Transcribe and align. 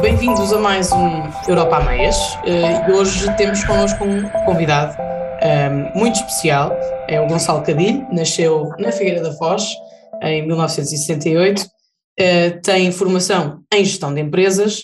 Bem-vindos 0.00 0.52
a 0.52 0.58
mais 0.58 0.90
um 0.90 1.22
Europa 1.46 1.76
a 1.76 1.84
Meias 1.84 2.16
eh, 2.44 2.88
e 2.88 2.92
hoje 2.92 3.32
temos 3.36 3.62
connosco 3.62 4.02
um 4.04 4.28
convidado 4.44 4.96
ehm, 5.40 5.96
muito 5.96 6.16
especial, 6.16 6.76
é 7.06 7.20
o 7.20 7.26
Gonçalo 7.28 7.62
Cadilho, 7.62 8.04
nasceu 8.10 8.70
na 8.76 8.90
Figueira 8.90 9.22
da 9.22 9.32
Foz 9.32 9.68
em 10.20 10.44
1968, 10.44 11.60
uh, 11.60 11.64
eh, 12.18 12.50
tem 12.50 12.90
formação 12.90 13.62
em 13.72 13.84
gestão 13.84 14.12
de 14.12 14.20
empresas 14.20 14.82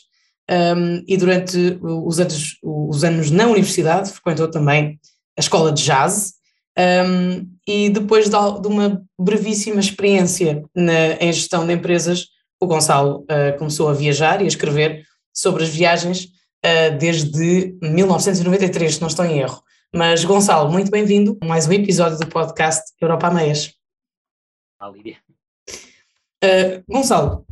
ehm, 0.49 1.03
e 1.09 1.17
durante 1.17 1.81
os 1.83 2.21
anos, 2.21 2.57
os 2.63 3.03
anos 3.03 3.33
na 3.33 3.47
universidade 3.47 4.13
frequentou 4.13 4.49
também 4.49 5.01
a 5.37 5.41
escola 5.41 5.73
de 5.73 5.83
jazz. 5.83 6.35
Ehm, 6.79 7.47
e 7.67 7.91
depois 7.91 8.27
de, 8.27 8.61
de, 8.61 8.69
uma 8.69 9.03
brevíssima 9.19 9.81
experiência 9.81 10.63
na, 10.75 11.15
em 11.21 11.33
gestão 11.33 11.67
de 11.67 11.73
empresas 11.73 12.27
o 12.61 12.67
Gonçalo 12.67 13.21
uh, 13.23 13.59
começou 13.59 13.89
a 13.89 13.95
viajar 13.95 14.43
e 14.43 14.45
a 14.45 14.49
escrever 14.49 15.05
sobre 15.33 15.63
as 15.63 15.71
viagens 15.71 16.25
uh, 16.25 16.97
desde 16.99 17.75
1993, 17.81 18.95
se 18.95 19.01
não 19.01 19.09
estou 19.09 19.25
em 19.25 19.39
erro. 19.39 19.63
Mas, 19.93 20.25
Gonçalo, 20.25 20.71
muito 20.71 20.91
bem-vindo 20.91 21.39
a 21.41 21.47
mais 21.47 21.67
um 21.67 21.73
episódio 21.73 22.19
do 22.19 22.27
podcast 22.27 22.93
Europa 23.01 23.29
a 23.29 23.31
Meias. 23.31 23.73
Olá, 24.79 24.93
Lídia. 24.93 25.17
Uh, 26.45 26.85
Gonçalo, 26.87 27.47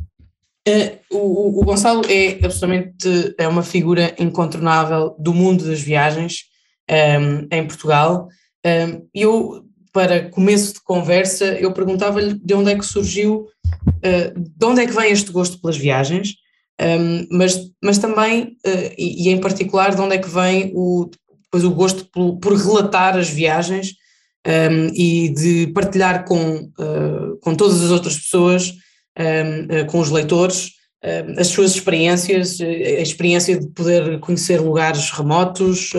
o, 1.09 1.59
o, 1.59 1.65
Gonçalo 1.65 2.03
é 2.07 2.45
absolutamente 2.45 3.35
é 3.37 3.47
uma 3.47 3.63
figura 3.63 4.15
incontornável 4.19 5.15
do 5.17 5.33
mundo 5.33 5.65
das 5.65 5.81
viagens 5.81 6.43
um, 6.89 7.47
em 7.51 7.65
Portugal. 7.65 8.27
Um, 8.65 9.07
eu, 9.13 9.65
para 9.91 10.29
começo 10.29 10.73
de 10.73 10.81
conversa, 10.81 11.45
eu 11.45 11.73
perguntava-lhe 11.73 12.33
de 12.33 12.53
onde 12.53 12.71
é 12.71 12.77
que 12.77 12.85
surgiu 12.85 13.47
uh, 13.87 14.39
de 14.39 14.65
onde 14.65 14.81
é 14.81 14.85
que 14.85 14.93
vem 14.93 15.11
este 15.11 15.31
gosto 15.31 15.59
pelas 15.59 15.77
viagens, 15.77 16.35
ehm, 16.79 17.27
mas, 17.31 17.59
mas 17.83 17.97
também, 17.97 18.57
uh, 18.65 18.93
e, 18.97 19.29
em 19.29 19.39
particular, 19.39 19.93
de 19.95 20.01
onde 20.01 20.15
é 20.15 20.17
que 20.17 20.29
vem 20.29 20.71
o, 20.75 21.09
depois 21.43 21.63
o 21.63 21.71
gosto 21.71 22.05
por, 22.11 22.37
por 22.37 22.53
relatar 22.53 23.17
as 23.17 23.29
viagens 23.29 23.93
ehm, 24.45 24.91
e 24.93 25.29
de 25.29 25.67
partilhar 25.67 26.25
com, 26.25 26.71
uh, 26.79 27.37
com 27.41 27.55
todas 27.55 27.83
as 27.83 27.91
outras 27.91 28.17
pessoas, 28.17 28.73
ehm, 29.17 29.85
com 29.87 29.99
os 29.99 30.09
leitores, 30.09 30.71
as 31.37 31.47
suas 31.47 31.71
experiências, 31.71 32.59
a 32.59 33.01
experiência 33.01 33.57
de 33.57 33.67
poder 33.69 34.19
conhecer 34.19 34.59
lugares 34.59 35.09
remotos 35.11 35.93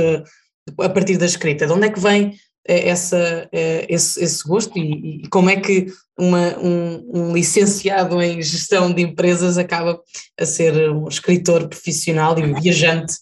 a 0.78 0.88
partir 0.90 1.16
da 1.16 1.24
escrita. 1.24 1.66
De 1.66 1.72
onde 1.72 1.86
é 1.86 1.90
que 1.90 1.98
vem 1.98 2.34
essa, 2.66 3.48
esse, 3.52 4.22
esse 4.22 4.46
gosto 4.46 4.78
e, 4.78 5.22
e, 5.22 5.28
como 5.28 5.50
é 5.50 5.56
que 5.56 5.86
uma, 6.18 6.58
um, 6.58 7.10
um, 7.14 7.32
licenciado 7.32 8.20
em 8.20 8.42
gestão 8.42 8.92
de 8.92 9.02
empresas 9.02 9.56
acaba 9.56 10.00
a 10.38 10.44
ser 10.44 10.90
um 10.90 11.08
escritor 11.08 11.66
profissional 11.68 12.38
e 12.38 12.42
um 12.42 12.60
viajante, 12.60 13.14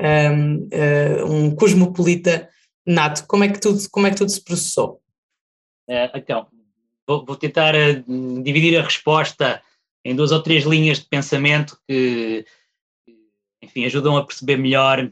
um, 0.00 0.68
eh, 0.70 1.24
um 1.24 1.54
cosmopolita 1.54 2.48
nato. 2.86 3.26
Como 3.26 3.42
é 3.42 3.48
que 3.48 3.60
tudo, 3.60 3.80
como 3.90 4.06
é 4.06 4.10
que 4.10 4.16
tudo 4.16 4.30
se 4.30 4.42
processou? 4.42 5.00
É, 5.88 6.10
então, 6.16 6.46
vou, 7.06 7.24
vou 7.24 7.36
tentar 7.36 7.74
eh, 7.74 8.04
dividir 8.42 8.78
a 8.78 8.84
resposta 8.84 9.60
em 10.04 10.14
duas 10.14 10.30
ou 10.30 10.42
três 10.42 10.64
linhas 10.64 11.00
de 11.00 11.06
pensamento 11.06 11.78
que, 11.88 12.44
enfim, 13.62 13.84
ajudam 13.84 14.16
a 14.16 14.24
perceber 14.24 14.56
melhor 14.56 15.10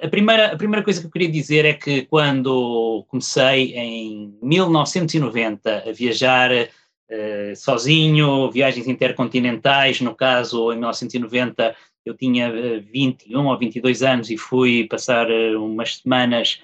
a 0.00 0.08
primeira, 0.08 0.52
a 0.52 0.56
primeira 0.56 0.84
coisa 0.84 1.00
que 1.00 1.06
eu 1.06 1.10
queria 1.10 1.30
dizer 1.30 1.64
é 1.64 1.74
que 1.74 2.02
quando 2.02 3.04
comecei 3.08 3.74
em 3.74 4.36
1990 4.42 5.84
a 5.88 5.92
viajar 5.92 6.50
uh, 6.52 7.56
sozinho, 7.56 8.50
viagens 8.50 8.86
intercontinentais, 8.86 10.00
no 10.00 10.14
caso 10.14 10.72
em 10.72 10.76
1990 10.76 11.74
eu 12.04 12.16
tinha 12.16 12.50
21 12.92 13.40
eh, 13.40 13.50
ou 13.52 13.58
22 13.58 14.02
anos 14.02 14.30
e 14.30 14.36
fui 14.36 14.88
passar 14.88 15.30
uh, 15.30 15.64
umas 15.64 15.98
semanas 15.98 16.60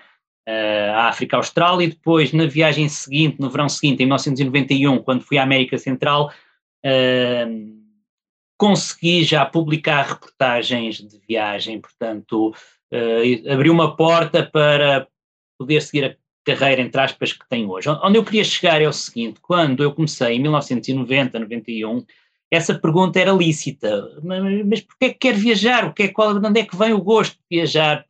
uh, 0.48 0.92
à 0.94 1.08
África 1.08 1.36
Austral 1.36 1.80
e 1.80 1.88
depois 1.88 2.32
na 2.32 2.46
viagem 2.46 2.88
seguinte, 2.88 3.40
no 3.40 3.50
verão 3.50 3.68
seguinte, 3.68 4.02
em 4.02 4.06
1991, 4.06 4.98
quando 5.02 5.22
fui 5.22 5.38
à 5.38 5.42
América 5.42 5.78
Central, 5.78 6.32
consegui 8.56 9.24
já 9.24 9.44
publicar 9.44 10.06
reportagens 10.06 10.96
de 10.96 11.20
viagem, 11.28 11.80
portanto 11.80 12.54
uh, 12.92 13.52
abriu 13.52 13.72
uma 13.72 13.96
porta 13.96 14.44
para 14.44 15.06
poder 15.58 15.82
seguir 15.82 16.04
a 16.04 16.16
carreira, 16.44 16.80
entre 16.80 17.00
aspas, 17.00 17.32
que 17.32 17.48
tenho 17.48 17.68
hoje. 17.70 17.88
Onde 18.02 18.18
eu 18.18 18.24
queria 18.24 18.44
chegar 18.44 18.80
é 18.80 18.88
o 18.88 18.92
seguinte, 18.92 19.40
quando 19.40 19.82
eu 19.82 19.92
comecei 19.92 20.34
em 20.34 20.40
1990, 20.40 21.38
91, 21.38 22.04
essa 22.50 22.74
pergunta 22.78 23.20
era 23.20 23.32
lícita, 23.32 24.18
mas, 24.22 24.66
mas 24.66 24.80
porquê 24.80 25.06
é 25.06 25.08
que 25.10 25.18
quer 25.18 25.34
viajar? 25.34 25.84
O 25.84 25.92
que 25.92 26.04
é, 26.04 26.08
qual, 26.08 26.38
de 26.38 26.46
onde 26.46 26.60
é 26.60 26.64
que 26.64 26.76
vem 26.76 26.92
o 26.92 27.02
gosto 27.02 27.34
de 27.34 27.58
viajar? 27.58 28.06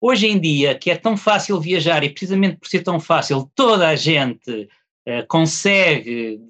Hoje 0.00 0.26
em 0.26 0.38
dia, 0.38 0.76
que 0.76 0.90
é 0.90 0.96
tão 0.96 1.16
fácil 1.16 1.60
viajar, 1.60 2.02
e 2.04 2.10
precisamente 2.10 2.56
por 2.56 2.68
ser 2.68 2.82
tão 2.82 3.00
fácil, 3.00 3.50
toda 3.54 3.88
a 3.88 3.96
gente 3.96 4.68
uh, 5.08 5.26
consegue 5.28 6.40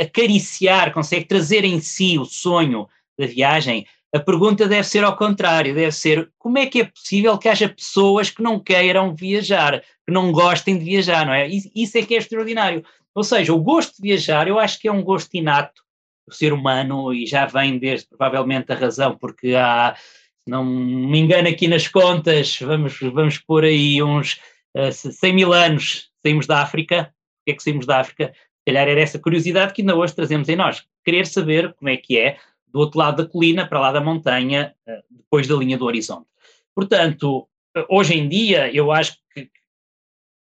acariciar, 0.00 0.92
consegue 0.92 1.24
trazer 1.24 1.64
em 1.64 1.80
si 1.80 2.18
o 2.18 2.24
sonho 2.24 2.88
da 3.18 3.26
viagem, 3.26 3.86
a 4.14 4.20
pergunta 4.20 4.68
deve 4.68 4.86
ser 4.86 5.04
ao 5.04 5.16
contrário, 5.16 5.74
deve 5.74 5.92
ser 5.92 6.30
como 6.38 6.58
é 6.58 6.66
que 6.66 6.80
é 6.80 6.84
possível 6.84 7.38
que 7.38 7.48
haja 7.48 7.68
pessoas 7.68 8.28
que 8.28 8.42
não 8.42 8.60
queiram 8.60 9.14
viajar, 9.14 9.80
que 10.06 10.12
não 10.12 10.30
gostem 10.30 10.78
de 10.78 10.84
viajar, 10.84 11.24
não 11.24 11.32
é? 11.32 11.48
Isso 11.48 11.96
é 11.96 12.02
que 12.02 12.14
é 12.14 12.18
extraordinário. 12.18 12.84
Ou 13.14 13.24
seja, 13.24 13.54
o 13.54 13.58
gosto 13.58 13.96
de 13.96 14.02
viajar, 14.02 14.46
eu 14.46 14.58
acho 14.58 14.78
que 14.78 14.86
é 14.86 14.92
um 14.92 15.02
gosto 15.02 15.34
inato 15.34 15.82
do 16.28 16.34
ser 16.34 16.52
humano 16.52 17.12
e 17.12 17.26
já 17.26 17.46
vem 17.46 17.78
desde 17.78 18.06
provavelmente 18.08 18.70
a 18.70 18.74
razão, 18.74 19.16
porque 19.16 19.54
há, 19.54 19.94
se 19.94 20.50
não 20.50 20.64
me 20.64 21.18
engano 21.18 21.48
aqui 21.48 21.66
nas 21.66 21.88
contas, 21.88 22.58
vamos, 22.60 22.98
vamos 23.00 23.38
pôr 23.38 23.64
aí 23.64 24.02
uns 24.02 24.34
uh, 24.76 24.88
eh, 24.88 24.92
100 24.92 25.32
mil 25.32 25.52
anos, 25.54 26.10
saímos 26.22 26.46
da 26.46 26.60
África. 26.60 27.12
O 27.40 27.44
que 27.46 27.52
é 27.52 27.54
que 27.54 27.62
saímos 27.62 27.86
da 27.86 28.00
África? 28.00 28.32
Se 28.34 28.64
calhar 28.66 28.88
era 28.88 29.00
essa 29.00 29.18
curiosidade 29.18 29.72
que 29.72 29.82
ainda 29.82 29.96
hoje 29.96 30.14
trazemos 30.14 30.48
em 30.48 30.56
nós. 30.56 30.84
Querer 31.04 31.26
saber 31.26 31.72
como 31.74 31.88
é 31.88 31.96
que 31.96 32.18
é 32.18 32.36
do 32.72 32.78
outro 32.78 32.98
lado 32.98 33.22
da 33.22 33.28
colina, 33.28 33.66
para 33.66 33.80
lá 33.80 33.92
da 33.92 34.00
montanha, 34.00 34.74
eh, 34.86 35.02
depois 35.10 35.46
da 35.46 35.54
linha 35.54 35.76
do 35.76 35.84
horizonte. 35.84 36.26
Portanto, 36.74 37.48
hoje 37.88 38.14
em 38.14 38.28
dia, 38.28 38.74
eu 38.74 38.90
acho 38.90 39.16
que 39.34 39.50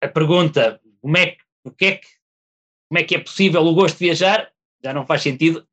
a 0.01 0.07
pergunta 0.07 0.79
como 1.01 1.17
é 1.17 1.27
que, 1.77 1.85
é 1.85 1.91
que, 1.93 2.07
como 2.89 2.99
é 2.99 3.03
que 3.03 3.15
é 3.15 3.19
possível 3.19 3.65
o 3.65 3.73
gosto 3.73 3.97
de 3.97 4.05
viajar, 4.05 4.49
já 4.83 4.93
não 4.93 5.05
faz 5.05 5.21
sentido, 5.21 5.65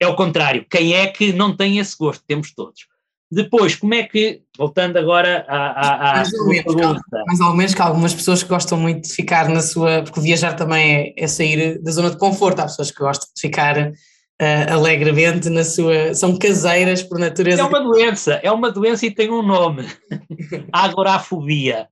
é 0.00 0.06
o 0.06 0.14
contrário. 0.14 0.66
Quem 0.70 0.94
é 0.94 1.06
que 1.08 1.32
não 1.32 1.56
tem 1.56 1.78
esse 1.78 1.96
gosto? 1.96 2.22
Temos 2.26 2.52
todos. 2.52 2.86
Depois, 3.30 3.76
como 3.76 3.92
é 3.92 4.04
que, 4.04 4.42
voltando 4.56 4.96
agora 4.96 5.44
à, 5.48 6.12
à, 6.12 6.16
mais 6.16 6.30
pergunta... 6.30 7.00
Mas 7.26 7.40
ao 7.40 7.54
menos 7.54 7.74
que 7.74 7.82
algumas 7.82 8.14
pessoas 8.14 8.42
que 8.42 8.48
gostam 8.48 8.78
muito 8.78 9.06
de 9.06 9.14
ficar 9.14 9.48
na 9.50 9.60
sua... 9.60 10.02
Porque 10.02 10.20
viajar 10.20 10.54
também 10.54 11.14
é, 11.16 11.24
é 11.24 11.26
sair 11.26 11.78
da 11.82 11.90
zona 11.90 12.10
de 12.10 12.16
conforto. 12.16 12.60
Há 12.60 12.64
pessoas 12.64 12.90
que 12.90 12.98
gostam 12.98 13.28
de 13.34 13.40
ficar 13.40 13.92
uh, 14.40 14.72
alegremente 14.72 15.48
na 15.48 15.64
sua. 15.64 16.14
são 16.14 16.38
caseiras 16.38 17.02
por 17.02 17.18
natureza. 17.18 17.62
É 17.62 17.64
uma 17.64 17.80
doença, 17.80 18.40
é 18.42 18.50
uma 18.50 18.70
doença 18.70 19.06
e 19.06 19.10
tem 19.10 19.30
um 19.30 19.42
nome: 19.42 19.86
agorafobia. 20.72 21.88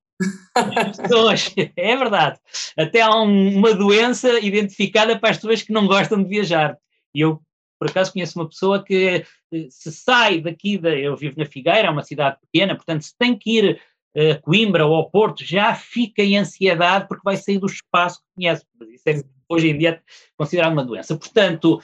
pessoas, 0.99 1.53
é 1.75 1.95
verdade. 1.95 2.39
Até 2.77 3.01
há 3.01 3.15
um, 3.21 3.55
uma 3.55 3.73
doença 3.73 4.39
identificada 4.39 5.17
para 5.17 5.29
as 5.29 5.37
pessoas 5.37 5.61
que 5.61 5.71
não 5.71 5.87
gostam 5.87 6.23
de 6.23 6.29
viajar. 6.29 6.75
E 7.13 7.21
eu, 7.21 7.39
por 7.79 7.89
acaso, 7.89 8.11
conheço 8.11 8.39
uma 8.39 8.49
pessoa 8.49 8.83
que 8.83 9.23
eh, 9.53 9.67
se 9.69 9.91
sai 9.91 10.41
daqui, 10.41 10.77
de, 10.79 11.01
eu 11.01 11.15
vivo 11.15 11.35
na 11.37 11.45
Figueira, 11.45 11.87
é 11.87 11.91
uma 11.91 12.03
cidade 12.03 12.37
pequena, 12.41 12.75
portanto, 12.75 13.03
se 13.03 13.15
tem 13.15 13.37
que 13.37 13.59
ir 13.59 13.81
a 14.17 14.41
Coimbra 14.41 14.85
ou 14.85 14.95
ao 14.95 15.11
Porto, 15.11 15.45
já 15.45 15.75
fica 15.75 16.23
em 16.23 16.37
ansiedade 16.37 17.07
porque 17.07 17.21
vai 17.23 17.37
sair 17.37 17.59
do 17.59 17.67
espaço 17.67 18.19
que 18.19 18.25
conhece. 18.35 18.65
Isso 18.91 19.03
é 19.07 19.23
hoje 19.47 19.69
em 19.69 19.77
dia 19.77 20.01
considerado 20.35 20.73
uma 20.73 20.83
doença. 20.83 21.15
Portanto, 21.15 21.79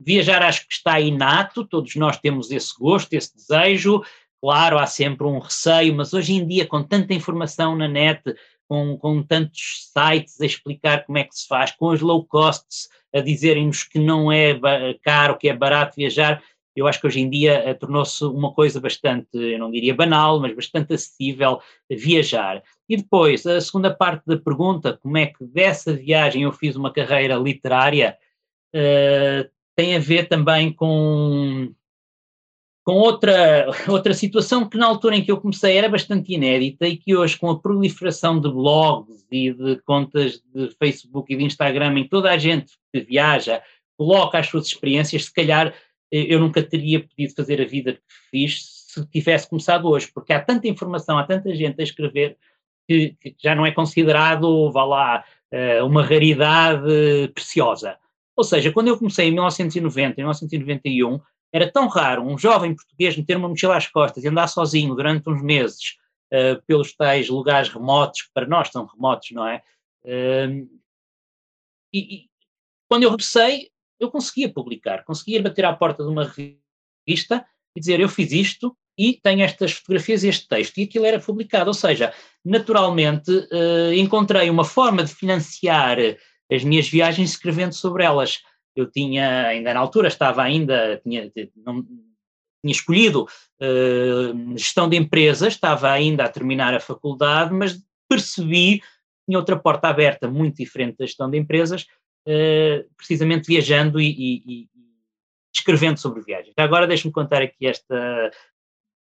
viajar 0.00 0.42
acho 0.42 0.66
que 0.66 0.74
está 0.74 1.00
inato, 1.00 1.64
todos 1.64 1.94
nós 1.96 2.18
temos 2.18 2.50
esse 2.50 2.74
gosto, 2.78 3.12
esse 3.14 3.34
desejo. 3.34 4.02
Claro, 4.40 4.78
há 4.78 4.86
sempre 4.86 5.26
um 5.26 5.38
receio, 5.38 5.94
mas 5.94 6.12
hoje 6.12 6.34
em 6.34 6.46
dia, 6.46 6.66
com 6.66 6.82
tanta 6.82 7.14
informação 7.14 7.74
na 7.74 7.88
net, 7.88 8.22
com, 8.68 8.96
com 8.98 9.22
tantos 9.22 9.90
sites 9.92 10.40
a 10.40 10.46
explicar 10.46 11.04
como 11.06 11.18
é 11.18 11.24
que 11.24 11.34
se 11.34 11.46
faz, 11.46 11.70
com 11.72 11.88
os 11.88 12.00
low 12.00 12.24
costs 12.24 12.88
a 13.14 13.20
dizerem-nos 13.20 13.84
que 13.84 13.98
não 13.98 14.30
é 14.30 14.58
caro, 15.02 15.38
que 15.38 15.48
é 15.48 15.56
barato 15.56 15.96
viajar, 15.96 16.42
eu 16.74 16.88
acho 16.88 17.00
que 17.00 17.06
hoje 17.06 17.20
em 17.20 17.30
dia 17.30 17.70
uh, 17.70 17.78
tornou-se 17.78 18.24
uma 18.24 18.52
coisa 18.52 18.80
bastante, 18.80 19.28
eu 19.34 19.58
não 19.58 19.70
diria 19.70 19.94
banal, 19.94 20.40
mas 20.40 20.54
bastante 20.54 20.92
acessível 20.92 21.60
viajar. 21.88 22.62
E 22.88 22.96
depois, 22.96 23.46
a 23.46 23.60
segunda 23.60 23.94
parte 23.94 24.24
da 24.26 24.36
pergunta, 24.36 24.98
como 25.00 25.16
é 25.16 25.26
que 25.26 25.44
dessa 25.44 25.92
viagem 25.92 26.42
eu 26.42 26.52
fiz 26.52 26.74
uma 26.74 26.92
carreira 26.92 27.36
literária, 27.36 28.16
uh, 28.74 29.50
tem 29.76 29.96
a 29.96 29.98
ver 29.98 30.28
também 30.28 30.72
com, 30.72 31.72
com 32.84 32.92
outra, 32.92 33.66
outra 33.88 34.12
situação 34.14 34.68
que 34.68 34.76
na 34.76 34.86
altura 34.86 35.16
em 35.16 35.24
que 35.24 35.30
eu 35.30 35.40
comecei 35.40 35.76
era 35.76 35.88
bastante 35.88 36.32
inédita 36.34 36.86
e 36.86 36.96
que 36.96 37.16
hoje, 37.16 37.38
com 37.38 37.50
a 37.50 37.58
proliferação 37.58 38.40
de 38.40 38.50
blogs 38.50 39.26
e 39.30 39.52
de 39.52 39.76
contas 39.82 40.42
de 40.54 40.70
Facebook 40.78 41.32
e 41.32 41.36
de 41.36 41.44
Instagram 41.44 41.98
em 41.98 42.08
toda 42.08 42.30
a 42.30 42.38
gente 42.38 42.72
que 42.92 43.00
viaja 43.00 43.62
coloca 43.96 44.38
as 44.38 44.48
suas 44.48 44.66
experiências, 44.66 45.26
se 45.26 45.32
calhar 45.32 45.72
eu 46.10 46.38
nunca 46.38 46.62
teria 46.62 47.00
podido 47.00 47.34
fazer 47.34 47.60
a 47.60 47.64
vida 47.64 47.94
que 47.94 48.00
fiz 48.30 48.84
se 48.94 49.04
tivesse 49.06 49.48
começado 49.48 49.88
hoje, 49.88 50.08
porque 50.14 50.32
há 50.32 50.40
tanta 50.40 50.68
informação, 50.68 51.18
há 51.18 51.24
tanta 51.24 51.52
gente 51.54 51.80
a 51.80 51.82
escrever 51.82 52.36
que, 52.88 53.16
que 53.20 53.34
já 53.42 53.54
não 53.54 53.66
é 53.66 53.72
considerado, 53.72 54.70
vá 54.70 54.84
lá, 54.84 55.24
eh, 55.50 55.82
uma 55.82 56.04
raridade 56.04 57.28
preciosa. 57.34 57.96
Ou 58.36 58.44
seja, 58.44 58.72
quando 58.72 58.88
eu 58.88 58.98
comecei 58.98 59.28
em 59.28 59.32
1990, 59.32 60.20
em 60.20 60.24
1991, 60.24 61.20
era 61.52 61.70
tão 61.70 61.86
raro 61.86 62.22
um 62.22 62.36
jovem 62.36 62.74
português 62.74 63.16
meter 63.16 63.36
uma 63.36 63.48
mochila 63.48 63.76
às 63.76 63.86
costas 63.86 64.24
e 64.24 64.28
andar 64.28 64.48
sozinho 64.48 64.94
durante 64.94 65.28
uns 65.30 65.40
meses 65.40 65.96
uh, 66.32 66.60
pelos 66.66 66.94
tais 66.94 67.28
lugares 67.28 67.68
remotos, 67.68 68.22
que 68.22 68.30
para 68.34 68.46
nós 68.46 68.68
são 68.70 68.86
remotos, 68.86 69.30
não 69.30 69.46
é? 69.46 69.62
Uh, 70.04 70.68
e, 71.92 71.98
e, 72.16 72.30
quando 72.88 73.04
eu 73.04 73.10
regressei, 73.10 73.70
eu 74.00 74.10
conseguia 74.10 74.52
publicar, 74.52 75.04
conseguia 75.04 75.40
bater 75.40 75.64
à 75.64 75.72
porta 75.72 76.02
de 76.02 76.08
uma 76.08 76.24
revista 76.24 77.46
e 77.76 77.80
dizer 77.80 78.00
eu 78.00 78.08
fiz 78.08 78.32
isto 78.32 78.76
e 78.98 79.14
tenho 79.22 79.42
estas 79.42 79.72
fotografias 79.72 80.22
e 80.24 80.28
este 80.28 80.48
texto, 80.48 80.78
e 80.78 80.84
aquilo 80.84 81.06
era 81.06 81.20
publicado. 81.20 81.68
Ou 81.68 81.74
seja, 81.74 82.12
naturalmente 82.44 83.30
uh, 83.30 83.92
encontrei 83.92 84.50
uma 84.50 84.64
forma 84.64 85.04
de 85.04 85.14
financiar 85.14 85.98
as 86.50 86.64
minhas 86.64 86.88
viagens 86.88 87.30
escrevendo 87.30 87.72
sobre 87.72 88.04
elas. 88.04 88.42
Eu 88.76 88.90
tinha, 88.90 89.46
ainda 89.46 89.72
na 89.72 89.80
altura, 89.80 90.08
estava 90.08 90.42
ainda, 90.42 91.00
tinha, 91.02 91.30
não, 91.64 91.82
tinha 92.64 92.72
escolhido 92.72 93.24
uh, 93.24 94.58
gestão 94.58 94.88
de 94.88 94.96
empresas, 94.96 95.54
estava 95.54 95.90
ainda 95.90 96.24
a 96.24 96.28
terminar 96.28 96.74
a 96.74 96.80
faculdade, 96.80 97.52
mas 97.52 97.78
percebi 98.08 98.80
que 98.80 98.86
tinha 99.28 99.38
outra 99.38 99.56
porta 99.56 99.88
aberta 99.88 100.28
muito 100.28 100.56
diferente 100.56 100.96
da 100.98 101.06
gestão 101.06 101.30
de 101.30 101.38
empresas, 101.38 101.86
uh, 102.26 102.88
precisamente 102.96 103.46
viajando 103.46 104.00
e, 104.00 104.08
e, 104.08 104.42
e, 104.46 104.68
escrevendo 105.54 105.98
sobre 105.98 106.22
viagens. 106.22 106.54
Agora 106.56 106.86
deixe-me 106.86 107.12
contar 107.12 107.42
aqui 107.42 107.66
esta, 107.66 108.30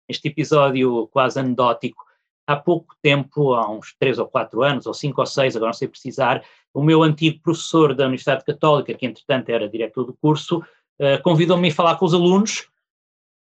este 0.07 0.29
episódio 0.29 1.07
quase 1.07 1.39
anedótico. 1.39 2.08
Há 2.49 2.55
pouco 2.55 2.95
tempo, 2.99 3.53
há 3.53 3.69
uns 3.69 3.93
três 3.99 4.17
ou 4.17 4.25
quatro 4.25 4.63
anos, 4.63 4.87
ou 4.87 4.93
cinco 4.95 5.21
ou 5.21 5.27
seis, 5.27 5.55
agora 5.55 5.69
não 5.69 5.77
sei 5.77 5.87
precisar, 5.87 6.43
o 6.73 6.81
meu 6.81 7.03
antigo 7.03 7.39
professor 7.43 7.93
da 7.93 8.05
Universidade 8.05 8.43
Católica, 8.43 8.91
que 8.95 9.05
entretanto 9.05 9.49
era 9.49 9.69
diretor 9.69 10.03
do 10.03 10.13
curso, 10.13 10.57
uh, 10.57 11.21
convidou-me 11.21 11.69
a 11.69 11.71
falar 11.71 11.95
com 11.97 12.05
os 12.05 12.13
alunos, 12.15 12.67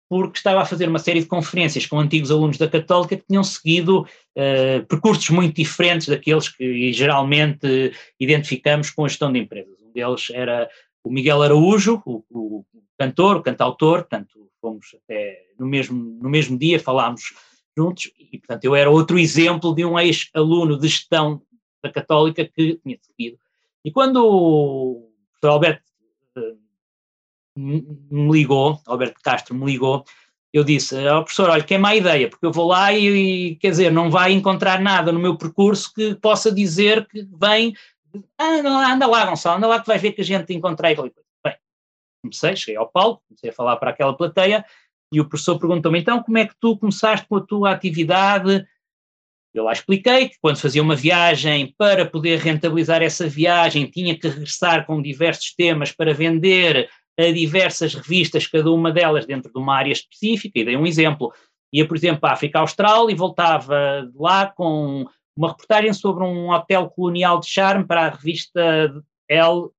porque 0.10 0.38
estava 0.38 0.62
a 0.62 0.66
fazer 0.66 0.88
uma 0.88 1.00
série 1.00 1.20
de 1.20 1.26
conferências 1.26 1.86
com 1.86 2.00
antigos 2.00 2.32
alunos 2.32 2.58
da 2.58 2.70
Católica 2.70 3.18
que 3.18 3.26
tinham 3.28 3.44
seguido 3.44 4.04
uh, 4.04 4.86
percursos 4.88 5.30
muito 5.30 5.58
diferentes 5.58 6.08
daqueles 6.08 6.48
que 6.48 6.94
geralmente 6.94 7.92
identificamos 8.18 8.92
com 8.92 9.04
a 9.04 9.10
gestão 9.10 9.30
de 9.30 9.40
empresas. 9.40 9.76
Um 9.82 9.92
deles 9.92 10.30
era 10.34 10.70
o 11.04 11.12
Miguel 11.12 11.42
Araújo, 11.42 12.02
o, 12.06 12.24
o 12.32 12.66
cantor, 12.98 13.36
o 13.36 13.42
cantautor, 13.42 14.04
portanto, 14.04 14.50
fomos 14.62 14.96
até 15.04 15.48
no 15.60 15.68
mesmo, 15.68 16.18
no 16.22 16.30
mesmo 16.30 16.58
dia, 16.58 16.80
falámos 16.80 17.34
juntos, 17.78 18.12
e 18.20 18.38
portanto 18.38 18.64
eu 18.64 18.76
era 18.76 18.90
outro 18.90 19.20
exemplo 19.20 19.74
de 19.74 19.86
um 19.86 20.00
ex-aluno 20.00 20.78
de 20.78 20.88
gestão 20.88 21.42
da 21.84 21.92
Católica 21.92 22.46
que 22.46 22.80
tinha 22.84 22.98
seguido. 23.02 23.38
E 23.84 23.92
quando 23.92 24.26
o 24.26 25.12
professor 25.32 25.54
Alberto 25.54 25.84
uh, 26.38 26.58
me 27.58 28.32
ligou, 28.32 28.80
Alberto 28.86 29.20
Castro 29.22 29.56
me 29.56 29.66
ligou, 29.66 30.04
eu 30.52 30.64
disse 30.64 30.96
ao 31.08 31.20
oh, 31.20 31.24
professor, 31.24 31.50
olha, 31.50 31.64
que 31.64 31.74
é 31.74 31.78
má 31.78 31.94
ideia, 31.94 32.30
porque 32.30 32.46
eu 32.46 32.52
vou 32.52 32.68
lá 32.68 32.94
e, 32.94 33.08
e, 33.08 33.56
quer 33.58 33.72
dizer, 33.72 33.92
não 33.92 34.10
vai 34.10 34.32
encontrar 34.32 34.80
nada 34.80 35.12
no 35.12 35.20
meu 35.20 35.38
percurso 35.38 35.94
que 35.94 36.16
possa 36.16 36.52
dizer 36.52 37.06
que 37.08 37.28
vem, 37.38 37.76
anda 38.40 38.70
lá, 38.70 38.94
anda 38.94 39.06
lá 39.06 39.26
Gonçalo, 39.26 39.58
anda 39.58 39.68
lá 39.68 39.82
que 39.82 39.88
vais 39.88 40.02
ver 40.02 40.14
que 40.14 40.22
a 40.22 40.26
gente 40.26 40.54
encontrei 40.54 40.96
comecei, 42.26 42.56
cheguei 42.56 42.78
ao 42.78 42.88
palco, 42.88 43.22
comecei 43.28 43.50
a 43.50 43.54
falar 43.54 43.78
para 43.78 43.92
aquela 43.92 44.16
plateia 44.16 44.66
e 45.16 45.22
o 45.22 45.30
professor 45.30 45.58
perguntou-me, 45.58 45.98
então, 45.98 46.22
como 46.22 46.38
é 46.38 46.46
que 46.46 46.54
tu 46.60 46.78
começaste 46.78 47.26
com 47.26 47.38
a 47.38 47.42
tua 47.42 47.72
atividade? 47.72 48.68
Eu 49.54 49.64
lá 49.64 49.72
expliquei 49.72 50.28
que 50.28 50.36
quando 50.42 50.58
fazia 50.58 50.82
uma 50.82 50.94
viagem, 50.96 51.74
para 51.78 52.06
poder 52.06 52.38
rentabilizar 52.40 53.02
essa 53.02 53.26
viagem, 53.26 53.90
tinha 53.90 54.20
que 54.20 54.28
regressar 54.28 54.86
com 54.86 55.02
diversos 55.02 55.56
temas 55.56 55.90
para 55.94 56.14
vender 56.14 56.90
a 57.18 57.32
diversas 57.32 57.94
revistas, 57.94 58.46
cada 58.46 58.70
uma 58.70 58.92
delas 58.92 59.26
dentro 59.26 59.50
de 59.50 59.58
uma 59.58 59.78
área 59.78 59.94
específica, 59.94 60.60
e 60.60 60.66
dei 60.66 60.76
um 60.76 60.86
exemplo. 60.86 61.32
Ia, 61.72 61.88
por 61.88 61.96
exemplo, 61.96 62.28
à 62.28 62.34
África 62.34 62.60
Austral 62.60 63.10
e 63.10 63.16
voltava 63.16 64.12
lá 64.16 64.48
com 64.48 65.06
uma 65.34 65.48
reportagem 65.48 65.94
sobre 65.94 66.26
um 66.26 66.50
hotel 66.50 66.90
colonial 66.90 67.40
de 67.40 67.48
charme 67.48 67.86
para 67.86 68.08
a 68.08 68.10
revista 68.10 68.94
L 69.30 69.70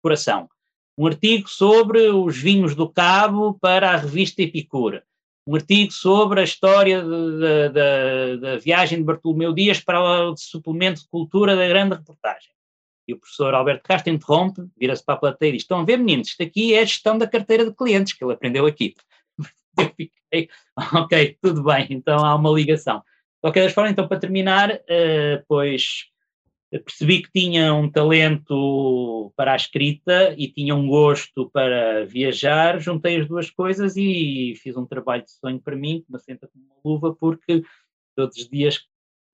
Coração 0.00 0.48
um 0.96 1.06
artigo 1.06 1.48
sobre 1.48 2.08
os 2.08 2.38
vinhos 2.38 2.74
do 2.74 2.88
Cabo 2.88 3.58
para 3.60 3.90
a 3.90 3.96
revista 3.96 4.42
Epicura, 4.42 5.04
um 5.46 5.54
artigo 5.54 5.92
sobre 5.92 6.40
a 6.40 6.44
história 6.44 7.04
da 7.04 8.56
viagem 8.56 8.98
de 8.98 9.04
Bartolomeu 9.04 9.52
Dias 9.52 9.80
para 9.80 10.30
o 10.30 10.36
suplemento 10.36 11.02
de 11.02 11.08
cultura 11.08 11.54
da 11.54 11.68
grande 11.68 11.96
reportagem. 11.96 12.50
E 13.06 13.12
o 13.12 13.18
professor 13.18 13.54
Alberto 13.54 13.84
Castro 13.84 14.12
interrompe, 14.12 14.66
vira-se 14.76 15.04
para 15.04 15.14
a 15.14 15.18
plateia 15.18 15.50
e 15.50 15.52
diz: 15.52 15.62
Estão 15.62 15.80
a 15.80 15.84
ver, 15.84 15.98
meninos, 15.98 16.28
isto 16.28 16.42
aqui 16.42 16.74
é 16.74 16.80
a 16.80 16.84
gestão 16.84 17.16
da 17.16 17.26
carteira 17.28 17.64
de 17.64 17.72
clientes 17.72 18.12
que 18.12 18.24
ele 18.24 18.32
aprendeu 18.32 18.66
aqui. 18.66 18.96
Eu 19.78 19.92
fiquei, 19.94 20.48
ok, 20.94 21.38
tudo 21.40 21.62
bem, 21.62 21.86
então 21.90 22.24
há 22.24 22.34
uma 22.34 22.50
ligação. 22.50 22.98
De 22.98 23.40
qualquer 23.42 23.72
forma, 23.72 23.90
então, 23.90 24.08
para 24.08 24.18
terminar, 24.18 24.72
uh, 24.72 25.44
pois 25.46 26.06
percebi 26.70 27.22
que 27.22 27.30
tinha 27.32 27.72
um 27.72 27.90
talento 27.90 29.32
para 29.36 29.52
a 29.52 29.56
escrita 29.56 30.34
e 30.36 30.48
tinha 30.48 30.74
um 30.74 30.88
gosto 30.88 31.48
para 31.50 32.04
viajar, 32.06 32.80
juntei 32.80 33.20
as 33.20 33.28
duas 33.28 33.50
coisas 33.50 33.96
e 33.96 34.54
fiz 34.62 34.76
um 34.76 34.86
trabalho 34.86 35.24
de 35.24 35.30
sonho 35.30 35.60
para 35.60 35.76
mim, 35.76 36.02
que 36.04 36.12
me 36.12 36.18
senta 36.18 36.48
como 36.48 36.64
uma 36.64 36.76
luva, 36.84 37.14
porque 37.14 37.62
todos 38.16 38.36
os 38.36 38.48
dias 38.48 38.80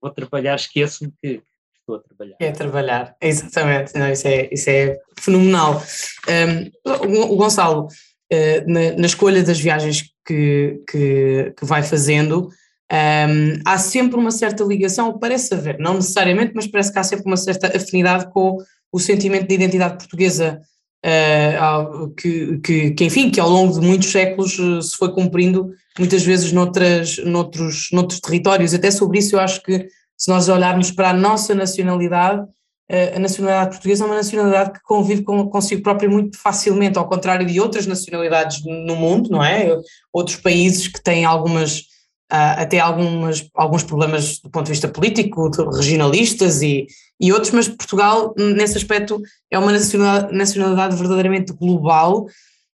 vou 0.01 0.11
trabalhar, 0.11 0.57
esqueço-me 0.57 1.13
que 1.23 1.43
estou 1.79 1.97
a 1.97 2.01
trabalhar. 2.01 2.37
É 2.41 2.51
trabalhar, 2.51 3.17
exatamente, 3.21 3.95
Não, 3.97 4.11
isso, 4.11 4.29
é, 4.29 4.49
isso 4.53 4.69
é 4.69 4.99
fenomenal. 5.19 5.83
Um, 6.29 7.31
o 7.33 7.37
Gonçalo, 7.37 7.87
uh, 7.87 8.71
na, 8.71 8.93
na, 8.99 9.07
escolha 9.07 9.43
das 9.43 9.59
viagens 9.59 10.13
que, 10.27 10.83
que, 10.91 11.55
que 11.57 11.65
vai 11.65 11.83
fazendo, 11.83 12.51
um, 12.93 13.59
há 13.65 13.79
sempre 13.79 14.19
uma 14.19 14.31
certa 14.31 14.63
ligação, 14.65 15.19
parece 15.19 15.55
haver, 15.55 15.79
não 15.79 15.95
necessariamente, 15.95 16.53
mas 16.55 16.67
parece 16.67 16.93
que 16.93 16.99
há 16.99 17.03
sempre 17.03 17.25
uma 17.25 17.39
certa 17.39 17.75
afinidade 17.75 18.31
com 18.31 18.59
o 18.93 18.99
sentimento 18.99 19.49
de 19.49 19.55
identidade 19.55 19.97
portuguesa, 19.97 20.61
uh, 21.07 22.11
que, 22.15 22.59
que, 22.59 22.91
que, 22.91 23.05
enfim, 23.05 23.31
que 23.31 23.41
ao 23.41 23.49
longo 23.49 23.81
de 23.81 23.87
muitos 23.87 24.11
séculos 24.11 24.59
uh, 24.59 24.83
se 24.83 24.95
foi 24.95 25.11
cumprindo, 25.15 25.71
muitas 25.99 26.23
vezes 26.23 26.53
noutras, 26.53 27.17
noutros, 27.25 27.89
noutros 27.93 28.21
territórios. 28.21 28.75
Até 28.75 28.91
sobre 28.91 29.21
isso 29.21 29.37
eu 29.37 29.41
acho 29.41 29.63
que 29.63 29.87
se 30.15 30.29
nós 30.29 30.51
olharmos 30.51 30.91
para 30.91 31.11
a 31.11 31.15
nossa 31.15 31.55
nacionalidade, 31.55 32.43
uh, 32.43 33.17
a 33.17 33.19
nacionalidade 33.19 33.71
portuguesa 33.71 34.05
é 34.05 34.07
uma 34.07 34.17
nacionalidade 34.17 34.73
que 34.75 34.83
convive 34.83 35.23
com, 35.23 35.49
consigo 35.49 35.83
própria 35.83 36.11
muito 36.11 36.39
facilmente, 36.39 36.99
ao 36.99 37.09
contrário 37.09 37.47
de 37.47 37.59
outras 37.59 37.87
nacionalidades 37.87 38.63
no 38.67 38.97
mundo, 38.97 39.31
não 39.31 39.43
é? 39.43 39.75
Outros 40.13 40.37
países 40.37 40.89
que 40.89 41.03
têm 41.03 41.25
algumas 41.25 41.91
até 42.33 42.81
algumas, 42.81 43.47
alguns 43.55 43.83
problemas 43.83 44.39
do 44.39 44.49
ponto 44.49 44.65
de 44.65 44.73
vista 44.73 44.89
político, 44.89 45.51
regionalistas 45.71 46.63
e, 46.63 46.87
e 47.21 47.31
outros, 47.31 47.53
mas 47.53 47.69
Portugal, 47.69 48.35
nesse 48.39 48.79
aspecto, 48.79 49.21
é 49.51 49.59
uma 49.59 49.71
nacionalidade, 49.71 50.35
nacionalidade 50.35 50.97
verdadeiramente 50.97 51.53
global. 51.53 52.27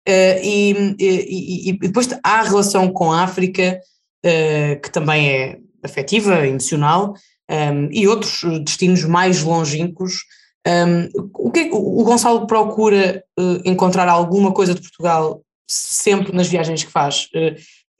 Uh, 0.07 0.37
e, 0.43 0.95
e, 0.99 1.69
e, 1.69 1.79
depois 1.79 2.07
há 2.23 2.41
a 2.41 2.43
relação 2.43 2.91
com 2.91 3.11
a 3.11 3.23
África, 3.23 3.79
uh, 4.25 4.81
que 4.81 4.91
também 4.91 5.29
é 5.29 5.57
afetiva, 5.83 6.45
emocional, 6.45 7.13
um, 7.49 7.89
e 7.91 8.07
outros 8.07 8.41
destinos 8.63 9.03
mais 9.05 9.41
longínquos. 9.41 10.23
Um, 10.67 11.29
o, 11.33 11.51
que 11.51 11.59
é, 11.59 11.69
o 11.71 12.03
Gonçalo 12.03 12.45
procura 12.45 13.23
uh, 13.39 13.61
encontrar 13.63 14.09
alguma 14.09 14.51
coisa 14.51 14.73
de 14.73 14.81
Portugal 14.81 15.41
sempre 15.67 16.35
nas 16.35 16.47
viagens 16.47 16.83
que 16.83 16.91
faz? 16.91 17.27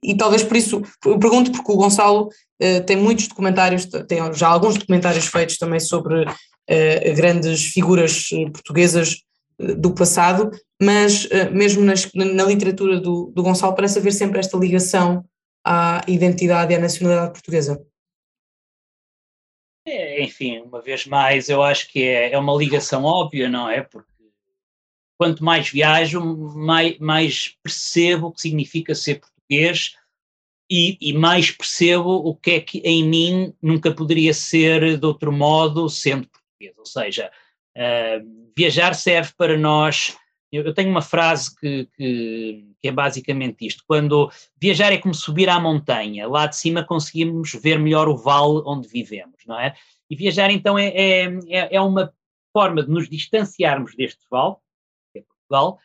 E 0.05 0.15
talvez 0.15 0.43
por 0.43 0.55
isso, 0.55 0.81
eu 1.03 1.17
pergunto 1.17 1.51
porque 1.51 1.71
o 1.71 1.75
Gonçalo 1.75 2.27
uh, 2.27 2.85
tem 2.85 2.95
muitos 2.95 3.27
documentários, 3.27 3.85
tem 3.85 4.19
já 4.33 4.47
alguns 4.47 4.77
documentários 4.77 5.25
feitos 5.25 5.57
também 5.57 5.79
sobre 5.79 6.23
uh, 6.23 7.15
grandes 7.15 7.65
figuras 7.65 8.29
eh, 8.31 8.49
portuguesas 8.51 9.23
do 9.57 9.93
passado, 9.93 10.51
mas 10.81 11.29
mesmo 11.53 11.81
nas, 11.81 12.11
na 12.13 12.43
literatura 12.43 12.99
do, 12.99 13.31
do 13.33 13.41
Gonçalo 13.41 13.73
parece 13.73 13.99
haver 13.99 14.11
sempre 14.11 14.37
esta 14.37 14.57
ligação 14.57 15.23
à 15.65 16.01
identidade 16.09 16.73
e 16.73 16.75
à 16.75 16.79
nacionalidade 16.79 17.31
portuguesa. 17.31 17.81
É, 19.87 20.21
enfim, 20.21 20.59
uma 20.59 20.81
vez 20.81 21.05
mais, 21.05 21.47
eu 21.47 21.63
acho 21.63 21.87
que 21.89 22.03
é, 22.03 22.33
é 22.33 22.37
uma 22.37 22.53
ligação 22.53 23.05
óbvia, 23.05 23.47
não 23.47 23.69
é? 23.69 23.81
Porque 23.81 24.11
quanto 25.17 25.43
mais 25.43 25.69
viajo, 25.69 26.21
mais, 26.55 26.97
mais 26.99 27.55
percebo 27.63 28.27
o 28.27 28.31
que 28.33 28.41
significa 28.41 28.93
ser 28.93 29.15
português 29.15 29.34
e, 29.49 30.97
e, 30.99 31.13
mais 31.13 31.51
percebo 31.51 32.09
o 32.09 32.35
que 32.35 32.51
é 32.51 32.59
que 32.59 32.79
em 32.79 33.03
mim 33.07 33.53
nunca 33.61 33.93
poderia 33.93 34.33
ser 34.33 34.97
de 34.97 35.05
outro 35.05 35.31
modo 35.31 35.87
sendo 35.89 36.27
português. 36.27 36.77
Ou 36.77 36.85
seja, 36.85 37.31
uh, 37.77 38.51
viajar 38.57 38.93
serve 38.95 39.31
para 39.37 39.57
nós 39.57 40.17
eu 40.63 40.73
tenho 40.73 40.89
uma 40.89 41.01
frase 41.01 41.55
que, 41.55 41.85
que, 41.95 42.67
que, 42.79 42.87
é 42.87 42.91
basicamente 42.91 43.65
isto: 43.65 43.83
quando 43.87 44.31
viajar 44.59 44.91
é 44.91 44.97
como 44.97 45.13
subir 45.13 45.49
à 45.49 45.59
montanha, 45.59 46.27
lá 46.27 46.47
de 46.47 46.55
cima 46.55 46.83
conseguimos 46.83 47.53
ver 47.53 47.79
melhor 47.79 48.07
o 48.07 48.17
vale 48.17 48.61
onde 48.65 48.87
vivemos, 48.87 49.39
não 49.45 49.59
é? 49.59 49.75
E 50.09 50.15
viajar 50.15 50.49
então 50.51 50.77
é, 50.77 50.87
é, 50.87 51.23
é, 51.49 51.75
é 51.75 51.81
uma 51.81 52.13
forma 52.53 52.83
de 52.83 52.89
nos 52.89 53.09
distanciarmos 53.09 53.95
deste 53.95 54.21
vale, 54.29 54.55
que 55.11 55.19
é 55.19 55.23
Portugal, 55.23 55.79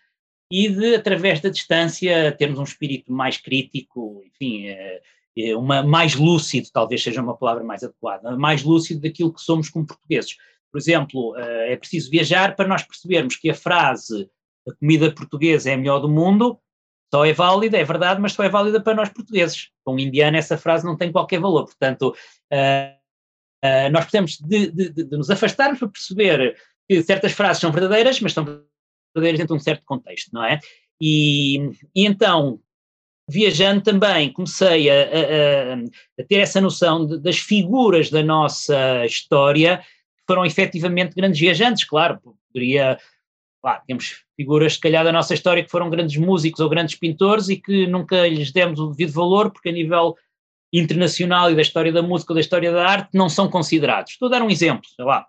e 0.51 0.69
de, 0.69 0.95
através 0.95 1.41
da 1.41 1.49
distância, 1.49 2.33
termos 2.33 2.59
um 2.59 2.65
espírito 2.65 3.13
mais 3.13 3.37
crítico, 3.37 4.23
enfim, 4.27 4.67
é, 4.67 5.01
é 5.37 5.57
uma, 5.57 5.83
mais 5.83 6.15
lúcido, 6.15 6.69
talvez 6.73 7.03
seja 7.03 7.23
uma 7.23 7.37
palavra 7.37 7.63
mais 7.63 7.85
adequada, 7.85 8.37
mais 8.37 8.63
lúcido 8.63 9.01
daquilo 9.01 9.33
que 9.33 9.41
somos 9.41 9.69
como 9.69 9.87
portugueses. 9.87 10.37
Por 10.73 10.79
exemplo, 10.79 11.37
eh, 11.37 11.73
é 11.73 11.77
preciso 11.77 12.11
viajar 12.11 12.55
para 12.57 12.69
nós 12.69 12.83
percebermos 12.83 13.37
que 13.37 13.51
a 13.51 13.55
frase 13.55 14.29
a 14.69 14.75
comida 14.75 15.11
portuguesa 15.13 15.71
é 15.71 15.75
a 15.75 15.77
melhor 15.77 16.01
do 16.01 16.09
mundo 16.09 16.59
só 17.13 17.27
é 17.27 17.33
válida, 17.33 17.77
é 17.77 17.85
verdade, 17.85 18.21
mas 18.21 18.33
só 18.33 18.45
é 18.45 18.49
válida 18.49 18.81
para 18.81 18.95
nós 18.95 19.09
portugueses. 19.09 19.71
Para 19.85 19.95
um 19.95 19.99
indiano 19.99 20.37
essa 20.37 20.57
frase 20.57 20.85
não 20.85 20.97
tem 20.97 21.11
qualquer 21.11 21.41
valor. 21.41 21.65
Portanto, 21.65 22.15
nós 23.91 24.05
precisamos 24.05 24.39
de, 24.39 24.71
de, 24.71 24.89
de, 24.91 25.17
nos 25.17 25.29
afastarmos 25.29 25.81
para 25.81 25.89
perceber 25.89 26.57
que 26.89 27.03
certas 27.03 27.33
frases 27.33 27.61
são 27.61 27.73
verdadeiras, 27.73 28.21
mas 28.21 28.33
são 28.33 28.65
verdadeiras 29.15 29.39
dentro 29.39 29.55
de 29.55 29.61
um 29.61 29.65
certo 29.65 29.85
contexto, 29.85 30.31
não 30.33 30.45
é? 30.45 30.59
E, 31.01 31.71
e 31.95 32.07
então, 32.07 32.61
viajando 33.29 33.83
também, 33.83 34.33
comecei 34.33 34.91
a, 34.91 34.95
a, 34.95 35.75
a 36.21 36.25
ter 36.29 36.37
essa 36.37 36.61
noção 36.61 37.07
de, 37.07 37.19
das 37.19 37.39
figuras 37.39 38.11
da 38.11 38.23
nossa 38.23 39.05
história 39.07 39.79
que 39.79 40.25
foram 40.27 40.45
efetivamente 40.45 41.15
grandes 41.15 41.41
viajantes, 41.41 41.85
claro, 41.85 42.21
poderia 42.53 42.99
Claro, 43.61 43.83
temos 43.87 44.25
figuras, 44.37 44.75
se 44.75 44.81
calhar, 44.81 45.05
da 45.05 45.13
nossa 45.13 45.35
história 45.35 45.63
que 45.63 45.71
foram 45.71 45.91
grandes 45.91 46.17
músicos 46.17 46.61
ou 46.61 46.69
grandes 46.69 46.95
pintores 46.95 47.49
e 47.51 47.59
que 47.59 47.87
nunca 47.87 48.27
lhes 48.27 48.51
demos 48.51 48.81
o 48.81 48.89
devido 48.89 49.13
valor, 49.13 49.51
porque 49.51 49.69
a 49.69 49.73
nível 49.73 50.17
internacional 50.73 51.51
e 51.51 51.55
da 51.55 51.61
história 51.61 51.93
da 51.93 52.03
música 52.03 52.33
ou 52.33 52.35
da 52.35 52.41
história 52.41 52.73
da 52.73 52.87
arte 52.87 53.11
não 53.13 53.29
são 53.29 53.51
considerados. 53.51 54.13
Estou 54.13 54.29
a 54.29 54.31
dar 54.31 54.43
um 54.43 54.51
exemplo, 54.51 54.89
sei 54.97 55.05
lá. 55.05 55.27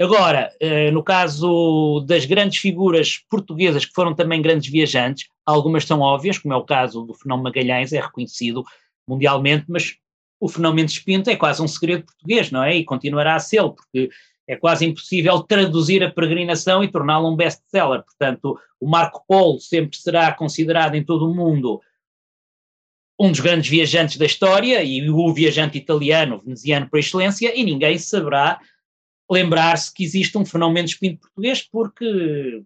Agora, 0.00 0.50
eh, 0.58 0.90
no 0.90 1.02
caso 1.02 2.00
das 2.06 2.24
grandes 2.24 2.58
figuras 2.58 3.18
portuguesas 3.28 3.84
que 3.84 3.92
foram 3.92 4.14
também 4.14 4.40
grandes 4.40 4.70
viajantes, 4.70 5.28
algumas 5.44 5.84
são 5.84 6.00
óbvias, 6.00 6.38
como 6.38 6.54
é 6.54 6.56
o 6.56 6.64
caso 6.64 7.02
do 7.02 7.12
Fenómeno 7.12 7.44
Magalhães, 7.44 7.92
é 7.92 8.00
reconhecido 8.00 8.64
mundialmente, 9.06 9.66
mas 9.68 9.96
o 10.40 10.48
Fenómeno 10.48 10.76
Mendes 10.76 10.98
Pinto 10.98 11.28
é 11.28 11.36
quase 11.36 11.60
um 11.60 11.68
segredo 11.68 12.06
português, 12.06 12.50
não 12.50 12.64
é? 12.64 12.76
E 12.76 12.84
continuará 12.84 13.34
a 13.34 13.38
ser, 13.38 13.62
porque 13.62 14.08
é 14.48 14.56
quase 14.56 14.86
impossível 14.86 15.42
traduzir 15.42 16.02
a 16.02 16.10
peregrinação 16.10 16.82
e 16.82 16.90
torná-la 16.90 17.28
um 17.28 17.36
best-seller. 17.36 18.02
Portanto, 18.02 18.58
o 18.80 18.88
Marco 18.88 19.22
Polo 19.28 19.60
sempre 19.60 19.98
será 19.98 20.32
considerado 20.32 20.94
em 20.94 21.04
todo 21.04 21.30
o 21.30 21.34
mundo 21.34 21.78
um 23.18 23.30
dos 23.30 23.40
grandes 23.40 23.68
viajantes 23.68 24.16
da 24.16 24.24
história 24.24 24.82
e 24.82 25.10
o 25.10 25.34
viajante 25.34 25.76
italiano, 25.76 26.40
veneziano 26.42 26.88
por 26.88 26.98
excelência, 26.98 27.52
e 27.54 27.62
ninguém 27.62 27.98
saberá 27.98 28.58
lembrar-se 29.30 29.92
que 29.92 30.02
existe 30.02 30.36
um 30.36 30.44
fenómeno 30.44 30.86
de 30.86 30.94
espinho 30.94 31.18
português, 31.18 31.62
porque 31.62 32.62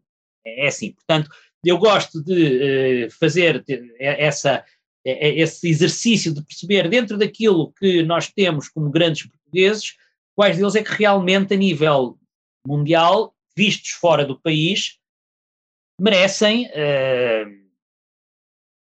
é 0.47 0.67
assim. 0.67 0.93
Portanto, 0.93 1.31
eu 1.65 1.79
gosto 1.79 2.23
de 2.23 3.07
uh, 3.07 3.11
fazer 3.11 3.65
essa, 3.99 4.65
esse 5.05 5.69
exercício 5.69 6.33
de 6.33 6.43
perceber 6.43 6.89
dentro 6.89 7.19
daquilo 7.19 7.73
que 7.73 8.03
nós 8.03 8.31
temos 8.31 8.69
como 8.69 8.91
grandes 8.91 9.27
portugueses, 9.27 9.97
quais 10.35 10.57
deles 10.57 10.75
é 10.75 10.83
que 10.83 10.93
realmente, 10.93 11.55
a 11.55 11.57
nível 11.57 12.19
mundial, 12.67 13.35
vistos 13.57 13.91
fora 13.91 14.25
do 14.25 14.41
país, 14.41 14.99
merecem, 16.01 16.69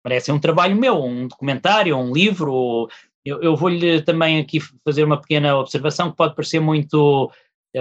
merecem 0.06 0.34
um 0.34 0.40
trabalho 0.40 0.76
meu, 0.76 1.04
um 1.04 1.28
documentário, 1.28 1.98
um 1.98 2.14
livro. 2.14 2.90
Eu, 3.24 3.42
eu 3.42 3.56
vou-lhe 3.56 4.02
também 4.04 4.40
aqui 4.40 4.60
fazer 4.84 5.04
uma 5.04 5.20
pequena 5.20 5.58
observação 5.58 6.12
que 6.12 6.18
pode 6.18 6.36
parecer 6.36 6.60
muito, 6.60 7.32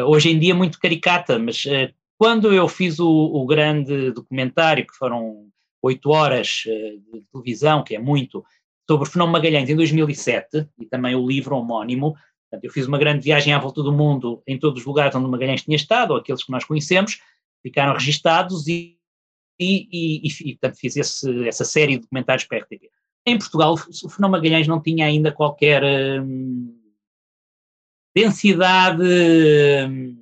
hoje 0.03 0.31
em 0.31 0.39
dia, 0.39 0.55
muito 0.55 0.79
caricata, 0.79 1.39
mas 1.39 1.65
uh, 1.65 1.93
quando 2.19 2.53
eu 2.53 2.67
fiz 2.69 2.99
o, 2.99 3.09
o, 3.09 3.47
grande 3.47 4.11
documentário, 4.13 4.87
que 4.87 4.95
foram 4.95 5.47
oito 5.83 6.11
horas 6.11 6.63
de 6.65 7.23
televisão, 7.31 7.85
que 7.85 7.95
é 7.95 7.99
muito, 7.99 8.45
sobre 8.89 9.07
o 9.07 9.11
fenómeno 9.11 9.33
Magalhães 9.33 9.69
em 9.69 9.77
2007, 9.77 10.69
e 10.79 10.87
também 10.87 11.15
o 11.15 11.27
livro 11.27 11.57
homónimo, 11.57 12.15
eu 12.63 12.71
fiz 12.71 12.87
uma 12.87 12.99
grande 12.99 13.25
viagem 13.25 13.53
à 13.53 13.59
volta 13.59 13.83
do 13.83 13.93
mundo 13.93 14.43
em 14.47 14.59
todos 14.59 14.81
os 14.81 14.87
lugares 14.87 15.15
onde 15.15 15.29
Magalhães 15.29 15.63
tinha 15.63 15.77
estado, 15.77 16.13
ou 16.13 16.17
aqueles 16.17 16.45
que 16.45 16.53
nós 16.53 16.65
conhecemos, 16.65 17.21
ficaram 17.63 17.95
registados 17.95 18.69
e, 18.69 18.97
e, 19.59 19.89
e, 19.91 20.51
e 20.51 20.53
portanto, 20.53 20.79
fiz 20.79 20.97
esse, 20.97 21.49
essa 21.49 21.65
série 21.65 21.95
de 21.95 22.03
documentários 22.03 22.47
para 22.47 22.59
a 22.59 22.61
RTV. 22.61 22.91
Em 23.27 23.39
Portugal, 23.39 23.75
o 23.75 24.09
fenómeno 24.09 24.33
Magalhães 24.33 24.69
não 24.69 24.81
tinha 24.81 25.07
ainda 25.07 25.33
qualquer 25.33 25.83
hum, 26.23 26.79
densidade. 28.15 29.03
Hum, 29.03 30.17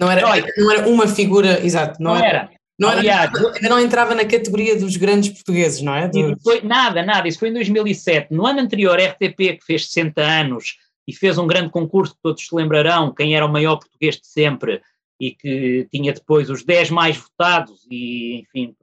não 0.00 0.10
era, 0.10 0.46
não 0.56 0.70
era 0.70 0.88
uma 0.88 1.08
figura, 1.08 1.64
exato, 1.64 2.02
não, 2.02 2.12
não 2.12 2.18
era. 2.18 2.26
era. 2.26 2.58
Não 2.78 2.88
era, 2.90 3.00
Aliás, 3.00 3.30
ainda 3.34 3.68
não 3.68 3.80
entrava 3.80 4.14
na 4.14 4.24
categoria 4.24 4.78
dos 4.78 4.96
grandes 4.96 5.30
portugueses, 5.30 5.82
não 5.82 5.92
é? 5.96 6.08
Foi, 6.40 6.60
nada, 6.62 7.02
nada. 7.02 7.26
Isso 7.26 7.40
foi 7.40 7.48
em 7.48 7.54
2007. 7.54 8.32
No 8.32 8.46
ano 8.46 8.60
anterior, 8.60 9.00
a 9.00 9.04
RTP, 9.04 9.58
que 9.58 9.64
fez 9.66 9.86
60 9.86 10.22
anos, 10.22 10.76
e 11.06 11.12
fez 11.12 11.38
um 11.38 11.46
grande 11.46 11.70
concurso 11.70 12.14
que 12.14 12.22
todos 12.22 12.46
se 12.46 12.54
lembrarão, 12.54 13.12
quem 13.12 13.34
era 13.34 13.44
o 13.44 13.50
maior 13.50 13.78
português 13.78 14.16
de 14.16 14.28
sempre, 14.28 14.80
e 15.20 15.32
que 15.32 15.88
tinha 15.90 16.12
depois 16.12 16.50
os 16.50 16.62
10 16.62 16.90
mais 16.90 17.16
votados, 17.16 17.80
e 17.90 18.42
enfim, 18.42 18.76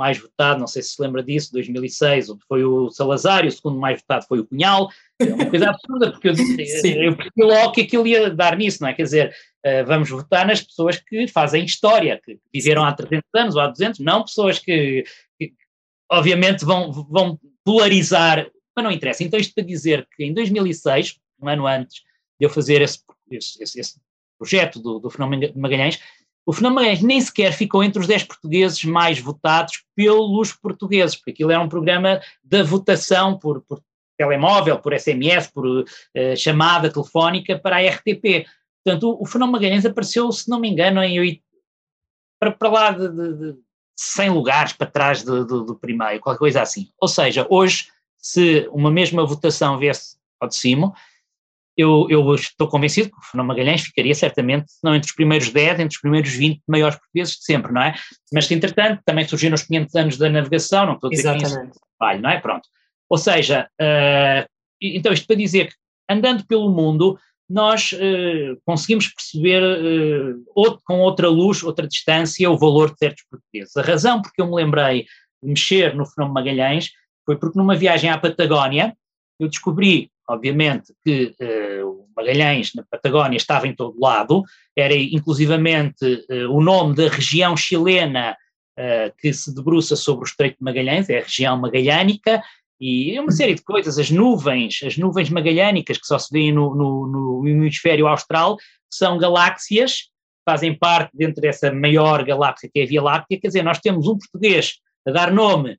mais 0.00 0.16
votado, 0.16 0.58
não 0.58 0.66
sei 0.66 0.80
se 0.80 0.94
se 0.94 1.02
lembra 1.02 1.22
disso, 1.22 1.52
2006, 1.52 2.30
onde 2.30 2.42
foi 2.48 2.64
o 2.64 2.88
Salazar, 2.88 3.44
e 3.44 3.48
o 3.48 3.52
segundo 3.52 3.78
mais 3.78 4.00
votado 4.00 4.24
foi 4.26 4.40
o 4.40 4.46
Cunhal, 4.46 4.88
é 5.20 5.26
uma 5.26 5.44
coisa 5.44 5.68
absurda, 5.68 6.10
porque 6.10 6.30
eu, 6.30 6.32
eu 7.04 7.16
percebi 7.16 7.42
logo 7.42 7.72
que 7.72 7.82
aquilo 7.82 8.06
ia 8.06 8.30
dar 8.30 8.56
nisso, 8.56 8.78
não 8.80 8.88
é? 8.88 8.94
Quer 8.94 9.02
dizer, 9.02 9.36
uh, 9.66 9.84
vamos 9.84 10.08
votar 10.08 10.46
nas 10.46 10.62
pessoas 10.62 10.96
que 10.96 11.28
fazem 11.28 11.66
história, 11.66 12.18
que 12.24 12.38
viveram 12.50 12.82
há 12.82 12.94
300 12.94 13.28
anos 13.34 13.56
ou 13.56 13.60
há 13.60 13.66
200, 13.66 14.00
não 14.00 14.24
pessoas 14.24 14.58
que, 14.58 15.04
que 15.38 15.52
obviamente 16.10 16.64
vão, 16.64 16.90
vão 16.90 17.38
polarizar, 17.62 18.50
mas 18.74 18.82
não 18.82 18.90
interessa. 18.90 19.22
Então 19.22 19.38
isto 19.38 19.52
para 19.52 19.64
dizer 19.64 20.08
que 20.16 20.24
em 20.24 20.32
2006, 20.32 21.18
um 21.42 21.46
ano 21.46 21.66
antes 21.66 21.96
de 22.40 22.46
eu 22.46 22.48
fazer 22.48 22.80
esse, 22.80 23.00
esse, 23.30 23.78
esse 23.78 24.00
projeto 24.38 24.80
do, 24.80 24.98
do 24.98 25.10
Fenómeno 25.10 25.52
Magalhães, 25.54 26.00
o 26.46 26.52
Magalhães 26.70 27.02
nem 27.02 27.20
sequer 27.20 27.52
ficou 27.52 27.84
entre 27.84 28.00
os 28.00 28.06
10 28.06 28.24
portugueses 28.24 28.84
mais 28.84 29.18
votados 29.18 29.84
pelos 29.94 30.52
portugueses, 30.52 31.16
porque 31.16 31.30
aquilo 31.30 31.50
era 31.50 31.60
um 31.60 31.68
programa 31.68 32.20
da 32.42 32.62
votação 32.62 33.38
por, 33.38 33.60
por 33.62 33.80
telemóvel, 34.16 34.78
por 34.78 34.98
SMS, 34.98 35.46
por 35.48 35.66
uh, 35.66 35.84
chamada 36.36 36.92
telefónica 36.92 37.58
para 37.58 37.76
a 37.76 37.88
RTP. 37.88 38.46
Portanto, 38.84 39.10
o, 39.10 39.22
o 39.22 39.26
Fenómeno 39.26 39.52
Magalhães 39.52 39.86
apareceu, 39.86 40.30
se 40.32 40.48
não 40.48 40.58
me 40.58 40.68
engano, 40.68 41.02
em 41.02 41.40
para, 42.38 42.50
para 42.50 42.68
lá 42.70 42.90
de, 42.90 43.08
de, 43.08 43.34
de 43.34 43.58
100 43.96 44.30
lugares 44.30 44.72
para 44.72 44.86
trás 44.86 45.22
do, 45.22 45.44
do, 45.44 45.62
do 45.62 45.74
primeiro, 45.74 46.20
qualquer 46.20 46.38
coisa 46.38 46.62
assim. 46.62 46.90
Ou 46.98 47.06
seja, 47.06 47.46
hoje, 47.50 47.88
se 48.16 48.66
uma 48.72 48.90
mesma 48.90 49.24
votação 49.26 49.78
viesse 49.78 50.16
ao 50.40 50.48
de 50.48 50.56
cima, 50.56 50.94
eu, 51.80 52.06
eu, 52.08 52.34
estou 52.34 52.68
convencido 52.68 53.10
que 53.10 53.18
o 53.18 53.22
Fernando 53.22 53.48
Magalhães 53.48 53.82
ficaria 53.82 54.14
certamente, 54.14 54.66
não 54.82 54.94
entre 54.94 55.08
os 55.08 55.14
primeiros 55.14 55.50
10, 55.50 55.80
entre 55.80 55.94
os 55.94 56.00
primeiros 56.00 56.30
20 56.30 56.60
maiores 56.66 56.96
portugueses 56.96 57.34
de 57.36 57.44
sempre, 57.44 57.72
não 57.72 57.82
é? 57.82 57.94
Mas, 58.32 58.50
entretanto, 58.50 59.00
também 59.04 59.26
surgiram 59.26 59.54
os 59.54 59.62
500 59.62 59.94
anos 59.94 60.16
da 60.18 60.28
navegação, 60.28 60.86
não 60.86 60.94
estou 60.94 61.08
a 61.08 61.10
dizer 61.10 61.36
Exatamente. 61.36 61.70
que 61.70 61.76
isso 61.76 61.80
trabalho, 61.98 62.22
não 62.22 62.30
é? 62.30 62.40
Pronto. 62.40 62.68
Ou 63.08 63.18
seja, 63.18 63.68
uh, 63.80 64.48
então 64.80 65.12
isto 65.12 65.26
para 65.26 65.36
dizer 65.36 65.68
que, 65.68 65.74
andando 66.08 66.46
pelo 66.46 66.70
mundo, 66.70 67.18
nós 67.48 67.92
uh, 67.92 68.60
conseguimos 68.64 69.08
perceber 69.08 69.62
uh, 69.62 70.42
outro, 70.54 70.80
com 70.84 71.00
outra 71.00 71.28
luz, 71.28 71.62
outra 71.62 71.88
distância, 71.88 72.50
o 72.50 72.58
valor 72.58 72.92
de 72.92 72.98
certos 72.98 73.24
portugueses. 73.28 73.76
A 73.76 73.82
razão 73.82 74.22
porque 74.22 74.40
eu 74.40 74.46
me 74.46 74.54
lembrei 74.54 75.06
de 75.42 75.48
mexer 75.48 75.94
no 75.94 76.06
Fernando 76.06 76.32
Magalhães 76.32 76.90
foi 77.26 77.36
porque 77.36 77.58
numa 77.58 77.76
viagem 77.76 78.10
à 78.10 78.18
Patagónia, 78.18 78.94
eu 79.38 79.48
descobri 79.48 80.10
obviamente 80.30 80.92
que 81.04 81.34
uh, 81.40 81.86
o 81.88 82.06
Magalhães 82.16 82.72
na 82.74 82.84
Patagónia 82.88 83.36
estava 83.36 83.66
em 83.66 83.74
todo 83.74 84.00
lado, 84.00 84.42
era 84.76 84.94
inclusivamente 84.94 86.04
uh, 86.30 86.50
o 86.50 86.62
nome 86.62 86.94
da 86.94 87.08
região 87.08 87.56
chilena 87.56 88.36
uh, 88.78 89.12
que 89.18 89.32
se 89.32 89.54
debruça 89.54 89.96
sobre 89.96 90.24
o 90.24 90.28
Estreito 90.28 90.58
de 90.58 90.64
Magalhães, 90.64 91.08
é 91.10 91.18
a 91.18 91.22
região 91.22 91.58
magalhânica, 91.58 92.42
e 92.80 93.14
é 93.14 93.20
uma 93.20 93.32
série 93.32 93.54
de 93.54 93.62
coisas, 93.62 93.98
as 93.98 94.10
nuvens, 94.10 94.80
as 94.84 94.96
nuvens 94.96 95.28
magalhânicas 95.28 95.98
que 95.98 96.06
só 96.06 96.18
se 96.18 96.28
vêem 96.32 96.52
no, 96.52 96.74
no, 96.74 97.06
no 97.06 97.48
hemisfério 97.48 98.06
austral, 98.06 98.56
são 98.90 99.18
galáxias, 99.18 100.08
fazem 100.48 100.74
parte 100.74 101.10
dentro 101.14 101.42
dessa 101.42 101.70
maior 101.72 102.24
galáxia 102.24 102.70
que 102.72 102.80
é 102.80 102.84
a 102.84 102.86
Via 102.86 103.02
Láctea, 103.02 103.38
quer 103.38 103.48
dizer, 103.48 103.62
nós 103.62 103.78
temos 103.78 104.06
um 104.06 104.16
português 104.16 104.76
a 105.06 105.10
dar 105.10 105.30
nome 105.30 105.78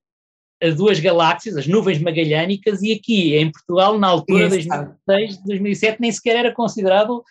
as 0.62 0.75
duas 0.75 1.00
galáxias, 1.00 1.58
as 1.58 1.68
nuvens 1.68 2.00
magalhânicas, 2.00 2.82
e 2.82 2.94
aqui 2.94 3.36
em 3.36 3.51
Portugal, 3.51 3.98
na 3.98 4.08
altura 4.08 4.50
de 4.50 4.68
2006, 4.68 5.44
2007, 5.44 5.98
nem 6.00 6.12
sequer 6.12 6.36
era 6.36 6.53
considerado 6.53 7.24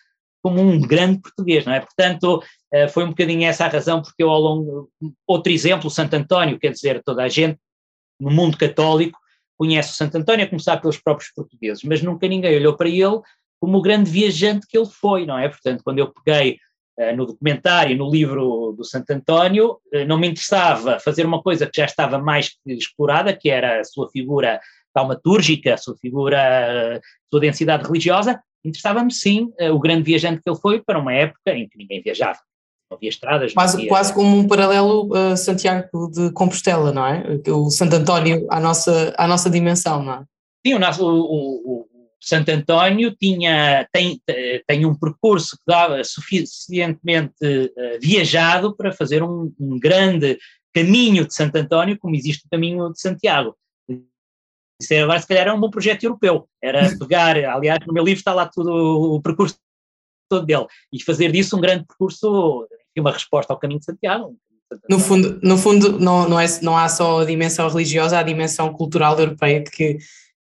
como 0.42 0.60
um 0.60 0.80
grande 0.80 1.20
português, 1.20 1.64
não 1.64 1.72
é? 1.72 1.80
Portanto, 1.80 2.42
uh, 2.74 2.88
foi 2.88 3.04
um 3.04 3.10
bocadinho 3.10 3.44
essa 3.44 3.66
a 3.66 3.68
razão 3.68 4.02
porque 4.02 4.22
eu 4.22 4.30
ao 4.30 4.40
longo, 4.40 4.90
outro 5.26 5.52
exemplo, 5.52 5.90
Santo 5.90 6.14
António, 6.14 6.58
quer 6.58 6.72
dizer, 6.72 7.02
toda 7.04 7.22
a 7.22 7.28
gente 7.28 7.58
no 8.18 8.30
mundo 8.30 8.56
católico 8.56 9.18
conhece 9.56 9.92
o 9.92 9.94
Santo 9.94 10.16
António, 10.16 10.46
a 10.46 10.48
começar 10.48 10.78
pelos 10.78 10.98
próprios 10.98 11.30
portugueses, 11.32 11.84
mas 11.84 12.02
nunca 12.02 12.26
ninguém 12.26 12.56
olhou 12.56 12.74
para 12.74 12.88
ele 12.88 13.20
como 13.60 13.76
o 13.76 13.82
grande 13.82 14.10
viajante 14.10 14.66
que 14.66 14.76
ele 14.76 14.86
foi, 14.86 15.26
não 15.26 15.38
é? 15.38 15.48
Portanto, 15.48 15.82
quando 15.84 15.98
eu 15.98 16.10
peguei 16.10 16.58
no 17.16 17.26
documentário, 17.26 17.96
no 17.96 18.10
livro 18.10 18.74
do 18.76 18.84
Santo 18.84 19.10
António, 19.10 19.78
uh, 19.94 20.04
não 20.06 20.18
me 20.18 20.28
interessava 20.28 20.98
fazer 21.00 21.24
uma 21.24 21.42
coisa 21.42 21.66
que 21.66 21.80
já 21.80 21.84
estava 21.84 22.18
mais 22.18 22.56
explorada, 22.66 23.36
que 23.36 23.50
era 23.50 23.80
a 23.80 23.84
sua 23.84 24.08
figura 24.10 24.60
taumatúrgica, 24.92 25.74
a 25.74 25.78
sua 25.78 25.96
figura, 25.96 26.96
a 26.96 27.00
sua 27.30 27.40
densidade 27.40 27.84
religiosa, 27.84 28.40
interessava-me 28.64 29.12
sim 29.12 29.52
o 29.72 29.78
grande 29.78 30.02
viajante 30.02 30.42
que 30.42 30.50
ele 30.50 30.58
foi 30.58 30.82
para 30.82 30.98
uma 30.98 31.14
época 31.14 31.52
em 31.52 31.68
que 31.68 31.78
ninguém 31.78 32.02
viajava. 32.02 32.38
Não 32.90 32.96
havia 32.96 33.08
estradas. 33.08 33.54
Quase, 33.54 33.76
havia... 33.76 33.88
quase 33.88 34.12
como 34.12 34.36
um 34.36 34.48
paralelo 34.48 35.14
a 35.14 35.36
Santiago 35.36 36.10
de 36.10 36.32
Compostela, 36.32 36.92
não 36.92 37.06
é? 37.06 37.40
O 37.48 37.70
Santo 37.70 37.94
António 37.94 38.46
à 38.50 38.58
nossa, 38.58 39.14
à 39.16 39.28
nossa 39.28 39.48
dimensão, 39.48 40.02
não 40.02 40.14
é? 40.14 40.24
Sim, 40.66 40.74
o, 40.74 40.78
nosso, 40.78 41.06
o, 41.06 41.86
o, 41.86 41.86
Santo 42.20 42.50
António 42.50 43.16
tinha, 43.16 43.88
tem, 43.92 44.20
tem 44.66 44.84
um 44.84 44.94
percurso 44.94 45.56
que 45.56 45.62
dava 45.66 46.04
suficientemente 46.04 47.34
uh, 47.42 48.00
viajado 48.00 48.76
para 48.76 48.92
fazer 48.92 49.22
um, 49.22 49.52
um, 49.58 49.78
grande 49.78 50.38
caminho 50.72 51.26
de 51.26 51.34
Santo 51.34 51.56
António, 51.56 51.98
como 51.98 52.14
existe 52.14 52.44
o 52.46 52.50
caminho 52.50 52.92
de 52.92 53.00
Santiago. 53.00 53.56
Isso 54.80 54.94
é, 54.94 55.02
agora, 55.02 55.20
se 55.20 55.26
calhar, 55.26 55.42
era 55.42 55.54
um 55.54 55.60
bom 55.60 55.70
projeto 55.70 56.04
europeu. 56.04 56.48
Era 56.62 56.80
pegar, 56.98 57.36
aliás, 57.36 57.80
no 57.86 57.92
meu 57.92 58.04
livro 58.04 58.18
está 58.18 58.34
lá 58.34 58.46
tudo 58.46 58.70
o 58.70 59.20
percurso 59.20 59.58
todo 60.28 60.46
dele, 60.46 60.66
e 60.92 61.02
fazer 61.02 61.32
disso 61.32 61.56
um 61.56 61.60
grande 61.60 61.84
percurso, 61.84 62.68
uma 62.96 63.10
resposta 63.10 63.52
ao 63.52 63.58
caminho 63.58 63.80
de 63.80 63.86
Santiago. 63.86 64.36
No 64.88 65.00
fundo, 65.00 65.40
no 65.42 65.58
fundo 65.58 65.98
não, 65.98 66.28
não, 66.28 66.38
é, 66.38 66.46
não 66.62 66.76
há 66.76 66.88
só 66.88 67.22
a 67.22 67.24
dimensão 67.24 67.68
religiosa, 67.68 68.16
há 68.16 68.20
a 68.20 68.24
dimensão 68.24 68.72
cultural 68.72 69.18
europeia 69.18 69.64
que, 69.64 69.98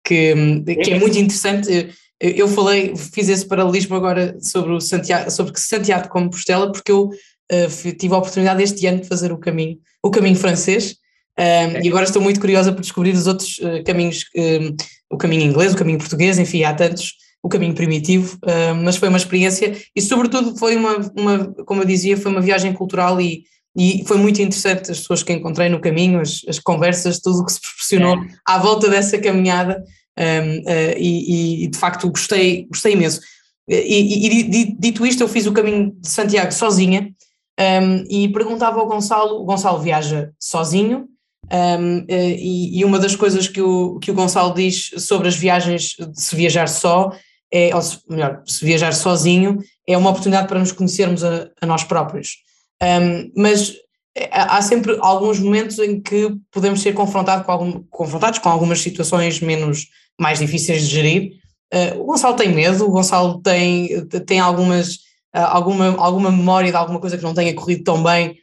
que, 0.09 0.75
que 0.83 0.91
é 0.91 0.99
muito 0.99 1.17
interessante. 1.17 1.89
Eu 2.19 2.47
falei, 2.47 2.95
fiz 2.95 3.29
esse 3.29 3.45
paralelismo 3.45 3.95
agora 3.95 4.35
sobre 4.41 4.73
o 4.73 4.81
Santiago, 4.81 5.29
sobre 5.31 5.57
Santiago 5.57 6.03
de 6.03 6.09
Compostela, 6.09 6.71
porque 6.71 6.91
eu 6.91 7.05
uh, 7.05 7.91
tive 7.97 8.13
a 8.13 8.17
oportunidade 8.17 8.63
este 8.63 8.85
ano 8.87 9.01
de 9.01 9.07
fazer 9.07 9.31
o 9.31 9.37
caminho, 9.37 9.77
o 10.03 10.09
caminho 10.11 10.35
francês, 10.35 10.95
um, 11.37 11.41
é. 11.41 11.81
e 11.81 11.87
agora 11.87 12.03
estou 12.03 12.21
muito 12.21 12.39
curiosa 12.39 12.73
por 12.73 12.81
descobrir 12.81 13.13
os 13.13 13.27
outros 13.27 13.59
uh, 13.59 13.83
caminhos, 13.85 14.25
um, 14.35 14.75
o 15.11 15.17
caminho 15.17 15.43
inglês, 15.43 15.73
o 15.73 15.77
caminho 15.77 15.99
português, 15.99 16.37
enfim, 16.37 16.63
há 16.63 16.73
tantos, 16.73 17.13
o 17.41 17.47
caminho 17.47 17.73
primitivo, 17.73 18.37
uh, 18.43 18.75
mas 18.83 18.97
foi 18.97 19.07
uma 19.07 19.17
experiência 19.17 19.77
e 19.95 20.01
sobretudo 20.01 20.57
foi 20.57 20.75
uma, 20.75 20.97
uma, 21.15 21.53
como 21.65 21.81
eu 21.81 21.85
dizia, 21.85 22.17
foi 22.17 22.31
uma 22.31 22.41
viagem 22.41 22.73
cultural 22.73 23.21
e, 23.21 23.43
e 23.77 24.03
foi 24.05 24.17
muito 24.17 24.41
interessante 24.41 24.91
as 24.91 24.99
pessoas 24.99 25.23
que 25.23 25.31
encontrei 25.31 25.69
no 25.69 25.79
caminho, 25.79 26.19
as, 26.19 26.41
as 26.49 26.59
conversas, 26.59 27.19
tudo 27.19 27.39
o 27.39 27.45
que 27.45 27.53
se 27.53 27.61
proporcionou 27.61 28.15
é. 28.15 28.27
à 28.45 28.57
volta 28.57 28.89
dessa 28.89 29.17
caminhada 29.17 29.81
um, 30.19 30.59
uh, 30.59 30.97
e, 30.97 31.63
e, 31.65 31.67
de 31.67 31.77
facto 31.77 32.09
gostei, 32.09 32.65
gostei 32.65 32.93
imenso. 32.93 33.21
E, 33.67 34.27
e, 34.27 34.75
dito 34.77 35.05
isto, 35.05 35.21
eu 35.21 35.27
fiz 35.27 35.45
o 35.45 35.53
caminho 35.53 35.95
de 35.99 36.09
Santiago 36.09 36.51
sozinha 36.51 37.13
um, 37.59 38.03
e 38.09 38.27
perguntava 38.29 38.79
ao 38.79 38.87
Gonçalo, 38.87 39.41
o 39.41 39.45
Gonçalo 39.45 39.79
viaja 39.79 40.31
sozinho 40.39 41.07
um, 41.51 42.05
e, 42.09 42.83
uma 42.83 42.99
das 42.99 43.15
coisas 43.15 43.47
que 43.47 43.61
o, 43.61 43.99
que 43.99 44.11
o 44.11 44.13
Gonçalo 44.13 44.53
diz 44.53 44.91
sobre 44.97 45.27
as 45.27 45.35
viagens, 45.35 45.95
de 45.97 46.21
se 46.21 46.35
viajar 46.35 46.67
só, 46.67 47.11
é, 47.51 47.75
ou 47.75 47.81
se, 47.81 47.99
melhor, 48.07 48.41
se 48.45 48.63
viajar 48.63 48.93
sozinho, 48.93 49.59
é 49.87 49.97
uma 49.97 50.09
oportunidade 50.09 50.47
para 50.47 50.59
nos 50.59 50.71
conhecermos 50.71 51.23
a, 51.23 51.49
a 51.61 51.65
nós 51.65 51.83
próprios. 51.83 52.37
Um, 52.81 53.31
mas 53.35 53.73
é, 54.15 54.29
há 54.31 54.61
sempre 54.61 54.97
alguns 55.01 55.39
momentos 55.39 55.79
em 55.79 55.99
que 55.99 56.35
podemos 56.51 56.81
ser 56.81 56.93
confrontado 56.93 57.43
com 57.43 57.51
algum, 57.51 57.83
confrontados 57.89 58.39
com 58.39 58.49
algumas 58.49 58.81
situações 58.81 59.39
menos 59.39 59.87
mais 60.19 60.39
difíceis 60.39 60.81
de 60.81 60.87
gerir. 60.87 61.33
Uh, 61.73 62.01
o 62.01 62.05
Gonçalo 62.05 62.35
tem 62.35 62.53
medo, 62.53 62.85
o 62.85 62.91
Gonçalo 62.91 63.41
tem, 63.41 64.05
tem 64.25 64.39
algumas, 64.39 64.95
uh, 65.35 65.47
alguma, 65.49 65.95
alguma 65.97 66.31
memória 66.31 66.71
de 66.71 66.75
alguma 66.77 66.99
coisa 66.99 67.17
que 67.17 67.23
não 67.23 67.33
tenha 67.33 67.53
corrido 67.53 67.83
tão 67.83 68.03
bem 68.03 68.37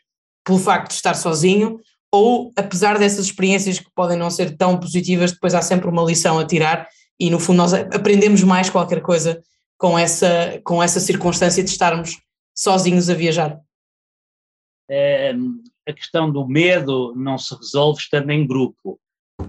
pelo 0.45 0.59
facto 0.59 0.89
de 0.89 0.95
estar 0.95 1.15
sozinho, 1.15 1.81
ou 2.13 2.53
apesar 2.57 2.99
dessas 2.99 3.27
experiências 3.27 3.81
que 3.81 3.91
podem 3.95 4.17
não 4.17 4.31
ser 4.31 4.57
tão 4.57 4.79
positivas, 4.79 5.33
depois 5.33 5.55
há 5.55 5.61
sempre 5.61 5.89
uma 5.89 6.05
lição 6.05 6.39
a 6.39 6.47
tirar 6.47 6.89
e 7.19 7.31
no 7.31 7.41
fundo 7.41 7.57
nós 7.57 7.75
aprendemos 7.75 8.43
mais 8.43 8.71
qualquer 8.71 9.03
coisa 9.03 9.43
com 9.79 9.99
essa, 9.99 10.61
com 10.65 10.83
essa 10.83 11.01
circunstância 11.01 11.63
de 11.63 11.71
estarmos 11.71 12.19
sozinhos 12.57 13.11
a 13.11 13.15
viajar. 13.15 13.61
É, 14.89 15.35
a 15.87 15.93
questão 15.93 16.31
do 16.31 16.47
medo 16.47 17.15
não 17.17 17.37
se 17.37 17.55
resolve 17.55 18.01
estando 18.01 18.31
em 18.31 18.47
grupo, 18.47 19.01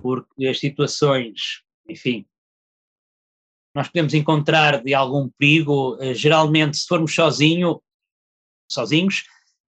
porque 0.02 0.48
as 0.48 0.60
situações 0.60 1.62
enfim, 1.88 2.26
nós 3.76 3.88
podemos 3.88 4.14
encontrar 4.14 4.84
de 4.84 4.94
algum 4.94 5.30
perigo, 5.38 5.98
eh, 6.00 6.14
geralmente 6.14 6.78
se 6.78 6.88
formos 6.88 7.14
sozinho, 7.14 7.82
sozinhos, 8.70 9.24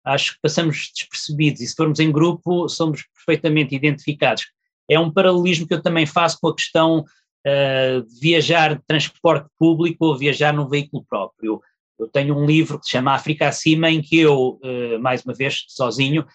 acho 0.05 0.33
que 0.33 0.41
passamos 0.41 0.91
despercebidos 0.95 1.61
e 1.61 1.67
se 1.67 1.75
formos 1.75 2.01
em 2.01 2.11
grupo 2.11 2.69
somos 2.69 3.05
perfeitamente 3.15 3.75
identificados. 3.75 4.47
É 4.89 4.99
um 4.99 5.13
paralelismo 5.13 5.67
que 5.67 5.75
eu 5.75 5.83
também 5.83 6.07
faço 6.07 6.39
com 6.41 6.49
a 6.49 6.55
questão 6.55 7.01
uh, 7.01 8.03
de 8.03 8.21
viajar 8.21 8.77
de 8.77 8.83
transporte 8.87 9.49
público 9.59 10.07
ou 10.07 10.17
viajar 10.17 10.55
num 10.55 10.69
veículo 10.69 11.05
próprio. 11.05 11.61
Eu 11.99 12.09
tenho 12.09 12.35
um 12.37 12.47
livro 12.47 12.79
que 12.79 12.87
se 12.87 12.93
chama 12.93 13.13
África 13.13 13.49
Acima, 13.49 13.91
em 13.91 14.01
que 14.01 14.19
eu, 14.19 14.59
uh, 14.63 14.99
mais 15.01 15.23
uma 15.25 15.35
vez, 15.35 15.65
sozinho, 15.69 16.27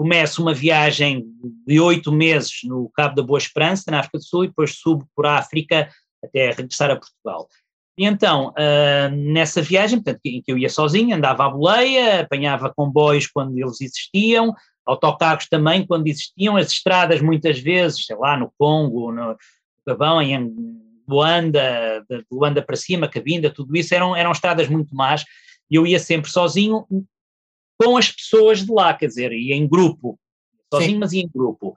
começo 0.00 0.40
uma 0.40 0.54
viagem 0.54 1.26
de 1.66 1.78
oito 1.78 2.10
meses 2.10 2.60
no 2.64 2.88
Cabo 2.94 3.14
da 3.14 3.22
Boa 3.22 3.36
Esperança, 3.36 3.90
na 3.90 4.00
África 4.00 4.16
do 4.16 4.24
Sul, 4.24 4.44
e 4.44 4.48
depois 4.48 4.78
subo 4.78 5.06
por 5.14 5.26
África 5.26 5.90
até 6.24 6.52
regressar 6.52 6.90
a 6.90 6.96
Portugal. 6.96 7.46
E 7.98 8.06
então, 8.06 8.48
uh, 8.48 9.14
nessa 9.14 9.60
viagem, 9.60 10.00
portanto, 10.00 10.22
em 10.24 10.40
que 10.40 10.50
eu 10.50 10.56
ia 10.56 10.70
sozinho, 10.70 11.14
andava 11.14 11.44
à 11.44 11.50
boleia, 11.50 12.20
apanhava 12.22 12.72
comboios 12.74 13.26
quando 13.26 13.58
eles 13.58 13.78
existiam, 13.82 14.54
autocarros 14.86 15.46
também 15.50 15.86
quando 15.86 16.06
existiam, 16.06 16.56
as 16.56 16.72
estradas 16.72 17.20
muitas 17.20 17.58
vezes, 17.58 18.06
sei 18.06 18.16
lá, 18.16 18.38
no 18.38 18.50
Congo, 18.56 19.12
no 19.12 19.36
Gabão, 19.86 20.22
em 20.22 20.50
Luanda, 21.06 22.02
de 22.08 22.24
Luanda 22.32 22.62
para 22.62 22.74
cima, 22.74 23.06
Cabinda, 23.06 23.50
tudo 23.50 23.76
isso 23.76 23.94
eram, 23.94 24.16
eram 24.16 24.32
estradas 24.32 24.66
muito 24.66 24.94
más, 24.94 25.26
e 25.70 25.74
eu 25.74 25.86
ia 25.86 25.98
sempre 25.98 26.30
sozinho, 26.30 26.86
com 27.80 27.96
as 27.96 28.12
pessoas 28.12 28.62
de 28.62 28.70
lá, 28.70 28.92
quer 28.92 29.06
dizer, 29.06 29.32
ia 29.32 29.56
em 29.56 29.66
grupo, 29.66 30.20
sozinho, 30.70 30.92
Sim. 30.92 30.98
mas 30.98 31.12
em 31.14 31.26
grupo. 31.26 31.74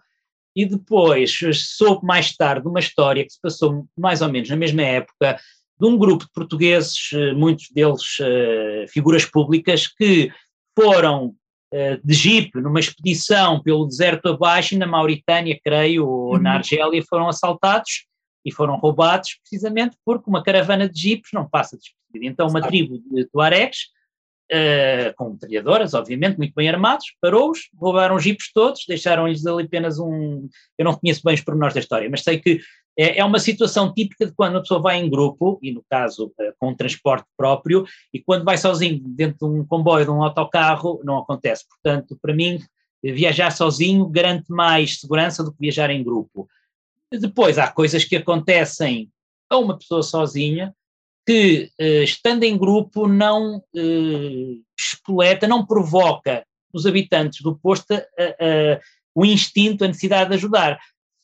E 0.54 0.66
depois 0.66 1.40
soube 1.78 2.06
mais 2.06 2.36
tarde 2.36 2.68
uma 2.68 2.82
história 2.82 3.24
que 3.24 3.32
se 3.32 3.40
passou 3.42 3.88
mais 3.98 4.22
ou 4.22 4.30
menos 4.30 4.50
na 4.50 4.58
mesma 4.58 4.82
época 4.82 5.40
de 5.80 5.88
um 5.88 5.98
grupo 5.98 6.26
de 6.26 6.32
portugueses, 6.32 7.10
eh, 7.14 7.34
muitos 7.34 7.70
deles 7.72 8.20
uh, 8.20 8.88
figuras 8.90 9.26
públicas, 9.26 9.88
que 9.88 10.32
foram 10.78 11.28
uh, 11.74 12.00
de 12.04 12.14
jipe 12.14 12.62
numa 12.62 12.80
expedição 12.80 13.62
pelo 13.64 13.88
deserto 13.88 14.28
abaixo 14.28 14.76
e 14.76 14.78
na 14.78 14.86
Mauritânia, 14.86 15.60
creio, 15.64 16.08
ou 16.08 16.34
uhum. 16.34 16.42
na 16.42 16.56
Argélia, 16.56 17.04
foram 17.10 17.28
assaltados 17.28 18.06
e 18.46 18.52
foram 18.52 18.76
roubados 18.76 19.40
precisamente 19.42 19.98
porque 20.06 20.30
uma 20.30 20.44
caravana 20.44 20.88
de 20.88 21.00
jipes 21.00 21.32
não 21.34 21.50
passa 21.50 21.78
despercebida. 21.78 22.32
Então 22.32 22.48
uma 22.48 22.62
tribo 22.62 23.00
de 23.10 23.26
tuaregs 23.32 23.88
uh, 24.52 25.14
com 25.16 25.32
metralhadoras, 25.32 25.94
obviamente, 25.94 26.38
muito 26.38 26.54
bem 26.56 26.70
armados, 26.70 27.14
parou-os, 27.22 27.70
roubaram 27.76 28.16
os 28.16 28.24
jipes 28.24 28.52
todos, 28.54 28.86
deixaram-lhes 28.88 29.46
ali 29.46 29.64
apenas 29.64 30.00
um. 30.00 30.48
Eu 30.78 30.86
não 30.86 30.96
conheço 30.96 31.22
bem 31.24 31.36
os 31.36 31.42
pormenores 31.42 31.74
da 31.74 31.80
história, 31.80 32.10
mas 32.10 32.22
sei 32.22 32.40
que 32.40 32.60
é, 32.98 33.20
é 33.20 33.26
uma 33.26 33.40
situação 33.40 33.94
típica 33.94 34.26
de 34.26 34.34
quando 34.34 34.58
a 34.58 34.62
pessoa 34.62 34.82
vai 34.82 35.00
em 35.00 35.10
grupo, 35.10 35.60
e 35.62 35.72
no 35.72 35.84
caso 35.90 36.28
uh, 36.28 36.54
com 36.60 36.70
um 36.70 36.76
transporte 36.76 37.28
próprio, 37.38 37.86
e 38.14 38.20
quando 38.20 38.44
vai 38.44 38.58
sozinho 38.58 39.02
dentro 39.04 39.50
de 39.50 39.60
um 39.60 39.66
comboio, 39.66 40.06
de 40.06 40.12
um 40.12 40.24
autocarro, 40.24 41.02
não 41.04 41.18
acontece. 41.18 41.66
Portanto, 41.68 42.18
para 42.22 42.34
mim, 42.34 42.60
viajar 43.04 43.52
sozinho 43.52 44.08
garante 44.08 44.52
mais 44.52 45.00
segurança 45.00 45.44
do 45.44 45.52
que 45.52 45.60
viajar 45.60 45.90
em 45.90 46.04
grupo. 46.04 46.48
Depois, 47.12 47.58
há 47.58 47.68
coisas 47.68 48.06
que 48.06 48.16
acontecem 48.16 49.10
a 49.50 49.58
uma 49.58 49.78
pessoa 49.78 50.02
sozinha 50.02 50.74
que, 51.26 51.70
eh, 51.80 52.04
estando 52.04 52.44
em 52.44 52.58
grupo, 52.58 53.08
não 53.08 53.64
eh, 53.76 54.58
espoleta, 54.78 55.48
não 55.48 55.66
provoca 55.66 56.44
nos 56.74 56.86
habitantes 56.86 57.42
do 57.42 57.56
posto 57.56 57.94
o 59.16 59.24
instinto, 59.24 59.84
a 59.84 59.88
necessidade 59.88 60.30
de 60.32 60.36
ajudar. 60.36 60.80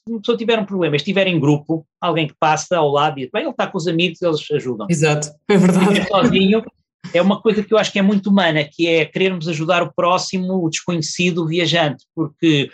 Se 0.07 0.13
uma 0.13 0.19
pessoa 0.19 0.37
tiver 0.37 0.59
um 0.59 0.65
problema, 0.65 0.95
estiver 0.95 1.25
em 1.27 1.39
grupo, 1.39 1.85
alguém 1.99 2.27
que 2.27 2.35
passa 2.39 2.77
ao 2.77 2.89
lado 2.89 3.17
e 3.17 3.23
diz, 3.23 3.31
bem, 3.31 3.41
ele 3.41 3.51
está 3.51 3.65
com 3.65 3.77
os 3.77 3.87
amigos, 3.87 4.21
eles 4.21 4.39
ajudam. 4.51 4.87
Exato, 4.89 5.29
é 5.49 5.57
verdade. 5.57 6.07
sozinho 6.07 6.63
é 7.13 7.21
uma 7.21 7.41
coisa 7.41 7.63
que 7.63 7.73
eu 7.73 7.77
acho 7.77 7.91
que 7.91 7.99
é 7.99 8.01
muito 8.01 8.29
humana, 8.29 8.63
que 8.63 8.87
é 8.87 9.05
querermos 9.05 9.47
ajudar 9.47 9.81
o 9.81 9.93
próximo, 9.93 10.63
o 10.63 10.69
desconhecido, 10.69 11.43
o 11.43 11.47
viajante, 11.47 12.05
porque 12.15 12.69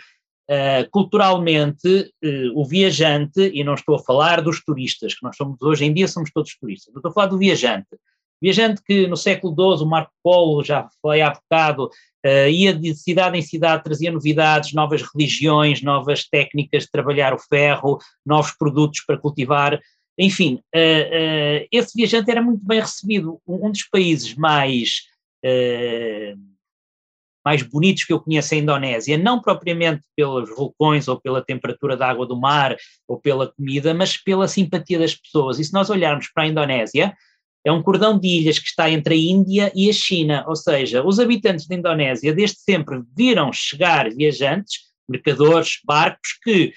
Uh, 0.48 0.88
culturalmente, 0.92 2.12
uh, 2.24 2.52
o 2.54 2.64
viajante, 2.64 3.50
e 3.52 3.64
não 3.64 3.74
estou 3.74 3.96
a 3.96 3.98
falar 3.98 4.40
dos 4.40 4.62
turistas, 4.62 5.12
que 5.12 5.24
nós 5.24 5.36
somos 5.36 5.60
hoje 5.60 5.84
em 5.84 5.92
dia 5.92 6.06
somos 6.06 6.30
todos 6.32 6.56
turistas, 6.56 6.94
estou 6.94 7.10
a 7.10 7.12
falar 7.12 7.26
do 7.26 7.38
viajante. 7.38 7.88
Viajante 8.40 8.80
que 8.84 9.08
no 9.08 9.16
século 9.16 9.52
XII, 9.52 9.84
o 9.84 9.88
Marco 9.88 10.12
Polo, 10.22 10.62
já 10.62 10.88
falei 11.02 11.20
há 11.20 11.30
bocado, 11.30 11.86
uh, 12.24 12.48
ia 12.48 12.72
de 12.72 12.94
cidade 12.94 13.36
em 13.36 13.42
cidade, 13.42 13.82
trazia 13.82 14.12
novidades, 14.12 14.72
novas 14.72 15.02
religiões, 15.02 15.82
novas 15.82 16.28
técnicas 16.28 16.84
de 16.84 16.92
trabalhar 16.92 17.34
o 17.34 17.40
ferro, 17.40 17.98
novos 18.24 18.52
produtos 18.52 19.00
para 19.04 19.18
cultivar. 19.18 19.80
Enfim, 20.16 20.60
esse 21.70 21.92
viajante 21.94 22.30
era 22.30 22.40
muito 22.40 22.64
bem 22.64 22.80
recebido. 22.80 23.38
Um 23.46 23.70
dos 23.70 23.82
países 23.82 24.34
mais 24.34 25.02
mais 27.46 27.62
bonitos 27.62 28.02
que 28.02 28.12
eu 28.12 28.18
conheço 28.18 28.52
a 28.54 28.56
Indonésia, 28.56 29.16
não 29.16 29.40
propriamente 29.40 30.02
pelos 30.16 30.50
vulcões 30.50 31.06
ou 31.06 31.20
pela 31.20 31.40
temperatura 31.40 31.96
da 31.96 32.08
água 32.08 32.26
do 32.26 32.36
mar 32.36 32.76
ou 33.06 33.20
pela 33.20 33.46
comida, 33.46 33.94
mas 33.94 34.16
pela 34.16 34.48
simpatia 34.48 34.98
das 34.98 35.14
pessoas. 35.14 35.60
E 35.60 35.64
se 35.64 35.72
nós 35.72 35.88
olharmos 35.88 36.26
para 36.34 36.42
a 36.42 36.48
Indonésia, 36.48 37.16
é 37.64 37.70
um 37.70 37.80
cordão 37.80 38.18
de 38.18 38.26
ilhas 38.26 38.58
que 38.58 38.66
está 38.66 38.90
entre 38.90 39.14
a 39.14 39.16
Índia 39.16 39.70
e 39.76 39.88
a 39.88 39.92
China, 39.92 40.44
ou 40.48 40.56
seja, 40.56 41.04
os 41.04 41.20
habitantes 41.20 41.68
da 41.68 41.76
Indonésia 41.76 42.34
desde 42.34 42.58
sempre 42.58 43.00
viram 43.16 43.52
chegar 43.52 44.10
viajantes, 44.10 44.80
mercadores, 45.08 45.78
barcos 45.84 46.32
que 46.42 46.74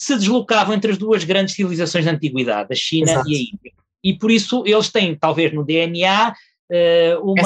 se 0.00 0.16
deslocavam 0.16 0.74
entre 0.74 0.92
as 0.92 0.96
duas 0.96 1.22
grandes 1.22 1.54
civilizações 1.54 2.06
da 2.06 2.12
antiguidade, 2.12 2.72
a 2.72 2.76
China 2.76 3.12
Exato. 3.12 3.28
e 3.28 3.36
a 3.36 3.38
Índia. 3.38 3.72
E 4.02 4.18
por 4.18 4.30
isso 4.30 4.64
eles 4.66 4.90
têm, 4.90 5.14
talvez 5.14 5.52
no 5.52 5.62
DNA, 5.62 6.34
eh, 6.72 7.18
uma, 7.22 7.42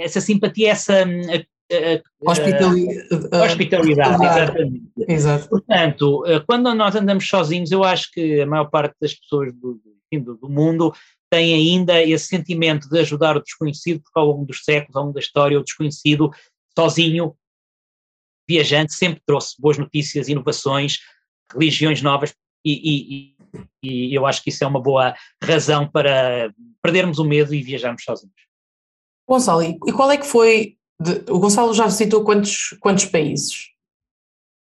essa 0.00 0.20
simpatia, 0.20 0.70
essa, 0.70 1.04
simpatia, 1.04 1.46
essa 1.68 2.02
hospitalidade. 2.20 3.44
hospitalidade, 3.44 4.24
exatamente. 4.24 4.92
Exato. 5.08 5.48
Portanto, 5.48 6.24
eh, 6.26 6.40
quando 6.40 6.74
nós 6.74 6.94
andamos 6.96 7.28
sozinhos, 7.28 7.70
eu 7.70 7.84
acho 7.84 8.10
que 8.12 8.40
a 8.40 8.46
maior 8.46 8.70
parte 8.70 8.94
das 9.00 9.14
pessoas 9.14 9.52
do, 9.54 9.80
do, 10.12 10.34
do 10.36 10.48
mundo 10.48 10.92
tem 11.30 11.54
ainda 11.54 12.02
esse 12.02 12.26
sentimento 12.26 12.88
de 12.88 12.98
ajudar 12.98 13.36
o 13.36 13.42
desconhecido, 13.42 14.02
porque 14.02 14.18
ao 14.18 14.26
longo 14.26 14.44
dos 14.44 14.64
séculos, 14.64 14.96
ao 14.96 15.02
longo 15.04 15.14
da 15.14 15.20
história, 15.20 15.58
o 15.58 15.62
desconhecido, 15.62 16.30
sozinho, 16.76 17.36
viajante, 18.48 18.92
sempre 18.92 19.22
trouxe 19.24 19.54
boas 19.60 19.78
notícias, 19.78 20.28
inovações, 20.28 20.98
religiões 21.52 22.02
novas, 22.02 22.34
e, 22.64 23.34
e, 23.82 24.08
e, 24.10 24.14
eu 24.14 24.26
acho 24.26 24.42
que 24.42 24.50
isso 24.50 24.64
é 24.64 24.66
uma 24.66 24.82
boa 24.82 25.14
razão 25.42 25.88
para 25.88 26.52
perdermos 26.82 27.18
o 27.18 27.24
medo 27.24 27.54
e 27.54 27.62
viajarmos 27.62 28.02
sozinhos. 28.02 28.49
Gonçalo, 29.30 29.62
e 29.62 29.92
qual 29.92 30.10
é 30.10 30.16
que 30.16 30.26
foi, 30.26 30.76
de, 31.00 31.30
o 31.30 31.38
Gonçalo 31.38 31.72
já 31.72 31.86
visitou 31.86 32.24
quantos, 32.24 32.76
quantos 32.80 33.04
países? 33.04 33.68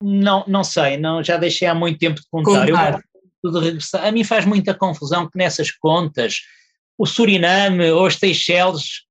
Não, 0.00 0.44
não 0.46 0.62
sei, 0.62 0.96
não, 0.96 1.24
já 1.24 1.36
deixei 1.36 1.66
há 1.66 1.74
muito 1.74 1.98
tempo 1.98 2.20
de 2.20 2.26
contar. 2.30 2.66
contar. 2.66 3.02
Eu, 3.42 3.50
de 3.50 3.58
regressar. 3.58 4.06
A 4.06 4.12
mim 4.12 4.22
faz 4.22 4.46
muita 4.46 4.72
confusão 4.72 5.28
que 5.28 5.36
nessas 5.36 5.70
contas 5.70 6.42
o 6.96 7.04
Suriname 7.04 7.90
ou 7.90 8.06
as 8.06 8.14
Seychelles 8.14 9.02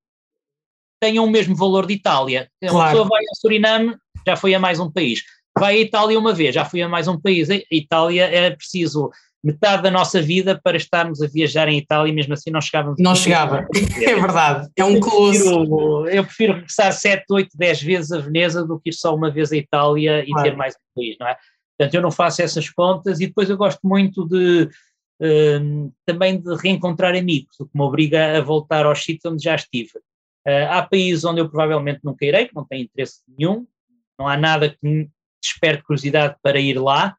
tenham 1.01 1.25
o 1.25 1.29
mesmo 1.29 1.55
valor 1.55 1.85
de 1.85 1.93
Itália. 1.93 2.49
Claro. 2.61 2.77
Uma 2.77 2.85
pessoa 2.85 3.07
vai 3.09 3.19
ao 3.19 3.35
Suriname, 3.35 3.97
já 4.25 4.35
foi 4.37 4.55
a 4.55 4.59
mais 4.59 4.79
um 4.79 4.89
país. 4.89 5.23
Vai 5.59 5.75
à 5.75 5.79
Itália 5.79 6.17
uma 6.17 6.33
vez, 6.33 6.55
já 6.55 6.63
fui 6.63 6.81
a 6.81 6.87
mais 6.87 7.07
um 7.07 7.19
país. 7.19 7.49
A 7.49 7.59
Itália 7.69 8.23
é 8.23 8.49
preciso 8.49 9.11
metade 9.43 9.83
da 9.83 9.91
nossa 9.91 10.21
vida 10.21 10.59
para 10.63 10.77
estarmos 10.77 11.21
a 11.21 11.27
viajar 11.27 11.67
em 11.67 11.77
Itália 11.77 12.11
e 12.11 12.15
mesmo 12.15 12.33
assim 12.33 12.49
não 12.49 12.61
chegávamos. 12.61 12.97
Não 12.99 13.15
chegava, 13.15 13.67
é 14.01 14.15
verdade, 14.15 14.69
é 14.75 14.85
um 14.85 14.99
colosso. 14.99 16.07
Eu 16.07 16.23
prefiro 16.23 16.53
regressar 16.53 16.93
7, 16.93 17.25
8, 17.29 17.49
10 17.57 17.81
vezes 17.81 18.11
a 18.11 18.19
Veneza 18.19 18.65
do 18.65 18.79
que 18.79 18.89
ir 18.89 18.93
só 18.93 19.13
uma 19.13 19.29
vez 19.29 19.51
a 19.51 19.57
Itália 19.57 20.23
e 20.23 20.27
claro. 20.27 20.43
ter 20.43 20.55
mais 20.55 20.75
um 20.75 21.01
país, 21.01 21.17
não 21.19 21.27
é? 21.27 21.37
Portanto, 21.77 21.93
eu 21.95 22.01
não 22.01 22.11
faço 22.11 22.41
essas 22.41 22.69
contas 22.69 23.19
e 23.19 23.27
depois 23.27 23.49
eu 23.49 23.57
gosto 23.57 23.79
muito 23.83 24.25
de 24.27 24.69
um, 25.21 25.91
também 26.05 26.39
de 26.39 26.55
reencontrar 26.55 27.15
amigos, 27.15 27.59
o 27.59 27.65
que 27.65 27.77
me 27.77 27.83
obriga 27.83 28.37
a 28.37 28.41
voltar 28.41 28.85
aos 28.85 29.03
sítios 29.03 29.33
onde 29.33 29.43
já 29.43 29.55
estive. 29.55 29.91
Uh, 30.47 30.67
há 30.69 30.83
países 30.83 31.23
onde 31.23 31.41
eu 31.41 31.49
provavelmente 31.49 32.01
nunca 32.03 32.25
irei, 32.25 32.47
que 32.47 32.55
não 32.55 32.65
tenho 32.65 32.83
interesse 32.83 33.21
nenhum, 33.37 33.65
não 34.19 34.27
há 34.27 34.37
nada 34.37 34.69
que 34.69 34.77
me 34.81 35.09
desperte 35.41 35.83
curiosidade 35.83 36.35
para 36.41 36.59
ir 36.59 36.79
lá, 36.79 37.15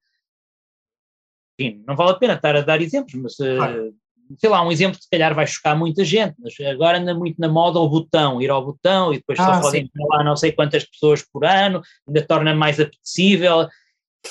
enfim, 1.58 1.82
não 1.86 1.96
vale 1.96 2.10
a 2.10 2.14
pena 2.14 2.34
estar 2.34 2.56
a 2.56 2.60
dar 2.60 2.80
exemplos, 2.80 3.14
mas 3.14 3.36
claro. 3.36 3.94
sei 4.38 4.50
lá, 4.50 4.66
um 4.66 4.72
exemplo 4.72 4.96
que 4.96 5.04
se 5.04 5.10
calhar 5.10 5.34
vai 5.34 5.46
chocar 5.46 5.76
muita 5.76 6.04
gente, 6.04 6.34
mas 6.38 6.54
agora 6.66 6.98
anda 6.98 7.14
muito 7.14 7.40
na 7.40 7.48
moda 7.48 7.78
o 7.78 7.88
botão, 7.88 8.40
ir 8.40 8.50
ao 8.50 8.64
botão 8.64 9.12
e 9.12 9.18
depois 9.18 9.38
ah, 9.38 9.54
só 9.54 9.60
podem 9.60 9.84
ir 9.84 10.06
lá 10.08 10.24
não 10.24 10.36
sei 10.36 10.52
quantas 10.52 10.84
pessoas 10.84 11.22
por 11.22 11.44
ano, 11.44 11.80
ainda 12.06 12.26
torna 12.26 12.54
mais 12.54 12.80
apetecível. 12.80 13.68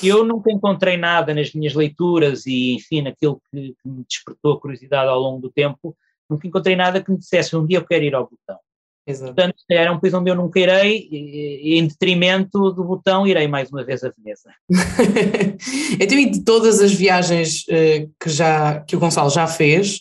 Eu 0.01 0.25
nunca 0.25 0.51
encontrei 0.51 0.97
nada 0.97 1.33
nas 1.33 1.53
minhas 1.53 1.73
leituras 1.75 2.45
e, 2.45 2.75
enfim, 2.75 3.03
naquilo 3.03 3.39
que, 3.51 3.75
que 3.81 3.89
me 3.89 4.03
despertou 4.03 4.53
a 4.53 4.59
curiosidade 4.59 5.07
ao 5.07 5.19
longo 5.19 5.39
do 5.39 5.51
tempo, 5.51 5.95
nunca 6.29 6.47
encontrei 6.47 6.75
nada 6.75 7.01
que 7.01 7.11
me 7.11 7.17
dissesse 7.17 7.55
um 7.55 7.65
dia 7.65 7.77
eu 7.77 7.85
quero 7.85 8.03
ir 8.03 8.15
ao 8.15 8.23
botão. 8.23 8.59
Exato. 9.05 9.33
Portanto, 9.33 9.55
era 9.69 9.91
um 9.91 9.99
país 9.99 10.13
onde 10.13 10.29
eu 10.29 10.35
nunca 10.35 10.59
irei, 10.59 11.07
e, 11.11 11.77
em 11.77 11.87
detrimento 11.87 12.71
do 12.71 12.83
botão, 12.83 13.27
irei 13.27 13.47
mais 13.47 13.69
uma 13.69 13.83
vez 13.83 14.03
a 14.03 14.09
Veneza. 14.09 14.49
então, 15.99 16.17
e 16.17 16.29
de 16.29 16.43
todas 16.43 16.79
as 16.79 16.93
viagens 16.93 17.63
uh, 17.63 18.09
que, 18.19 18.29
já, 18.29 18.79
que 18.81 18.95
o 18.95 18.99
Gonçalo 18.99 19.29
já 19.29 19.45
fez, 19.45 19.99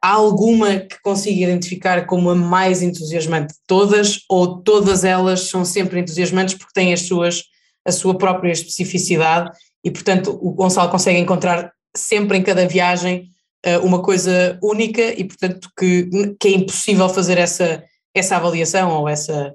há 0.00 0.12
alguma 0.12 0.78
que 0.78 1.00
consiga 1.02 1.42
identificar 1.42 2.06
como 2.06 2.30
a 2.30 2.34
mais 2.34 2.80
entusiasmante 2.80 3.54
de 3.54 3.60
todas, 3.66 4.20
ou 4.28 4.62
todas 4.62 5.04
elas 5.04 5.48
são 5.48 5.64
sempre 5.64 5.98
entusiasmantes 5.98 6.54
porque 6.54 6.72
têm 6.74 6.92
as 6.92 7.02
suas, 7.02 7.42
a 7.84 7.90
sua 7.90 8.16
própria 8.16 8.52
especificidade 8.52 9.50
e, 9.84 9.90
portanto, 9.90 10.38
o 10.40 10.52
Gonçalo 10.52 10.90
consegue 10.90 11.18
encontrar 11.18 11.72
sempre 11.96 12.38
em 12.38 12.42
cada 12.42 12.68
viagem 12.68 13.28
uh, 13.66 13.84
uma 13.84 14.00
coisa 14.00 14.56
única 14.62 15.02
e, 15.02 15.24
portanto, 15.24 15.68
que, 15.76 16.08
que 16.38 16.48
é 16.48 16.52
impossível 16.52 17.08
fazer 17.08 17.36
essa 17.36 17.82
essa 18.14 18.36
avaliação 18.36 18.90
ou 18.90 19.08
essa, 19.08 19.54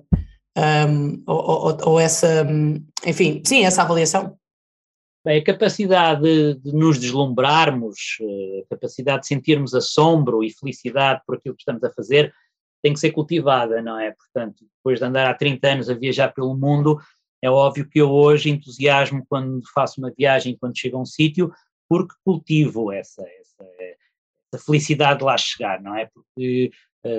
um, 0.58 1.24
ou, 1.28 1.38
ou, 1.38 1.78
ou, 1.84 2.00
essa, 2.00 2.46
enfim, 3.06 3.42
sim, 3.46 3.66
essa 3.66 3.84
avaliação? 3.84 4.38
Bem, 5.26 5.40
a 5.40 5.44
capacidade 5.44 6.54
de, 6.56 6.72
nos 6.72 6.98
deslumbrarmos, 6.98 8.18
eh, 8.22 8.64
a 8.66 8.76
capacidade 8.76 9.22
de 9.22 9.28
sentirmos 9.28 9.76
assombro 9.76 10.44
e 10.44 10.50
felicidade 10.50 11.22
por 11.28 11.36
aquilo 11.36 11.56
que 11.56 11.62
estamos 11.62 11.84
a 11.84 11.92
fazer, 11.92 12.34
tem 12.82 12.94
que 12.94 13.00
ser 13.00 13.12
cultivada, 13.12 13.82
não 13.82 14.00
é? 14.00 14.12
Portanto, 14.12 14.66
depois 14.78 15.00
de 15.00 15.06
andar 15.06 15.30
há 15.30 15.34
30 15.34 15.68
anos 15.68 15.90
a 15.90 15.94
viajar 15.94 16.34
pelo 16.34 16.56
mundo, 16.56 16.98
é 17.42 17.50
óbvio 17.50 17.88
que 17.88 18.00
eu 18.00 18.10
hoje 18.10 18.50
entusiasmo 18.50 19.26
quando 19.28 19.62
faço 19.74 20.00
uma 20.00 20.12
viagem, 20.16 20.58
quando 20.58 20.78
chego 20.78 20.98
a 20.98 21.02
um 21.02 21.06
sítio, 21.06 21.52
porque 21.90 22.16
cultivo 22.24 22.92
essa, 22.92 23.22
essa, 23.22 23.70
essa, 24.54 24.66
felicidade 24.66 25.20
de 25.20 25.26
lá 25.26 25.38
chegar, 25.38 25.82
não 25.82 25.96
é? 25.96 26.06
Porque 26.06 26.72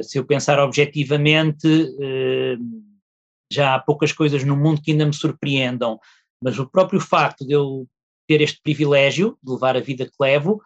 se 0.03 0.19
eu 0.19 0.25
pensar 0.25 0.59
objetivamente, 0.59 1.67
eh, 2.01 2.57
já 3.51 3.75
há 3.75 3.79
poucas 3.79 4.13
coisas 4.13 4.45
no 4.45 4.57
mundo 4.57 4.83
que 4.83 4.91
ainda 4.93 5.07
me 5.07 5.15
surpreendam, 5.15 5.99
mas 6.43 6.59
o 6.59 6.69
próprio 6.69 7.01
facto 7.01 7.47
de 7.47 7.53
eu 7.55 7.89
ter 8.29 8.41
este 8.41 8.61
privilégio 8.63 9.39
de 9.43 9.53
levar 9.53 9.77
a 9.77 9.81
vida 9.81 10.05
que 10.05 10.13
levo, 10.21 10.63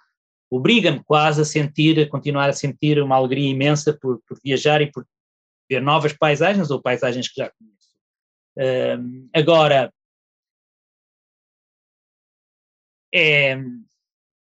obriga-me 0.51 1.03
quase 1.05 1.41
a 1.41 1.45
sentir, 1.45 1.99
a 2.01 2.09
continuar 2.09 2.51
a 2.51 2.53
sentir 2.53 3.01
uma 3.01 3.17
alegria 3.17 3.49
imensa 3.49 3.97
por, 3.97 4.21
por 4.27 4.39
viajar 4.45 4.83
e 4.83 4.91
por 4.91 5.07
ver 5.71 5.81
novas 5.81 6.13
paisagens 6.13 6.71
ou 6.71 6.83
paisagens 6.83 7.29
que 7.29 7.37
já 7.37 7.51
conheço. 7.51 7.93
Uh, 8.59 9.29
agora, 9.33 9.93
é, 13.15 13.57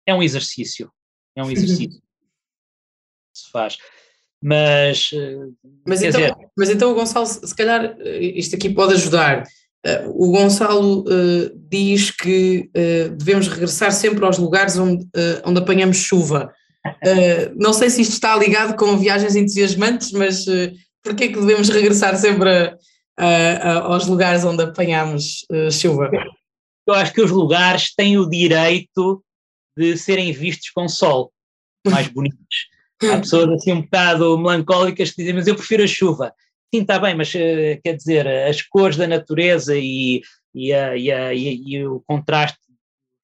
é 0.05 0.13
um 0.13 0.21
exercício, 0.21 0.91
é 1.35 1.43
um 1.43 1.49
exercício 1.49 2.01
que 2.01 2.05
se 3.33 3.49
faz. 3.49 3.77
Mas, 4.43 5.09
eh, 5.13 5.37
mas, 5.87 6.01
então, 6.03 6.21
dizer... 6.21 6.35
mas 6.55 6.69
então 6.69 6.91
o 6.91 6.95
Gonçalo, 6.95 7.25
se 7.25 7.55
calhar 7.55 7.95
eh, 7.99 8.19
isto 8.35 8.55
aqui 8.55 8.69
pode 8.69 8.93
ajudar. 8.93 9.43
Uh, 9.85 10.09
o 10.27 10.31
Gonçalo 10.31 11.01
uh, 11.01 11.67
diz 11.69 12.11
que 12.11 12.69
uh, 12.75 13.15
devemos 13.15 13.47
regressar 13.47 13.91
sempre 13.91 14.25
aos 14.25 14.37
lugares 14.37 14.77
onde, 14.77 15.07
onde 15.43 15.59
apanhamos 15.59 15.97
chuva. 15.97 16.51
não 17.55 17.73
sei 17.73 17.89
se 17.89 18.01
isto 18.01 18.13
está 18.13 18.35
ligado 18.35 18.75
com 18.75 18.97
viagens 18.97 19.35
entusiasmantes, 19.35 20.11
mas 20.11 20.45
uh, 20.47 20.71
porquê 21.03 21.25
é 21.25 21.27
que 21.27 21.39
devemos 21.39 21.69
regressar 21.69 22.15
sempre 22.17 22.49
a, 22.49 22.77
a, 23.17 23.27
a, 23.27 23.73
aos 23.93 24.07
lugares 24.07 24.43
onde 24.43 24.63
apanhamos 24.63 25.45
chuva? 25.71 26.09
Eu 26.87 26.93
acho 26.93 27.13
que 27.13 27.21
os 27.21 27.31
lugares 27.31 27.93
têm 27.95 28.17
o 28.17 28.29
direito 28.29 29.23
de 29.77 29.97
serem 29.97 30.31
vistos 30.31 30.69
com 30.69 30.87
sol, 30.87 31.31
mais 31.87 32.07
bonitos. 32.07 32.74
Há 33.03 33.17
pessoas 33.17 33.49
assim 33.49 33.73
um 33.73 33.81
bocado 33.81 34.37
melancólicas 34.37 35.11
que 35.11 35.17
dizem, 35.17 35.33
mas 35.33 35.47
eu 35.47 35.55
prefiro 35.55 35.83
a 35.83 35.87
chuva. 35.87 36.33
Sim, 36.73 36.81
está 36.81 36.99
bem, 36.99 37.15
mas 37.15 37.33
uh, 37.33 37.81
quer 37.83 37.95
dizer, 37.95 38.27
as 38.27 38.61
cores 38.61 38.97
da 38.97 39.07
natureza 39.07 39.77
e, 39.77 40.21
e, 40.53 40.73
a, 40.73 40.95
e, 40.95 41.11
a, 41.11 41.33
e, 41.33 41.85
o 41.85 42.01
contraste 42.07 42.57
do 42.67 42.75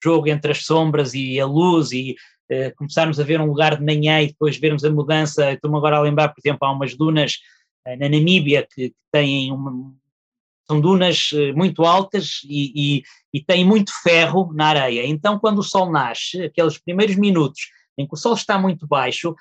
jogo 0.04 0.30
entre 0.30 0.52
as 0.52 0.64
sombras 0.64 1.14
e 1.14 1.40
a 1.40 1.46
luz 1.46 1.92
e 1.92 2.16
uh, 2.52 2.76
começarmos 2.76 3.20
a 3.20 3.24
ver 3.24 3.40
um 3.40 3.46
lugar 3.46 3.78
de 3.78 3.84
manhã 3.84 4.22
e 4.22 4.28
depois 4.28 4.58
vermos 4.58 4.84
a 4.84 4.90
mudança. 4.90 5.54
Estou-me 5.54 5.78
agora 5.78 5.98
a 5.98 6.02
lembrar, 6.02 6.30
por 6.30 6.40
exemplo, 6.40 6.68
há 6.68 6.72
umas 6.72 6.96
dunas 6.96 7.34
uh, 7.88 7.98
na 7.98 8.10
Namíbia 8.10 8.68
que, 8.74 8.90
que 8.90 8.96
têm 9.12 9.52
uma, 9.52 9.94
são 10.68 10.80
dunas 10.80 11.32
muito 11.56 11.84
altas 11.84 12.42
e, 12.46 13.00
e, 13.00 13.04
e 13.34 13.44
têm 13.44 13.66
muito 13.66 13.92
ferro 14.04 14.54
na 14.54 14.68
areia. 14.68 15.06
Então, 15.06 15.40
quando 15.40 15.60
o 15.60 15.64
sol 15.64 15.92
nasce, 15.92 16.44
aqueles 16.44 16.78
primeiros 16.78 17.16
minutos 17.16 17.70
em 17.98 18.08
que 18.08 18.14
o 18.14 18.18
sol 18.18 18.34
está 18.34 18.58
muito 18.58 18.88
baixo, 18.88 19.36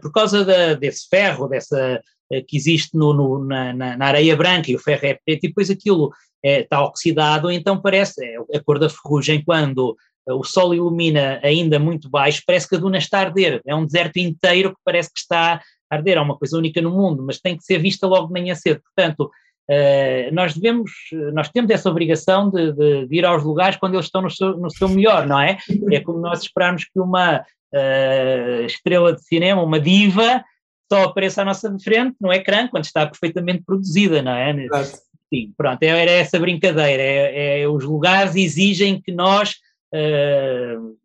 por 0.00 0.12
causa 0.12 0.44
da, 0.44 0.74
desse 0.74 1.08
ferro, 1.08 1.48
dessa 1.48 2.00
uh, 2.32 2.44
que 2.46 2.56
existe 2.56 2.96
no, 2.96 3.12
no, 3.12 3.44
na, 3.44 3.72
na, 3.72 4.06
areia 4.06 4.36
branca 4.36 4.70
e 4.70 4.76
o 4.76 4.78
ferro 4.78 5.06
é 5.06 5.18
preto, 5.24 5.44
e 5.44 5.48
depois 5.48 5.70
aquilo 5.70 6.12
está 6.42 6.84
oxidado, 6.84 7.50
então 7.50 7.80
parece, 7.80 8.22
é 8.22 8.58
a 8.58 8.62
cor 8.62 8.78
da 8.78 8.90
ferrugem, 8.90 9.42
quando 9.42 9.96
o 10.28 10.44
sol 10.44 10.74
ilumina 10.74 11.40
ainda 11.42 11.78
muito 11.78 12.08
baixo, 12.10 12.42
parece 12.46 12.68
que 12.68 12.76
a 12.76 12.78
duna 12.78 12.98
está 12.98 13.18
a 13.18 13.22
arder, 13.22 13.62
é 13.66 13.74
um 13.74 13.84
deserto 13.86 14.18
inteiro 14.18 14.70
que 14.70 14.80
parece 14.84 15.10
que 15.12 15.20
está 15.20 15.60
a 15.90 15.94
arder, 15.94 16.18
é 16.18 16.20
uma 16.20 16.36
coisa 16.36 16.58
única 16.58 16.80
no 16.82 16.90
mundo, 16.90 17.22
mas 17.26 17.40
tem 17.40 17.56
que 17.56 17.64
ser 17.64 17.78
vista 17.78 18.06
logo 18.06 18.26
de 18.26 18.32
manhã 18.32 18.54
cedo, 18.54 18.80
portanto, 18.82 19.30
Uh, 19.66 20.28
nós 20.30 20.52
devemos, 20.52 20.92
nós 21.32 21.48
temos 21.48 21.70
essa 21.70 21.88
obrigação 21.88 22.50
de, 22.50 22.70
de, 22.72 23.06
de, 23.06 23.16
ir 23.16 23.24
aos 23.24 23.42
lugares 23.42 23.78
quando 23.78 23.94
eles 23.94 24.04
estão 24.04 24.20
no 24.20 24.30
seu, 24.30 24.58
no 24.58 24.70
seu 24.70 24.90
melhor, 24.90 25.26
não 25.26 25.40
é? 25.40 25.56
É 25.90 26.00
como 26.00 26.18
nós 26.18 26.42
esperarmos 26.42 26.84
que 26.84 27.00
uma 27.00 27.42
uh, 27.74 28.64
estrela 28.66 29.12
de 29.12 29.24
cinema, 29.24 29.62
uma 29.62 29.80
diva, 29.80 30.44
só 30.90 31.04
apareça 31.04 31.42
à 31.42 31.44
nossa 31.44 31.76
frente 31.78 32.16
no 32.20 32.32
ecrã 32.32 32.68
quando 32.68 32.84
está 32.84 33.06
perfeitamente 33.06 33.64
produzida, 33.64 34.22
não 34.22 34.32
é? 34.32 34.50
Exato. 34.64 34.98
Sim, 35.32 35.52
pronto, 35.56 35.82
é, 35.82 35.86
era 35.88 36.10
essa 36.10 36.38
brincadeira, 36.38 37.02
é, 37.02 37.62
é, 37.62 37.68
os 37.68 37.82
lugares 37.82 38.36
exigem 38.36 39.00
que 39.00 39.10
nós 39.10 39.54
uh, 39.92 40.96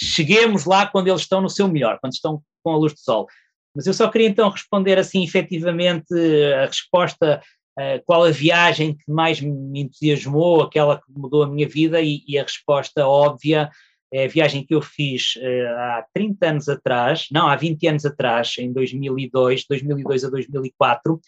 cheguemos 0.00 0.64
lá 0.64 0.86
quando 0.86 1.08
eles 1.08 1.22
estão 1.22 1.40
no 1.40 1.50
seu 1.50 1.68
melhor, 1.68 1.98
quando 2.00 2.14
estão 2.14 2.40
com 2.62 2.72
a 2.72 2.76
luz 2.76 2.94
do 2.94 3.00
sol. 3.00 3.26
Mas 3.74 3.86
eu 3.86 3.92
só 3.92 4.08
queria 4.08 4.28
então 4.28 4.48
responder 4.48 4.98
assim 4.98 5.22
efetivamente 5.22 6.14
a 6.54 6.66
resposta 6.66 7.42
uh, 7.78 8.02
qual 8.06 8.24
a 8.24 8.30
viagem 8.30 8.96
que 8.96 9.10
mais 9.10 9.40
me 9.40 9.82
entusiasmou, 9.82 10.62
aquela 10.62 10.96
que 10.96 11.12
mudou 11.14 11.42
a 11.42 11.48
minha 11.48 11.68
vida 11.68 12.00
e, 12.00 12.22
e 12.26 12.38
a 12.38 12.42
resposta 12.42 13.06
óbvia 13.06 13.68
é 14.12 14.24
a 14.24 14.28
viagem 14.28 14.64
que 14.64 14.74
eu 14.74 14.80
fiz 14.80 15.34
uh, 15.36 15.68
há 15.76 16.06
30 16.14 16.46
anos 16.46 16.68
atrás, 16.68 17.26
não, 17.30 17.46
há 17.48 17.56
20 17.56 17.86
anos 17.88 18.06
atrás, 18.06 18.54
em 18.58 18.72
2002, 18.72 19.66
2002 19.68 20.24
a 20.24 20.30
2004, 20.30 21.20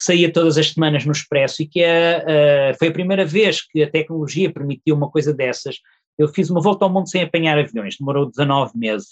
saía 0.00 0.32
todas 0.32 0.58
as 0.58 0.70
semanas 0.70 1.04
no 1.04 1.12
Expresso 1.12 1.62
e 1.62 1.66
que 1.66 1.82
uh, 1.82 2.76
foi 2.78 2.88
a 2.88 2.92
primeira 2.92 3.24
vez 3.24 3.62
que 3.62 3.82
a 3.82 3.90
tecnologia 3.90 4.52
permitiu 4.52 4.96
uma 4.96 5.10
coisa 5.10 5.32
dessas. 5.32 5.78
Eu 6.18 6.28
fiz 6.28 6.50
uma 6.50 6.60
volta 6.60 6.84
ao 6.84 6.92
mundo 6.92 7.08
sem 7.08 7.22
apanhar 7.22 7.58
aviões, 7.58 7.96
demorou 7.96 8.28
19 8.28 8.76
meses. 8.76 9.08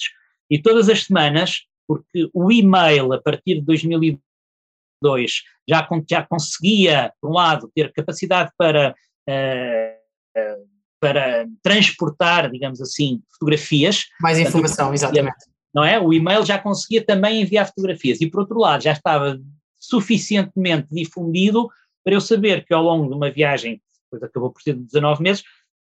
E 0.51 0.61
todas 0.61 0.89
as 0.89 1.05
semanas 1.05 1.65
porque 1.91 2.31
o 2.33 2.53
e-mail, 2.53 3.13
a 3.13 3.21
partir 3.21 3.57
de 3.57 3.63
2002, 3.63 5.43
já, 5.69 5.89
já 6.09 6.25
conseguia, 6.25 7.13
por 7.21 7.31
um 7.31 7.35
lado, 7.35 7.69
ter 7.75 7.93
capacidade 7.93 8.53
para, 8.57 8.95
uh, 9.29 10.69
para 11.01 11.47
transportar, 11.63 12.51
digamos 12.51 12.81
assim, 12.81 13.23
fotografias. 13.33 14.05
Mais 14.21 14.39
informação, 14.39 14.93
exatamente. 14.93 15.47
Não 15.75 15.83
é? 15.83 15.99
O 15.99 16.13
e-mail 16.13 16.45
já 16.45 16.59
conseguia 16.59 17.05
também 17.05 17.41
enviar 17.41 17.67
fotografias 17.67 18.21
e, 18.21 18.29
por 18.29 18.41
outro 18.41 18.59
lado, 18.59 18.83
já 18.83 18.93
estava 18.93 19.41
suficientemente 19.79 20.89
difundido 20.91 21.69
para 22.05 22.15
eu 22.15 22.21
saber 22.21 22.65
que 22.65 22.75
ao 22.75 22.83
longo 22.83 23.09
de 23.09 23.15
uma 23.15 23.31
viagem, 23.31 23.77
que 23.77 23.83
depois 24.05 24.23
acabou 24.23 24.51
por 24.51 24.61
ser 24.63 24.75
de 24.75 24.83
19 24.83 25.23
meses, 25.23 25.43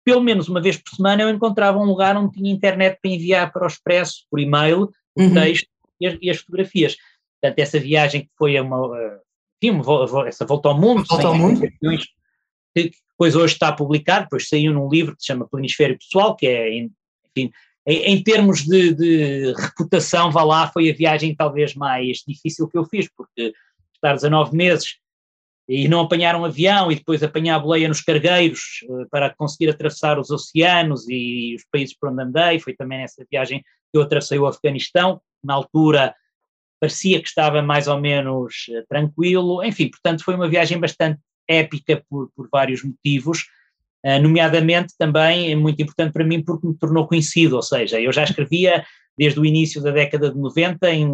pelo 0.04 0.22
menos 0.22 0.48
uma 0.48 0.62
vez 0.62 0.78
por 0.78 0.96
semana 0.96 1.24
eu 1.24 1.30
encontrava 1.30 1.78
um 1.78 1.86
lugar 1.86 2.16
onde 2.16 2.34
tinha 2.34 2.52
internet 2.52 3.00
para 3.02 3.12
enviar 3.12 3.52
para 3.52 3.64
o 3.64 3.68
Expresso, 3.68 4.26
por 4.30 4.40
e-mail, 4.40 4.92
uhum. 5.16 5.34
texto 5.34 5.68
e 6.00 6.08
as, 6.08 6.18
e 6.22 6.30
as 6.30 6.38
fotografias. 6.38 6.96
Portanto, 7.42 7.60
essa 7.60 7.80
viagem 7.80 8.22
que 8.22 8.32
foi 8.38 8.60
uma, 8.60 8.98
eh, 8.98 9.20
enfim, 9.62 9.82
essa 10.28 10.46
volta 10.46 10.70
ao 10.70 10.80
mundo, 10.80 11.04
volta 11.08 11.28
ao 11.28 11.36
mundo. 11.36 11.62
Que 12.76 12.92
depois 13.12 13.36
hoje 13.36 13.54
está 13.54 13.72
publicado, 13.72 14.26
depois 14.26 14.50
saiu 14.50 14.74
num 14.74 14.90
livro 14.90 15.16
que 15.16 15.22
se 15.22 15.28
chama 15.28 15.48
Planisfério 15.48 15.98
Pessoal, 15.98 16.36
que 16.36 16.46
é, 16.46 16.78
enfim, 16.78 17.52
em, 17.88 18.14
em 18.14 18.24
termos 18.24 18.64
de, 18.64 18.94
de, 18.94 19.54
reputação, 19.54 20.32
vá 20.32 20.44
lá, 20.44 20.68
foi 20.68 20.90
a 20.90 20.94
viagem 20.94 21.36
talvez 21.36 21.74
mais 21.76 22.24
difícil 22.28 22.68
que 22.68 22.78
eu 22.78 22.86
fiz, 22.86 23.08
porque 23.16 23.54
estar 23.94 24.14
19 24.14 24.56
meses 24.56 24.98
e 25.68 25.88
não 25.88 26.02
apanhar 26.02 26.36
um 26.36 26.46
avião 26.46 26.92
e 26.92 26.96
depois 26.96 27.24
apanhar 27.24 27.56
a 27.56 27.60
boleia 27.60 27.88
nos 27.88 28.02
cargueiros 28.02 28.86
uh, 28.88 29.10
para 29.10 29.34
conseguir 29.34 29.70
atravessar 29.70 30.20
os 30.20 30.30
oceanos 30.30 31.08
e 31.10 31.56
os 31.56 31.64
países 31.72 31.98
por 31.98 32.10
onde 32.10 32.22
andei, 32.22 32.60
foi 32.60 32.76
também 32.76 33.00
nessa 33.00 33.26
viagem 33.32 33.62
que 33.62 33.98
eu 33.98 34.02
atravessei 34.02 34.38
o 34.38 34.46
Afeganistão, 34.46 35.22
na 35.44 35.54
altura 35.54 36.14
parecia 36.80 37.22
que 37.22 37.28
estava 37.28 37.62
mais 37.62 37.88
ou 37.88 38.00
menos 38.00 38.68
uh, 38.70 38.86
tranquilo, 38.88 39.64
enfim, 39.64 39.90
portanto 39.90 40.24
foi 40.24 40.36
uma 40.36 40.50
viagem 40.50 40.80
bastante 40.80 41.20
épica 41.48 42.04
por, 42.10 42.30
por 42.36 42.50
vários 42.52 42.84
motivos, 42.84 43.46
uh, 44.06 44.22
nomeadamente 44.22 44.94
também 44.98 45.52
é 45.52 45.56
muito 45.56 45.82
importante 45.82 46.14
para 46.14 46.26
mim 46.26 46.44
porque 46.44 46.68
me 46.68 46.78
tornou 46.78 47.08
conhecido, 47.08 47.56
ou 47.56 47.62
seja, 47.62 48.00
eu 48.00 48.12
já 48.12 48.24
escrevia 48.24 48.86
desde 49.18 49.40
o 49.40 49.46
início 49.46 49.82
da 49.82 49.92
década 49.92 50.32
de 50.32 50.38
90 50.38 50.90
em 50.92 51.10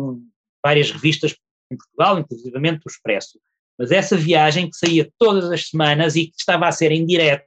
várias 0.64 0.92
revistas 0.92 1.36
em 1.72 1.78
Portugal, 1.78 2.20
inclusivamente 2.20 2.82
o 2.86 2.90
Expresso, 2.90 3.40
mas 3.78 3.92
essa 3.92 4.18
viagem 4.18 4.70
que 4.70 4.78
saía 4.78 5.10
todas 5.18 5.50
as 5.52 5.70
semanas 5.70 6.16
e 6.16 6.28
que 6.28 6.36
estava 6.38 6.68
a 6.68 6.72
ser 6.72 6.92
em 6.92 7.06
direto, 7.06 7.46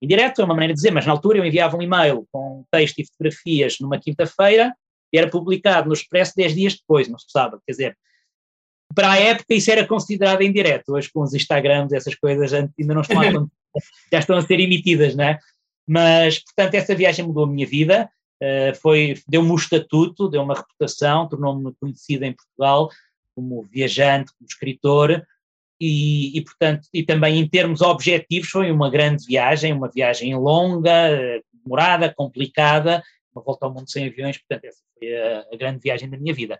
em 0.00 0.06
direto 0.06 0.40
é 0.40 0.44
uma 0.44 0.54
maneira 0.54 0.72
de 0.72 0.78
dizer, 0.78 0.92
mas 0.92 1.04
na 1.04 1.12
altura 1.12 1.38
eu 1.38 1.44
enviava 1.44 1.76
um 1.76 1.82
e-mail 1.82 2.26
com 2.30 2.64
texto 2.70 2.98
e 3.00 3.06
fotografias 3.06 3.78
numa 3.80 3.98
quinta-feira, 3.98 4.74
e 5.12 5.18
era 5.18 5.28
publicado 5.28 5.88
no 5.88 5.94
Expresso 5.94 6.34
10 6.36 6.54
dias 6.54 6.74
depois, 6.76 7.08
no 7.08 7.18
sábado. 7.18 7.62
Quer 7.66 7.72
dizer, 7.72 7.98
para 8.98 9.12
a 9.12 9.16
época 9.20 9.54
isso 9.54 9.70
era 9.70 9.86
considerado 9.86 10.42
em 10.42 10.52
direto. 10.52 10.92
Hoje 10.92 11.08
com 11.12 11.22
os 11.22 11.32
Instagrams, 11.32 11.92
essas 11.92 12.16
coisas 12.16 12.52
ainda 12.52 12.94
não 12.94 13.02
estão 13.02 13.20
a 13.20 13.24
já 14.12 14.18
estão 14.18 14.36
a 14.36 14.42
ser 14.42 14.58
emitidas, 14.58 15.14
não 15.14 15.22
é? 15.22 15.38
Mas, 15.86 16.40
portanto, 16.40 16.74
essa 16.74 16.96
viagem 16.96 17.24
mudou 17.24 17.44
a 17.44 17.46
minha 17.46 17.64
vida, 17.64 18.10
uh, 18.42 18.74
foi, 18.82 19.14
deu-me 19.28 19.52
o 19.52 19.54
estatuto, 19.54 20.28
deu-me 20.28 20.46
uma 20.46 20.56
reputação, 20.56 21.28
tornou-me 21.28 21.72
conhecida 21.80 22.26
em 22.26 22.32
Portugal 22.32 22.90
como 23.36 23.62
viajante, 23.70 24.32
como 24.36 24.48
escritor, 24.48 25.24
e, 25.80 26.36
e, 26.36 26.42
portanto, 26.42 26.88
e 26.92 27.04
também 27.04 27.38
em 27.38 27.48
termos 27.48 27.80
objetivos 27.80 28.50
foi 28.50 28.68
uma 28.72 28.90
grande 28.90 29.24
viagem, 29.24 29.72
uma 29.72 29.88
viagem 29.88 30.34
longa, 30.34 31.40
demorada, 31.52 32.12
complicada, 32.12 33.00
uma 33.32 33.44
volta 33.44 33.64
ao 33.64 33.72
mundo 33.72 33.88
sem 33.88 34.08
aviões, 34.08 34.38
portanto 34.38 34.64
essa 34.64 34.82
foi 34.98 35.16
a, 35.16 35.46
a 35.52 35.56
grande 35.56 35.78
viagem 35.78 36.10
da 36.10 36.18
minha 36.18 36.34
vida. 36.34 36.58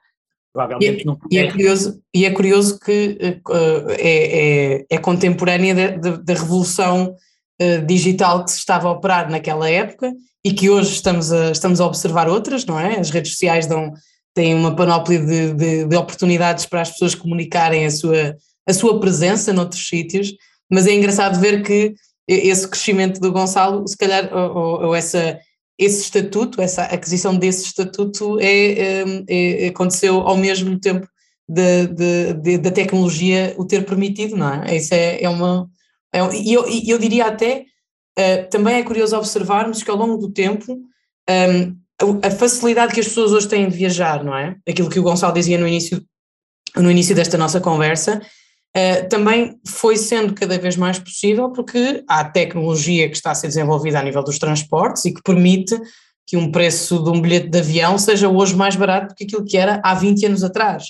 Provavelmente 0.59 0.99
e, 0.99 1.03
é, 1.03 1.05
nunca 1.05 1.29
e 1.31 1.39
é 1.39 1.51
curioso 1.51 2.03
E 2.13 2.25
é 2.25 2.31
curioso 2.31 2.81
que 2.81 3.17
uh, 3.49 3.91
é, 3.91 4.81
é, 4.81 4.87
é, 4.91 4.99
contemporânea 4.99 5.97
da, 5.97 6.35
revolução 6.35 7.15
uh, 7.63 7.87
digital 7.87 8.45
que 8.45 8.51
se 8.51 8.59
estava 8.59 8.89
a 8.89 8.91
operar 8.91 9.31
naquela 9.31 9.71
época 9.71 10.13
e 10.45 10.53
que 10.53 10.69
hoje 10.69 10.95
estamos 10.95 11.33
a, 11.33 11.53
estamos 11.53 11.81
a 11.81 11.87
observar 11.87 12.29
outras, 12.29 12.67
não 12.67 12.79
é? 12.79 12.99
As 12.99 13.11
redes 13.11 13.33
sociais 13.33 13.67
dão, 13.67 13.93
têm 14.35 14.55
uma 14.55 14.75
panóplia 14.75 15.21
de, 15.21 15.55
de, 15.55 15.85
de 15.85 15.97
oportunidades 15.97 16.67
para 16.67 16.81
as 16.81 16.91
pessoas 16.91 17.15
comunicarem 17.15 17.87
a 17.87 17.91
sua, 17.91 18.37
a 18.67 18.73
sua 18.73 18.99
presença 18.99 19.53
noutros 19.53 19.87
sítios, 19.89 20.33
mas 20.71 20.87
é 20.87 20.93
engraçado 20.93 21.39
ver 21.39 21.63
que 21.63 21.95
esse 22.27 22.69
crescimento 22.69 23.21
do 23.21 23.33
Gonçalo, 23.33 23.87
se 23.87 23.97
calhar, 23.97 24.29
ou, 24.33 24.87
ou 24.87 24.95
essa 24.95 25.39
esse 25.79 26.03
estatuto, 26.03 26.61
essa 26.61 26.83
aquisição 26.83 27.37
desse 27.37 27.67
estatuto 27.67 28.39
é, 28.41 28.47
é, 28.47 29.05
é 29.29 29.69
aconteceu 29.69 30.21
ao 30.21 30.37
mesmo 30.37 30.79
tempo 30.79 31.09
da 31.49 32.71
tecnologia 32.71 33.55
o 33.57 33.65
ter 33.65 33.87
permitido, 33.87 34.37
não 34.37 34.63
é? 34.63 34.77
Isso 34.77 34.93
é, 34.93 35.23
é 35.23 35.29
uma. 35.29 35.69
É, 36.13 36.21
e 36.35 36.53
eu, 36.53 36.67
eu 36.87 36.99
diria 36.99 37.27
até, 37.27 37.65
uh, 38.19 38.51
também 38.51 38.77
é 38.77 38.83
curioso 38.83 39.17
observarmos 39.17 39.83
que 39.83 39.91
ao 39.91 39.97
longo 39.97 40.19
do 40.19 40.31
tempo, 40.31 40.79
um, 41.31 42.19
a 42.23 42.31
facilidade 42.31 42.93
que 42.93 43.01
as 43.01 43.09
pessoas 43.09 43.33
hoje 43.33 43.49
têm 43.49 43.69
de 43.69 43.77
viajar, 43.77 44.23
não 44.23 44.37
é? 44.37 44.57
Aquilo 44.69 44.91
que 44.91 44.99
o 44.99 45.03
Gonçalo 45.03 45.35
dizia 45.35 45.59
no 45.59 45.67
início, 45.67 46.03
no 46.77 46.91
início 46.91 47.15
desta 47.15 47.39
nossa 47.39 47.61
conversa, 47.61 48.21
Uh, 48.77 49.09
também 49.09 49.59
foi 49.67 49.97
sendo 49.97 50.35
cada 50.35 50.59
vez 50.59 50.77
mais 50.77 50.99
possível 50.99 51.51
porque 51.51 52.05
há 52.07 52.23
tecnologia 52.25 53.09
que 53.09 53.17
está 53.17 53.31
a 53.31 53.35
ser 53.35 53.49
desenvolvida 53.49 53.99
a 53.99 54.03
nível 54.03 54.23
dos 54.23 54.39
transportes 54.39 55.05
e 55.07 55.13
que 55.13 55.23
permite 55.23 55.75
que 56.27 56.37
um 56.37 56.53
preço 56.53 57.03
de 57.03 57.09
um 57.09 57.21
bilhete 57.21 57.49
de 57.49 57.59
avião 57.59 57.97
seja 57.97 58.29
hoje 58.29 58.55
mais 58.55 58.77
barato 58.77 59.09
do 59.09 59.15
que 59.15 59.25
aquilo 59.25 59.45
que 59.45 59.57
era 59.57 59.81
há 59.83 59.95
20 59.95 60.27
anos 60.27 60.45
atrás. 60.45 60.85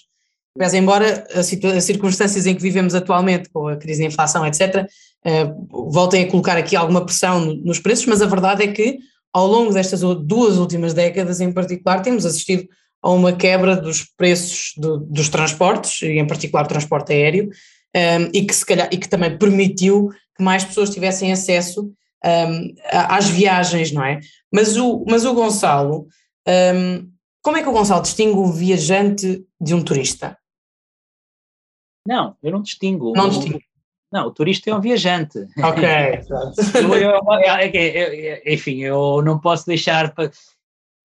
Mas, 0.59 0.75
embora 0.75 1.25
as 1.33 1.85
circunstâncias 1.85 2.45
em 2.45 2.55
que 2.57 2.61
vivemos 2.61 2.93
atualmente, 2.93 3.49
com 3.49 3.69
a 3.69 3.77
crise 3.77 4.01
da 4.01 4.09
inflação, 4.09 4.45
etc., 4.45 4.85
uh, 5.25 5.91
voltem 5.93 6.25
a 6.25 6.29
colocar 6.29 6.57
aqui 6.57 6.75
alguma 6.75 7.05
pressão 7.05 7.45
nos 7.45 7.79
preços, 7.79 8.07
mas 8.07 8.21
a 8.21 8.27
verdade 8.27 8.65
é 8.65 8.67
que 8.67 8.99
ao 9.33 9.47
longo 9.47 9.73
destas 9.73 10.01
duas 10.01 10.57
últimas 10.59 10.93
décadas 10.93 11.41
em 11.41 11.53
particular 11.53 12.03
temos 12.03 12.27
assistido 12.27 12.67
a 13.03 13.11
uma 13.11 13.33
quebra 13.33 13.77
dos 13.77 14.05
preços 14.05 14.73
do, 14.77 14.99
dos 14.99 15.29
transportes, 15.29 16.03
e 16.03 16.19
em 16.19 16.27
particular 16.27 16.65
o 16.65 16.69
transporte 16.69 17.13
aéreo, 17.13 17.51
um, 17.95 18.31
e, 18.35 18.45
que 18.45 18.55
se 18.55 18.67
calhar, 18.67 18.89
e 18.93 18.99
que 18.99 19.09
também 19.09 19.37
permitiu 19.37 20.11
que 20.37 20.43
mais 20.43 20.65
pessoas 20.65 20.91
tivessem 20.91 21.33
acesso 21.33 21.93
um, 22.25 22.75
às 22.91 23.29
viagens, 23.29 23.93
não 23.93 24.05
é? 24.05 24.21
Mas 24.53 24.77
o, 24.77 25.05
mas 25.09 25.25
o 25.25 25.35
Gonçalo, 25.35 26.07
um, 26.47 27.09
como 27.43 27.57
é 27.57 27.63
que 27.63 27.69
o 27.69 27.73
Gonçalo 27.73 28.03
distingue 28.03 28.39
um 28.39 28.53
viajante 28.53 29.45
de 29.61 29.75
um 29.75 29.83
turista? 29.83 30.37
Não, 32.07 32.37
eu 32.43 32.53
não 32.53 32.63
distingo. 32.63 33.13
Não 33.15 33.29
distingo. 33.29 33.61
Não, 34.11 34.29
o 34.29 34.31
turista 34.31 34.71
é 34.71 34.75
um 34.75 34.81
viajante. 34.81 35.39
Ok, 35.63 35.85
eu, 36.75 36.95
eu, 36.95 37.21
eu, 37.75 38.43
enfim, 38.47 38.79
eu 38.79 39.23
não 39.23 39.39
posso 39.39 39.67
deixar 39.67 40.15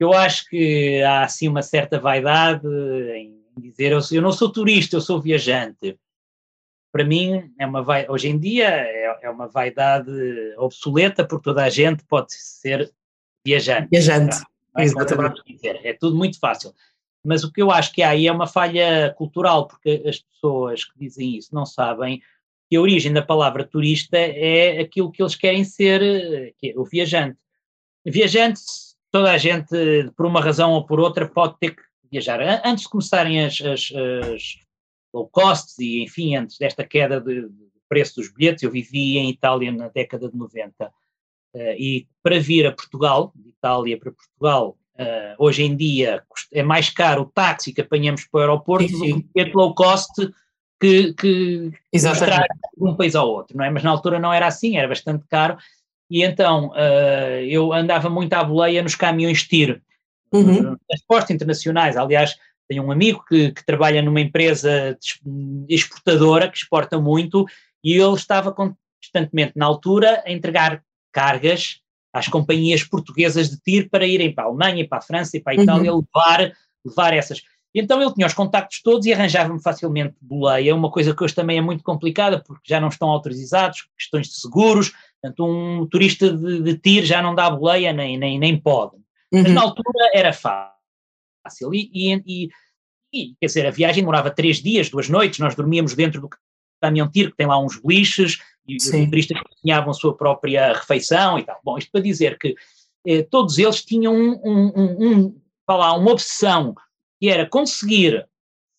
eu 0.03 0.13
acho 0.13 0.49
que 0.49 1.01
há 1.01 1.23
assim 1.23 1.47
uma 1.47 1.61
certa 1.61 1.99
vaidade 1.99 2.67
em 3.15 3.43
dizer 3.57 3.91
eu, 3.91 3.99
eu 4.11 4.21
não 4.21 4.31
sou 4.31 4.51
turista, 4.51 4.95
eu 4.95 5.01
sou 5.01 5.21
viajante. 5.21 5.97
Para 6.91 7.03
mim, 7.03 7.51
é 7.57 7.65
uma 7.65 7.83
hoje 8.09 8.29
em 8.29 8.37
dia 8.37 8.67
é, 8.69 9.19
é 9.23 9.29
uma 9.29 9.47
vaidade 9.47 10.11
obsoleta, 10.57 11.25
porque 11.25 11.43
toda 11.43 11.63
a 11.63 11.69
gente 11.69 12.03
pode 12.05 12.33
ser 12.33 12.91
viajante. 13.45 13.89
Viajante, 13.89 14.37
é? 14.77 14.83
Exatamente. 14.83 15.41
É 15.63 15.93
tudo 15.93 16.15
muito 16.15 16.39
fácil. 16.39 16.73
Mas 17.25 17.43
o 17.43 17.51
que 17.51 17.61
eu 17.61 17.71
acho 17.71 17.93
que 17.93 18.03
há 18.03 18.09
aí 18.09 18.27
é 18.27 18.31
uma 18.31 18.47
falha 18.47 19.13
cultural, 19.17 19.67
porque 19.67 20.03
as 20.05 20.19
pessoas 20.19 20.83
que 20.83 20.99
dizem 20.99 21.37
isso 21.37 21.55
não 21.55 21.65
sabem 21.65 22.21
que 22.69 22.75
a 22.75 22.81
origem 22.81 23.13
da 23.13 23.21
palavra 23.21 23.63
turista 23.63 24.17
é 24.17 24.79
aquilo 24.79 25.11
que 25.11 25.21
eles 25.21 25.35
querem 25.35 25.63
ser, 25.63 26.53
que 26.57 26.71
é 26.71 26.73
o 26.77 26.83
viajante. 26.83 27.37
Viajante, 28.05 28.61
toda 29.13 29.31
a 29.31 29.37
gente, 29.37 29.69
por 30.17 30.25
uma 30.25 30.41
razão 30.41 30.71
ou 30.71 30.83
por 30.83 30.99
outra, 30.99 31.29
pode 31.29 31.55
ter 31.59 31.75
que 31.75 31.83
viajar. 32.11 32.41
Antes 32.65 32.85
de 32.85 32.89
começarem 32.89 33.45
as, 33.45 33.61
as, 33.61 33.91
as 33.95 34.41
low 35.13 35.29
costs 35.29 35.77
e, 35.77 36.01
enfim, 36.01 36.35
antes 36.35 36.57
desta 36.57 36.83
queda 36.83 37.21
de, 37.21 37.47
de, 37.47 37.63
preço 37.87 38.15
dos 38.15 38.33
bilhetes, 38.33 38.63
eu 38.63 38.71
vivi 38.71 39.19
em 39.19 39.29
Itália 39.29 39.71
na 39.71 39.87
década 39.87 40.27
de 40.27 40.35
90 40.35 40.87
uh, 40.87 40.91
eh, 41.53 41.77
e 41.77 42.07
para 42.23 42.39
vir 42.39 42.65
a 42.65 42.71
Portugal, 42.71 43.31
de 43.35 43.49
Itália 43.49 43.99
para 43.99 44.11
Portugal, 44.11 44.79
uh, 44.95 45.35
hoje 45.37 45.61
em 45.61 45.75
dia 45.75 46.23
é 46.51 46.63
mais 46.63 46.89
caro 46.89 47.21
o 47.21 47.25
táxi 47.29 47.71
que 47.71 47.81
apanhamos 47.81 48.25
para 48.25 48.39
o 48.39 48.41
aeroporto 48.41 48.87
sim, 48.87 48.97
sim. 48.97 49.19
do 49.19 49.31
que 49.31 49.51
o 49.55 49.59
low 49.59 49.75
cost 49.75 50.11
que, 50.79 51.13
que 51.13 51.71
de 52.75 52.83
um 52.83 52.95
país 52.95 53.13
ao 53.13 53.29
outro, 53.29 53.55
não 53.55 53.63
é? 53.63 53.69
Mas 53.69 53.83
na 53.83 53.91
altura 53.91 54.17
não 54.17 54.33
era 54.33 54.47
assim, 54.47 54.75
era 54.75 54.87
bastante 54.87 55.23
caro 55.27 55.55
e 56.13 56.23
então 56.23 56.67
uh, 56.67 57.41
eu 57.47 57.73
andava 57.73 58.07
muito 58.07 58.31
à 58.33 58.43
boleia 58.43 58.83
nos 58.83 58.93
caminhões 58.93 59.41
tiro, 59.41 59.81
uhum. 60.31 60.77
transportes 60.87 61.31
internacionais, 61.31 61.97
aliás 61.97 62.35
tenho 62.69 62.83
um 62.83 62.91
amigo 62.91 63.25
que, 63.27 63.51
que, 63.51 63.65
trabalha 63.65 63.99
numa 63.99 64.21
empresa 64.21 64.95
exportadora 65.67 66.47
que 66.49 66.57
exporta 66.57 66.99
muito 66.99 67.47
e 67.83 67.93
ele 67.93 68.13
estava 68.13 68.53
constantemente 68.53 69.53
na 69.55 69.65
altura 69.65 70.21
a 70.23 70.31
entregar 70.31 70.83
cargas 71.11 71.79
às 72.13 72.27
companhias 72.27 72.83
portuguesas 72.83 73.49
de 73.49 73.59
tiro 73.59 73.89
para 73.89 74.05
irem 74.05 74.33
para 74.33 74.43
a 74.43 74.47
Alemanha, 74.47 74.87
para 74.87 74.99
a 74.99 75.01
França 75.01 75.35
e 75.35 75.41
para 75.41 75.53
a 75.53 75.63
Itália 75.63 75.91
uhum. 75.91 76.03
levar, 76.15 76.53
levar 76.85 77.13
essas. 77.13 77.41
Então 77.73 77.99
ele 77.99 78.13
tinha 78.13 78.27
os 78.27 78.35
contactos 78.35 78.83
todos 78.83 79.07
e 79.07 79.13
arranjava-me 79.13 79.61
facilmente 79.61 80.15
boleia, 80.21 80.75
uma 80.75 80.91
coisa 80.91 81.15
que 81.15 81.23
hoje 81.23 81.33
também 81.33 81.57
é 81.57 81.61
muito 81.61 81.83
complicada 81.83 82.39
porque 82.39 82.71
já 82.71 82.79
não 82.79 82.89
estão 82.89 83.09
autorizados, 83.09 83.87
questões 83.97 84.27
de 84.27 84.35
seguros, 84.35 84.93
portanto 85.23 85.45
um 85.45 85.87
turista 85.87 86.29
de, 86.35 86.61
de 86.61 86.77
tiro 86.77 87.05
já 87.05 87.21
não 87.21 87.33
dá 87.33 87.49
boleia 87.49 87.93
nem, 87.93 88.17
nem, 88.17 88.37
nem 88.37 88.59
pode. 88.59 88.97
Uhum. 89.31 89.41
Mas 89.43 89.51
na 89.51 89.61
altura 89.61 90.11
era 90.13 90.33
fácil. 90.33 91.73
E, 91.73 91.89
e, 91.93 92.49
e, 93.13 93.35
quer 93.39 93.45
dizer, 93.45 93.65
a 93.65 93.71
viagem 93.71 94.03
demorava 94.03 94.29
três 94.29 94.61
dias, 94.61 94.89
duas 94.89 95.07
noites, 95.07 95.39
nós 95.39 95.55
dormíamos 95.55 95.95
dentro 95.95 96.19
do 96.19 96.29
caminhão 96.81 97.09
tiro, 97.09 97.31
que 97.31 97.37
tem 97.37 97.47
lá 97.47 97.57
uns 97.57 97.79
beliches, 97.79 98.39
e 98.67 98.79
Sim. 98.79 98.89
os 98.89 99.05
motoristas 99.05 99.41
cozinhavam 99.41 99.91
a 99.91 99.93
sua 99.93 100.15
própria 100.15 100.73
refeição 100.73 101.39
e 101.39 101.43
tal. 101.43 101.59
Bom, 101.63 101.77
isto 101.77 101.91
para 101.91 102.01
dizer 102.01 102.37
que 102.37 102.55
eh, 103.07 103.23
todos 103.23 103.57
eles 103.57 103.83
tinham 103.83 104.13
um, 104.13 104.41
um, 104.43 104.71
um, 104.75 105.07
um 105.07 105.41
lá, 105.67 105.93
uma 105.93 106.11
obsessão, 106.11 106.75
que 107.19 107.29
era 107.29 107.47
conseguir 107.47 108.27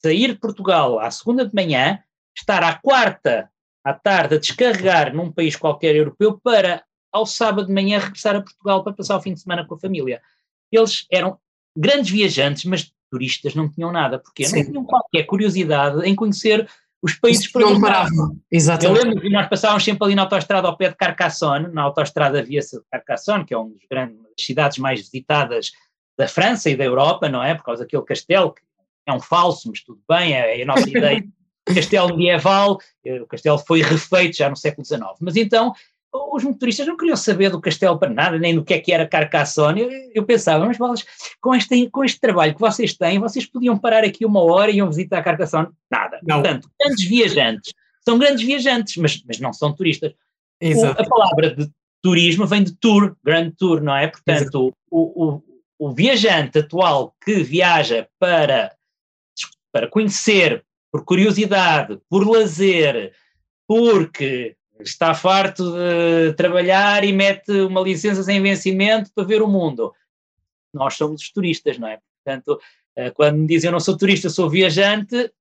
sair 0.03 0.35
de 0.35 0.39
Portugal 0.39 0.99
à 1.01 1.11
segunda 1.11 1.47
de 1.47 1.55
manhã, 1.55 1.99
estar 2.37 2.63
à 2.63 2.75
quarta 2.75 3.51
à 3.85 3.93
tarde 3.93 4.37
a 4.37 4.39
descarregar 4.39 5.15
num 5.15 5.31
país 5.31 5.55
qualquer 5.55 5.95
europeu 5.95 6.41
para, 6.43 6.83
ao 7.13 7.27
sábado 7.27 7.67
de 7.67 7.73
manhã, 7.73 7.99
regressar 7.99 8.35
a 8.35 8.41
Portugal 8.41 8.83
para 8.83 8.95
passar 8.95 9.17
o 9.17 9.21
fim 9.21 9.35
de 9.35 9.41
semana 9.41 9.67
com 9.67 9.75
a 9.75 9.79
família. 9.79 10.23
Eles 10.73 11.07
eram 11.13 11.39
grandes 11.77 12.11
viajantes, 12.11 12.65
mas 12.65 12.93
turistas 13.11 13.55
não 13.55 13.71
tinham 13.71 13.93
nada, 13.93 14.19
porque 14.19 14.45
Sim. 14.45 14.57
não 14.57 14.65
tinham 14.65 14.85
qualquer 14.85 15.25
curiosidade 15.25 16.01
em 16.09 16.15
conhecer 16.15 16.69
os 17.03 17.15
países 17.15 17.53
para 17.53 17.67
onde 17.67 17.83
paravam. 17.83 18.41
Exatamente. 18.51 18.99
Eu 18.99 19.05
lembro 19.05 19.21
que 19.21 19.29
nós 19.29 19.47
passávamos 19.47 19.85
sempre 19.85 20.07
ali 20.07 20.15
na 20.15 20.23
autoestrada 20.23 20.67
ao 20.67 20.77
pé 20.77 20.89
de 20.89 20.97
Carcassonne, 20.97 21.69
na 21.69 21.83
autoestrada 21.83 22.43
via-se 22.43 22.79
de 22.79 22.85
Carcassonne, 22.91 23.45
que 23.45 23.53
é 23.53 23.59
uma 23.59 23.69
das 23.69 23.87
grandes 23.91 24.19
cidades 24.41 24.79
mais 24.79 25.01
visitadas 25.01 25.73
da 26.17 26.27
França 26.27 26.71
e 26.71 26.77
da 26.77 26.85
Europa, 26.85 27.29
não 27.29 27.43
é? 27.43 27.55
Por 27.55 27.65
causa 27.65 27.85
daquele 27.85 28.05
castelo, 28.05 28.55
que 28.55 28.63
é 29.07 29.13
um 29.13 29.21
falso, 29.21 29.69
mas 29.69 29.83
tudo 29.83 30.01
bem, 30.09 30.35
é, 30.35 30.59
é 30.59 30.63
a 30.63 30.67
nossa 30.67 30.89
ideia. 30.89 31.23
Castelo 31.65 32.17
medieval, 32.17 32.79
eh, 33.05 33.21
o 33.21 33.27
castelo 33.27 33.59
foi 33.59 33.81
refeito 33.83 34.37
já 34.37 34.51
no 34.51 34.57
século 34.57 34.85
XIX. 34.85 35.03
Mas 35.21 35.37
então 35.37 35.73
os 36.33 36.45
motoristas 36.45 36.87
não 36.87 36.97
queriam 36.97 37.17
saber 37.17 37.51
do 37.51 37.61
castelo 37.61 37.99
para 37.99 38.13
nada, 38.13 38.39
nem 38.39 38.55
do 38.55 38.65
que 38.65 38.75
é 38.75 38.79
que 38.79 38.93
era 38.93 39.07
Carcassonne. 39.07 39.81
Eu, 39.81 39.91
eu 40.15 40.25
pensava, 40.25 40.65
mas 40.65 40.79
bolas, 40.79 41.05
com 41.41 41.55
este, 41.55 41.91
com 41.91 42.05
este 42.05 42.21
trabalho 42.21 42.55
que 42.55 42.61
vocês 42.61 42.95
têm, 42.95 43.19
vocês 43.19 43.47
podiam 43.47 43.77
parar 43.77 44.05
aqui 44.05 44.25
uma 44.25 44.41
hora 44.41 44.71
e 44.71 44.77
iam 44.77 44.89
visitar 44.89 45.23
Carcassonne. 45.23 45.69
Nada. 45.91 46.21
Não. 46.23 46.41
Portanto, 46.41 46.71
grandes 46.81 47.09
viajantes. 47.09 47.73
São 48.05 48.19
grandes 48.19 48.45
viajantes, 48.45 48.97
mas, 48.97 49.23
mas 49.27 49.41
não 49.41 49.53
são 49.53 49.73
turistas. 49.73 50.13
Exato. 50.61 51.01
O, 51.01 51.05
a 51.05 51.09
palavra 51.09 51.55
de 51.55 51.71
turismo 52.03 52.47
vem 52.47 52.63
de 52.63 52.77
tour, 52.77 53.17
grand 53.25 53.51
tour, 53.53 53.81
não 53.81 53.97
é? 53.97 54.07
Portanto, 54.09 54.73
o, 54.91 55.25
o, 55.25 55.43
o, 55.79 55.93
viajante 55.93 56.59
atual 56.59 57.15
que 57.25 57.43
viaja 57.43 58.07
para, 58.19 58.73
para 59.73 59.89
conhecer, 59.89 60.63
por 60.95 61.05
curiosidade, 61.05 62.01
por 62.09 62.25
lazer, 62.25 63.13
porque 63.67 64.55
está 64.79 65.13
farto 65.13 65.73
de 65.73 66.33
trabalhar 66.35 67.03
e 67.03 67.13
mete 67.13 67.51
uma 67.63 67.81
licença 67.81 68.23
sem 68.23 68.41
vencimento 68.41 69.11
para 69.13 69.25
ver 69.25 69.43
o 69.43 69.49
mundo. 69.49 69.93
Nós 70.73 70.95
somos 70.95 71.21
os 71.21 71.33
turistas, 71.33 71.79
não 71.79 71.89
é? 71.89 71.99
Portanto, 72.23 72.61
eh, 72.95 73.11
quando 73.11 73.39
me 73.39 73.47
dizem 73.49 73.67
eu 73.67 73.73
não 73.73 73.81
sou 73.81 73.97
turista, 73.97 74.31
sou 74.31 74.49
viajante, 74.49 75.33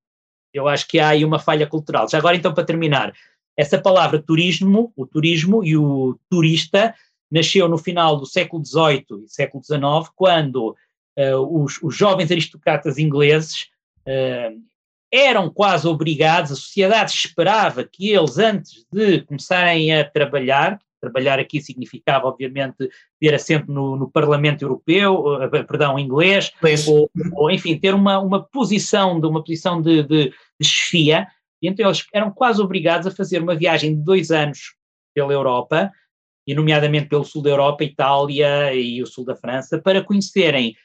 eu 0.52 0.68
acho 0.68 0.88
que 0.88 1.00
há 1.00 1.10
aí 1.10 1.24
uma 1.24 1.38
falha 1.38 1.68
cultural. 1.68 2.10
Já 2.10 2.18
agora, 2.18 2.36
então, 2.36 2.52
para 2.52 2.66
terminar, 2.66 3.14
essa 3.56 3.80
palavra 3.80 4.20
turismo, 4.20 4.92
o 4.96 5.06
turismo 5.06 5.64
e 5.64 5.78
o 5.78 6.18
turista, 6.32 6.96
nasceu 7.30 7.70
no 7.70 7.78
final 7.78 8.18
do 8.18 8.26
século 8.26 8.66
XVIII 8.66 9.24
e 9.24 9.30
século 9.30 9.64
XIX, 9.64 10.12
quando 10.16 10.76
uh, 11.16 11.64
os, 11.64 11.80
os, 11.84 11.96
jovens 11.96 12.32
aristocratas 12.32 12.98
ingleses 12.98 13.68
uh, 14.08 14.73
eram 15.14 15.48
quase 15.48 15.88
obrigados, 15.88 16.52
a 16.52 16.56
sociedade 16.56 17.12
esperava 17.12 17.84
que 17.84 18.10
eles, 18.10 18.40
antes 18.40 18.84
de 18.92 19.22
começarem 19.22 19.94
a 19.94 20.04
trabalhar, 20.04 20.80
trabalhar 21.00 21.38
aqui 21.38 21.62
significava, 21.62 22.28
obviamente, 22.28 22.90
ter 23.20 23.36
assento 23.36 23.72
no, 23.72 23.96
no 23.96 24.10
Parlamento 24.10 24.64
Europeu, 24.64 25.24
uh, 25.36 25.50
perdão, 25.50 26.00
inglês, 26.00 26.52
ou, 26.88 27.12
ou, 27.34 27.52
enfim, 27.52 27.78
ter 27.78 27.94
uma, 27.94 28.18
uma 28.18 28.42
posição 28.42 29.20
de 29.20 29.28
uma 29.28 29.44
posição 29.44 29.80
de, 29.80 30.02
de, 30.02 30.34
de 30.60 30.68
chefia, 30.68 31.28
então 31.62 31.86
eles 31.86 32.06
eram 32.12 32.32
quase 32.32 32.60
obrigados 32.60 33.06
a 33.06 33.12
fazer 33.12 33.42
uma 33.42 33.56
viagem 33.56 33.96
de 33.96 34.04
dois 34.04 34.32
anos 34.32 34.74
pela 35.14 35.32
Europa, 35.32 35.92
e 36.48 36.54
nomeadamente 36.54 37.08
pelo 37.08 37.24
sul 37.24 37.42
da 37.42 37.52
Europa, 37.52 37.84
Itália 37.84 38.74
e 38.74 39.02
o 39.02 39.06
sul 39.06 39.24
da 39.24 39.36
França, 39.36 39.80
para 39.80 40.04
conhecerem 40.04 40.76
eh, 40.76 40.83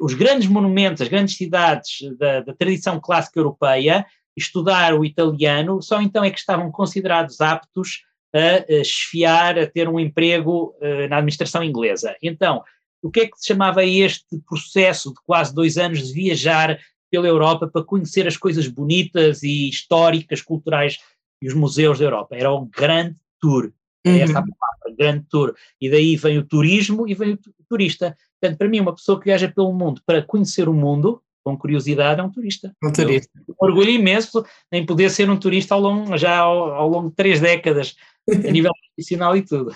os 0.00 0.14
grandes 0.14 0.48
monumentos, 0.48 1.02
as 1.02 1.08
grandes 1.08 1.36
cidades 1.36 1.98
da, 2.18 2.40
da, 2.40 2.54
tradição 2.54 2.98
clássica 2.98 3.38
europeia, 3.38 4.06
estudar 4.36 4.94
o 4.94 5.04
italiano, 5.04 5.82
só 5.82 6.00
então 6.00 6.24
é 6.24 6.30
que 6.30 6.38
estavam 6.38 6.70
considerados 6.70 7.40
aptos 7.40 8.02
a, 8.34 8.80
a 8.80 8.84
chefiar, 8.84 9.58
a 9.58 9.66
ter 9.66 9.88
um 9.88 10.00
emprego 10.00 10.74
uh, 10.80 11.08
na 11.08 11.18
administração 11.18 11.62
inglesa. 11.62 12.14
Então, 12.22 12.62
o 13.02 13.10
que 13.10 13.20
é 13.20 13.26
que 13.26 13.38
se 13.38 13.48
chamava 13.48 13.84
este 13.84 14.38
processo 14.48 15.10
de 15.10 15.20
quase 15.24 15.54
dois 15.54 15.76
anos 15.78 16.06
de 16.06 16.12
viajar 16.12 16.78
pela 17.10 17.26
Europa 17.26 17.68
para 17.68 17.84
conhecer 17.84 18.26
as 18.26 18.36
coisas 18.36 18.66
bonitas 18.66 19.42
e 19.42 19.68
históricas, 19.68 20.42
culturais 20.42 20.98
e 21.40 21.48
os 21.48 21.54
museus 21.54 21.98
da 21.98 22.04
Europa? 22.04 22.36
Era 22.36 22.50
o 22.50 22.66
Grand 22.66 23.14
Tour. 23.40 23.72
Uhum. 24.06 24.16
Essa 24.16 24.38
a 24.38 24.42
palavra, 24.42 24.96
Grand 24.98 25.22
Tour. 25.30 25.54
E 25.80 25.90
daí 25.90 26.16
vem 26.16 26.38
o 26.38 26.46
turismo 26.46 27.08
e 27.08 27.14
vem 27.14 27.34
o 27.34 27.38
turista. 27.68 28.16
Portanto, 28.40 28.58
para 28.58 28.68
mim, 28.68 28.80
uma 28.80 28.94
pessoa 28.94 29.18
que 29.18 29.26
viaja 29.26 29.48
pelo 29.48 29.72
mundo 29.72 30.00
para 30.06 30.22
conhecer 30.22 30.68
o 30.68 30.74
mundo, 30.74 31.20
com 31.44 31.56
curiosidade, 31.56 32.20
é 32.20 32.24
um 32.24 32.30
turista. 32.30 32.72
Um 32.82 32.92
turista. 32.92 33.30
Eu, 33.48 33.54
um 33.60 33.64
orgulho 33.64 33.90
imenso 33.90 34.44
em 34.72 34.84
poder 34.84 35.10
ser 35.10 35.30
um 35.30 35.36
turista 35.36 35.74
ao 35.74 35.80
longo, 35.80 36.16
já 36.18 36.38
ao, 36.38 36.72
ao 36.74 36.88
longo 36.88 37.08
de 37.08 37.14
três 37.14 37.40
décadas, 37.40 37.94
a 38.28 38.50
nível 38.50 38.72
profissional 38.96 39.36
e 39.36 39.42
tudo. 39.42 39.72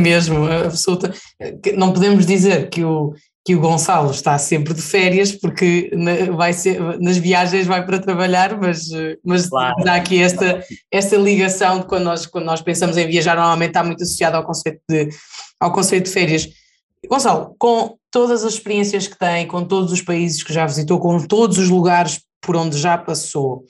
Mesmo, 0.00 0.46
absoluta. 0.46 1.14
Não 1.76 1.92
podemos 1.92 2.26
dizer 2.26 2.68
que 2.68 2.82
o, 2.82 3.14
que 3.44 3.54
o 3.54 3.60
Gonçalo 3.60 4.10
está 4.10 4.36
sempre 4.36 4.74
de 4.74 4.82
férias, 4.82 5.32
porque 5.32 5.90
vai 6.36 6.52
ser, 6.52 6.80
nas 7.00 7.16
viagens 7.16 7.66
vai 7.66 7.86
para 7.86 7.98
trabalhar, 7.98 8.58
mas, 8.58 8.88
mas 9.24 9.48
claro. 9.48 9.74
há 9.86 9.94
aqui 9.94 10.20
esta, 10.20 10.62
esta 10.90 11.16
ligação 11.16 11.80
de 11.80 11.86
quando 11.86 12.04
nós, 12.04 12.26
quando 12.26 12.44
nós 12.44 12.60
pensamos 12.60 12.96
em 12.96 13.06
viajar, 13.06 13.36
normalmente 13.36 13.70
está 13.70 13.84
muito 13.84 14.02
associado 14.02 14.36
ao 14.36 14.44
conceito 14.44 14.80
de, 14.88 15.08
ao 15.60 15.72
conceito 15.72 16.04
de 16.06 16.10
férias. 16.10 16.48
Gonçalo, 17.08 17.54
com 17.58 17.96
todas 18.10 18.44
as 18.44 18.54
experiências 18.54 19.06
que 19.06 19.18
tem, 19.18 19.46
com 19.46 19.64
todos 19.64 19.92
os 19.92 20.02
países 20.02 20.42
que 20.42 20.52
já 20.52 20.66
visitou, 20.66 20.98
com 20.98 21.18
todos 21.26 21.58
os 21.58 21.68
lugares 21.68 22.20
por 22.40 22.56
onde 22.56 22.78
já 22.78 22.98
passou, 22.98 23.64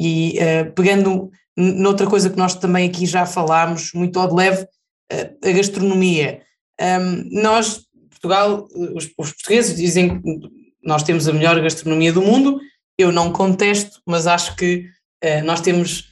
e 0.00 0.38
uh, 0.38 0.72
pegando 0.72 1.30
noutra 1.56 2.06
coisa 2.06 2.30
que 2.30 2.38
nós 2.38 2.54
também 2.54 2.88
aqui 2.88 3.06
já 3.06 3.26
falámos, 3.26 3.92
muito 3.94 4.18
ao 4.18 4.28
de 4.28 4.34
leve, 4.34 4.62
uh, 4.62 5.48
a 5.48 5.52
gastronomia. 5.52 6.42
Um, 6.80 7.42
nós, 7.42 7.82
Portugal, 8.10 8.66
os, 8.94 9.10
os 9.18 9.32
portugueses 9.32 9.76
dizem 9.76 10.20
que 10.20 10.38
nós 10.82 11.02
temos 11.02 11.28
a 11.28 11.32
melhor 11.32 11.60
gastronomia 11.60 12.12
do 12.12 12.22
mundo, 12.22 12.60
eu 12.98 13.12
não 13.12 13.32
contesto, 13.32 14.00
mas 14.06 14.26
acho 14.26 14.56
que 14.56 14.86
uh, 15.24 15.44
nós 15.44 15.60
temos 15.60 16.10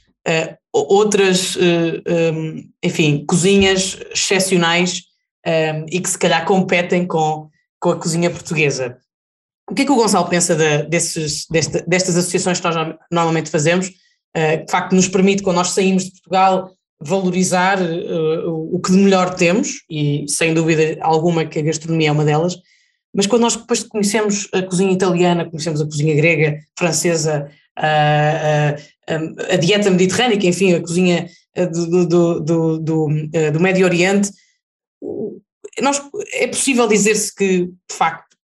outras, 0.71 1.57
um, 1.57 2.69
enfim, 2.83 3.25
cozinhas 3.25 3.97
excepcionais 4.13 5.01
um, 5.45 5.85
e 5.89 5.99
que 5.99 6.09
se 6.09 6.17
calhar 6.17 6.45
competem 6.45 7.05
com, 7.05 7.49
com 7.79 7.91
a 7.91 7.95
cozinha 7.95 8.29
portuguesa. 8.29 8.97
O 9.69 9.73
que 9.73 9.83
é 9.83 9.85
que 9.85 9.91
o 9.91 9.95
Gonçalo 9.95 10.27
pensa 10.27 10.55
de, 10.55 10.83
desses, 10.83 11.45
desta, 11.49 11.83
destas 11.87 12.17
associações 12.17 12.59
que 12.59 12.67
nós 12.67 12.95
normalmente 13.11 13.49
fazemos, 13.49 13.89
que 13.89 14.57
de 14.65 14.71
facto 14.71 14.93
nos 14.93 15.07
permite, 15.07 15.43
quando 15.43 15.57
nós 15.57 15.69
saímos 15.69 16.05
de 16.05 16.11
Portugal, 16.11 16.71
valorizar 16.99 17.79
o 18.45 18.79
que 18.79 18.91
de 18.91 18.97
melhor 18.97 19.33
temos, 19.33 19.83
e 19.89 20.25
sem 20.27 20.53
dúvida 20.53 20.97
alguma 21.01 21.45
que 21.45 21.59
a 21.59 21.63
gastronomia 21.63 22.09
é 22.09 22.11
uma 22.11 22.25
delas, 22.25 22.57
mas 23.13 23.27
quando 23.27 23.41
nós 23.41 23.55
depois 23.55 23.83
conhecemos 23.83 24.47
a 24.53 24.61
cozinha 24.61 24.91
italiana, 24.91 25.49
conhecemos 25.49 25.81
a 25.81 25.85
cozinha 25.85 26.15
grega, 26.15 26.59
francesa, 26.77 27.49
a, 27.77 28.75
a, 29.07 29.53
a 29.53 29.57
dieta 29.57 29.89
mediterrânica, 29.89 30.45
enfim, 30.45 30.73
a 30.73 30.81
cozinha 30.81 31.27
do, 31.55 32.05
do, 32.05 32.39
do, 32.39 32.79
do, 32.79 33.27
do 33.53 33.59
Médio 33.59 33.85
Oriente, 33.85 34.31
nós, 35.81 36.01
é 36.33 36.47
possível 36.47 36.87
dizer-se 36.87 37.33
que, 37.33 37.65
de 37.65 37.95
facto, 37.95 38.37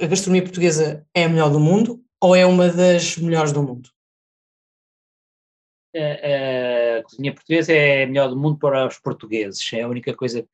a 0.00 0.06
gastronomia 0.06 0.42
portuguesa 0.42 1.06
é 1.14 1.24
a 1.24 1.28
melhor 1.28 1.50
do 1.50 1.60
mundo 1.60 2.02
ou 2.20 2.34
é 2.34 2.44
uma 2.46 2.68
das 2.68 3.16
melhores 3.16 3.52
do 3.52 3.62
mundo? 3.62 3.90
A, 5.94 6.98
a 6.98 7.02
cozinha 7.02 7.32
portuguesa 7.32 7.72
é 7.72 8.04
a 8.04 8.06
melhor 8.06 8.28
do 8.28 8.36
mundo 8.36 8.58
para 8.58 8.86
os 8.86 8.98
portugueses. 8.98 9.72
É 9.72 9.82
a 9.82 9.88
única 9.88 10.14
coisa 10.14 10.42
que 10.42 10.48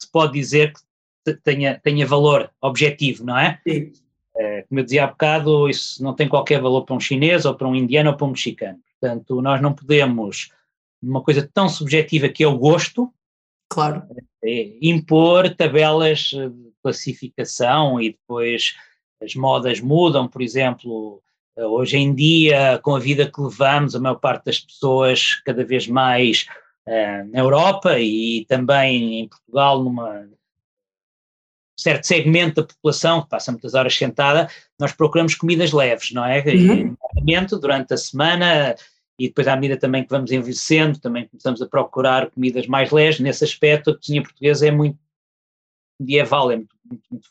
se 0.00 0.10
pode 0.10 0.32
dizer 0.32 0.72
que 1.24 1.34
tenha, 1.42 1.78
tenha 1.78 2.06
valor 2.06 2.50
objetivo, 2.60 3.24
não 3.24 3.36
é? 3.36 3.60
Sim. 3.66 3.92
É, 4.36 4.62
como 4.62 4.78
eu 4.78 4.84
dizia 4.84 5.04
há 5.04 5.06
bocado, 5.08 5.68
isso 5.68 6.02
não 6.02 6.14
tem 6.14 6.28
qualquer 6.28 6.60
valor 6.60 6.84
para 6.84 6.94
um 6.94 7.00
chinês 7.00 7.44
ou 7.44 7.54
para 7.54 7.66
um 7.66 7.74
indiano 7.74 8.10
ou 8.10 8.16
para 8.16 8.26
um 8.26 8.30
mexicano. 8.30 8.78
Portanto, 9.00 9.42
nós 9.42 9.60
não 9.60 9.74
podemos, 9.74 10.52
numa 11.02 11.22
coisa 11.22 11.48
tão 11.52 11.68
subjetiva 11.68 12.28
que 12.28 12.44
é 12.44 12.46
o 12.46 12.56
gosto, 12.56 13.12
claro. 13.68 14.04
É, 14.44 14.76
impor 14.80 15.54
tabelas 15.54 16.30
de 16.30 16.72
classificação 16.82 18.00
e 18.00 18.10
depois 18.10 18.74
as 19.22 19.34
modas 19.34 19.80
mudam, 19.80 20.28
por 20.28 20.40
exemplo, 20.40 21.20
hoje 21.56 21.96
em 21.96 22.14
dia, 22.14 22.78
com 22.82 22.94
a 22.94 23.00
vida 23.00 23.30
que 23.30 23.40
levamos, 23.40 23.94
a 23.94 24.00
maior 24.00 24.16
parte 24.16 24.44
das 24.44 24.60
pessoas 24.60 25.34
cada 25.44 25.64
vez 25.64 25.88
mais 25.88 26.46
uh, 26.86 27.30
na 27.32 27.40
Europa 27.40 27.98
e 27.98 28.46
também 28.48 29.20
em 29.20 29.28
Portugal, 29.28 29.82
numa 29.82 30.28
certo 31.76 32.04
segmento 32.04 32.60
da 32.60 32.66
população 32.66 33.22
que 33.22 33.28
passa 33.28 33.52
muitas 33.52 33.74
horas 33.74 33.96
sentada, 33.96 34.48
nós 34.78 34.92
procuramos 34.92 35.34
comidas 35.36 35.72
leves, 35.72 36.10
não 36.10 36.24
é? 36.24 36.42
Uhum. 36.42 36.96
durante 37.60 37.94
a 37.94 37.96
semana 37.96 38.74
e 39.18 39.28
depois 39.28 39.48
à 39.48 39.56
medida 39.56 39.78
também 39.78 40.04
que 40.04 40.10
vamos 40.10 40.30
envelhecendo, 40.30 41.00
também 41.00 41.26
começamos 41.26 41.60
a 41.60 41.66
procurar 41.66 42.30
comidas 42.30 42.66
mais 42.66 42.90
leves. 42.92 43.18
Nesse 43.18 43.44
aspecto, 43.44 43.90
a 43.90 43.96
cozinha 43.96 44.22
portuguesa 44.22 44.68
é 44.68 44.70
muito 44.70 44.98
medieval, 45.98 46.52
é 46.52 46.56
muito, 46.56 46.76
muito, 46.84 47.02
muito 47.10 47.28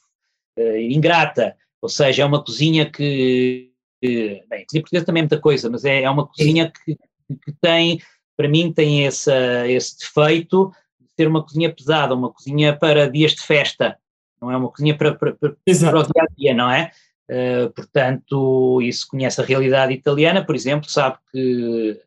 uh, 0.60 0.78
ingrata, 0.78 1.56
ou 1.82 1.88
seja, 1.88 2.24
é 2.24 2.26
uma 2.26 2.44
cozinha 2.44 2.90
que, 2.90 3.72
que, 4.02 4.44
bem, 4.50 4.62
a 4.62 4.66
cozinha 4.66 4.82
portuguesa 4.82 5.06
também 5.06 5.22
é 5.22 5.24
muita 5.24 5.40
coisa, 5.40 5.70
mas 5.70 5.86
é, 5.86 6.02
é 6.02 6.10
uma 6.10 6.28
cozinha 6.28 6.70
que, 6.70 6.98
que 7.46 7.52
tem, 7.62 8.02
para 8.36 8.50
mim, 8.50 8.74
tem 8.74 9.06
esse, 9.06 9.32
esse 9.68 9.98
defeito 10.00 10.74
de 11.00 11.08
ser 11.16 11.28
uma 11.28 11.42
cozinha 11.42 11.74
pesada, 11.74 12.14
uma 12.14 12.32
cozinha 12.32 12.76
para 12.76 13.10
dias 13.10 13.34
de 13.34 13.42
festa, 13.42 13.98
não 14.42 14.52
é 14.52 14.58
uma 14.58 14.70
cozinha 14.70 14.98
para, 14.98 15.16
para, 15.16 15.34
para, 15.34 15.52
para 15.52 16.00
o 16.00 16.04
dia 16.04 16.24
a 16.24 16.36
dia, 16.38 16.54
não 16.54 16.70
é? 16.70 16.92
Uh, 17.30 17.70
portanto, 17.74 18.82
isso 18.82 19.08
conhece 19.08 19.42
a 19.42 19.44
realidade 19.44 19.94
italiana, 19.94 20.46
por 20.46 20.56
exemplo, 20.56 20.90
sabe 20.90 21.18
que 21.32 22.02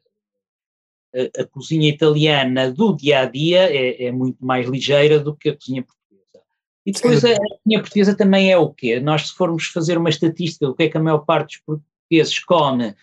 a, 1.14 1.42
a 1.42 1.46
cozinha 1.46 1.88
italiana 1.88 2.70
do 2.70 2.96
dia 2.96 3.20
a 3.20 3.24
dia 3.26 3.70
é, 3.70 4.06
é, 4.06 4.12
muito 4.12 4.44
mais 4.44 4.66
ligeira 4.66 5.20
do 5.20 5.34
que 5.34 5.50
a 5.50 5.56
cozinha 5.56 5.82
portuguesa. 5.82 6.44
E 6.86 6.92
depois 6.92 7.24
a, 7.24 7.32
a 7.32 7.36
cozinha 7.36 7.80
portuguesa 7.80 8.16
também 8.16 8.50
é 8.50 8.56
o 8.56 8.70
quê? 8.70 8.98
Nós, 8.98 9.28
se 9.28 9.34
formos 9.34 9.66
fazer 9.66 9.98
uma 9.98 10.08
estatística 10.08 10.66
do 10.66 10.74
que 10.74 10.84
é 10.84 10.88
que 10.88 10.96
a 10.96 11.02
maior 11.02 11.18
parte 11.18 11.58
dos 11.58 11.64
portugueses 11.66 12.38
come 12.44 12.94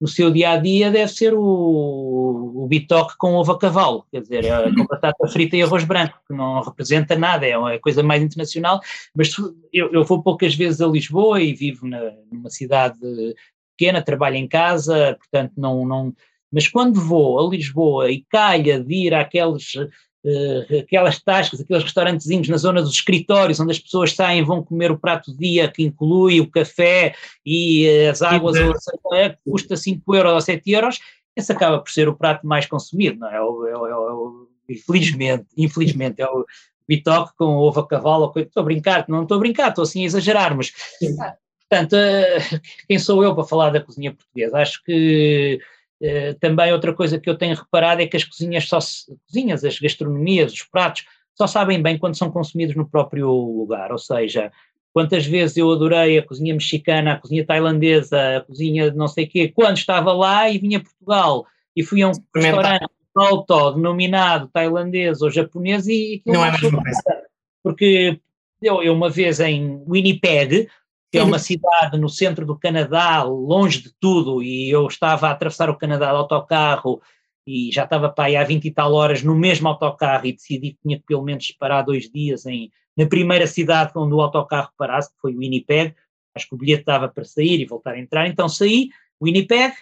no 0.00 0.06
seu 0.06 0.30
dia 0.30 0.50
a 0.50 0.56
dia 0.56 0.90
deve 0.90 1.10
ser 1.10 1.34
o, 1.34 2.52
o 2.54 2.66
bitoque 2.68 3.14
com 3.16 3.34
ovo 3.34 3.52
a 3.52 3.58
cavalo, 3.58 4.04
quer 4.10 4.20
dizer, 4.20 4.44
é 4.44 4.74
com 4.74 4.84
batata 4.84 5.28
frita 5.28 5.56
e 5.56 5.62
arroz 5.62 5.84
branco, 5.84 6.18
que 6.26 6.34
não 6.34 6.60
representa 6.60 7.16
nada, 7.16 7.46
é 7.46 7.54
a 7.54 7.80
coisa 7.80 8.02
mais 8.02 8.22
internacional. 8.22 8.80
Mas 9.14 9.34
eu, 9.72 9.90
eu 9.92 10.04
vou 10.04 10.22
poucas 10.22 10.54
vezes 10.54 10.80
a 10.80 10.86
Lisboa 10.86 11.40
e 11.40 11.54
vivo 11.54 11.86
na, 11.86 12.12
numa 12.30 12.50
cidade 12.50 12.98
pequena, 13.76 14.02
trabalho 14.02 14.36
em 14.36 14.48
casa, 14.48 15.16
portanto 15.18 15.52
não. 15.56 15.86
não 15.86 16.14
mas 16.52 16.68
quando 16.68 17.00
vou 17.00 17.38
a 17.38 17.50
Lisboa 17.50 18.10
e 18.10 18.24
calha 18.28 18.78
de 18.80 18.94
ir 18.94 19.14
àqueles 19.14 19.72
aquelas 20.80 21.20
tascas, 21.20 21.60
aqueles 21.60 21.82
restaurantezinhos 21.82 22.48
na 22.48 22.56
zona 22.56 22.82
dos 22.82 22.92
escritórios, 22.92 23.60
onde 23.60 23.72
as 23.72 23.78
pessoas 23.78 24.14
saem 24.14 24.44
vão 24.44 24.62
comer 24.62 24.90
o 24.90 24.98
prato 24.98 25.30
do 25.30 25.38
dia, 25.38 25.68
que 25.68 25.82
inclui 25.82 26.40
o 26.40 26.50
café 26.50 27.14
e 27.44 27.86
uh, 27.86 28.10
as 28.10 28.22
águas, 28.22 28.56
ou, 29.04 29.14
é, 29.14 29.36
custa 29.44 29.76
5 29.76 30.14
euros 30.14 30.32
ou 30.32 30.40
7 30.40 30.70
euros, 30.70 30.98
esse 31.34 31.52
acaba 31.52 31.78
por 31.78 31.90
ser 31.90 32.08
o 32.08 32.16
prato 32.16 32.46
mais 32.46 32.66
consumido, 32.66 33.20
não 33.20 33.28
é? 33.28 33.40
O, 33.40 33.66
é, 33.66 33.76
o, 33.76 33.86
é 33.86 33.94
o, 33.94 34.48
infelizmente, 34.68 35.46
infelizmente, 35.56 36.20
é 36.20 36.26
o 36.26 36.44
bitoque 36.88 37.32
com 37.36 37.56
ovo 37.56 37.80
a 37.80 37.86
cavalo, 37.86 38.32
estou 38.36 38.60
a 38.62 38.64
brincar, 38.64 39.04
não 39.08 39.22
estou 39.22 39.36
a 39.36 39.40
brincar, 39.40 39.68
estou 39.68 39.82
assim 39.82 40.02
a 40.02 40.06
exagerar, 40.06 40.56
mas, 40.56 40.72
portanto, 41.68 41.92
uh, 41.94 42.60
quem 42.88 42.98
sou 42.98 43.22
eu 43.22 43.34
para 43.34 43.44
falar 43.44 43.70
da 43.70 43.80
cozinha 43.80 44.12
portuguesa? 44.12 44.58
Acho 44.58 44.82
que 44.82 45.60
Uh, 46.02 46.38
também 46.40 46.72
outra 46.72 46.92
coisa 46.92 47.18
que 47.18 47.28
eu 47.28 47.38
tenho 47.38 47.56
reparado 47.56 48.02
é 48.02 48.06
que 48.06 48.16
as 48.16 48.24
cozinhas 48.24 48.68
só 48.68 48.80
se, 48.80 49.06
cozinhas, 49.26 49.64
as 49.64 49.78
gastronomias, 49.78 50.52
os 50.52 50.62
pratos, 50.62 51.04
só 51.34 51.46
sabem 51.46 51.80
bem 51.80 51.98
quando 51.98 52.16
são 52.16 52.30
consumidos 52.30 52.74
no 52.74 52.88
próprio 52.88 53.30
lugar, 53.30 53.92
ou 53.92 53.98
seja, 53.98 54.50
quantas 54.92 55.26
vezes 55.26 55.56
eu 55.56 55.70
adorei 55.70 56.18
a 56.18 56.26
cozinha 56.26 56.54
mexicana, 56.54 57.12
a 57.12 57.18
cozinha 57.18 57.44
tailandesa, 57.44 58.38
a 58.38 58.40
cozinha 58.40 58.90
de 58.90 58.96
não 58.96 59.08
sei 59.08 59.24
o 59.24 59.28
quê, 59.28 59.52
quando 59.54 59.76
estava 59.76 60.12
lá 60.12 60.48
e 60.48 60.58
vinha 60.58 60.78
a 60.78 60.82
Portugal 60.82 61.46
e 61.74 61.82
fui 61.82 62.02
a 62.02 62.08
um 62.08 62.12
restaurante 62.34 62.86
auto 63.14 63.72
denominado 63.72 64.48
tailandês 64.52 65.22
ou 65.22 65.30
japonês 65.30 65.86
e 65.86 66.22
não 66.26 66.44
é 66.44 66.48
a 66.48 66.52
mesma 66.52 66.82
coisa. 66.82 67.02
Porque 67.62 68.20
eu, 68.62 68.82
eu 68.82 68.94
uma 68.94 69.10
vez 69.10 69.40
em 69.40 69.82
Winnipeg 69.86 70.68
que 71.16 71.20
é 71.20 71.24
uma 71.24 71.38
cidade 71.38 71.98
no 71.98 72.08
centro 72.08 72.44
do 72.44 72.58
Canadá, 72.58 73.22
longe 73.22 73.82
de 73.82 73.92
tudo, 73.98 74.42
e 74.42 74.68
eu 74.68 74.86
estava 74.86 75.28
a 75.28 75.30
atravessar 75.30 75.70
o 75.70 75.76
Canadá 75.76 76.10
de 76.10 76.16
autocarro 76.16 77.00
e 77.46 77.70
já 77.72 77.84
estava 77.84 78.10
para 78.10 78.24
aí 78.24 78.36
há 78.36 78.44
20 78.44 78.64
e 78.64 78.70
tal 78.70 78.92
horas 78.92 79.22
no 79.22 79.34
mesmo 79.34 79.68
autocarro 79.68 80.26
e 80.26 80.32
decidi 80.32 80.72
que 80.72 80.78
tinha 80.82 80.98
que 80.98 81.04
pelo 81.06 81.22
menos 81.22 81.50
parar 81.52 81.82
dois 81.82 82.10
dias 82.10 82.44
em, 82.44 82.70
na 82.96 83.06
primeira 83.06 83.46
cidade 83.46 83.92
onde 83.96 84.14
o 84.14 84.20
autocarro 84.20 84.70
parasse, 84.76 85.10
que 85.10 85.20
foi 85.20 85.34
o 85.34 85.38
Winnipeg, 85.38 85.94
acho 86.34 86.48
que 86.48 86.54
o 86.54 86.58
bilhete 86.58 86.80
estava 86.80 87.08
para 87.08 87.24
sair 87.24 87.60
e 87.60 87.66
voltar 87.66 87.94
a 87.94 87.98
entrar, 87.98 88.26
então 88.26 88.48
saí, 88.48 88.90
Winnipeg, 89.22 89.74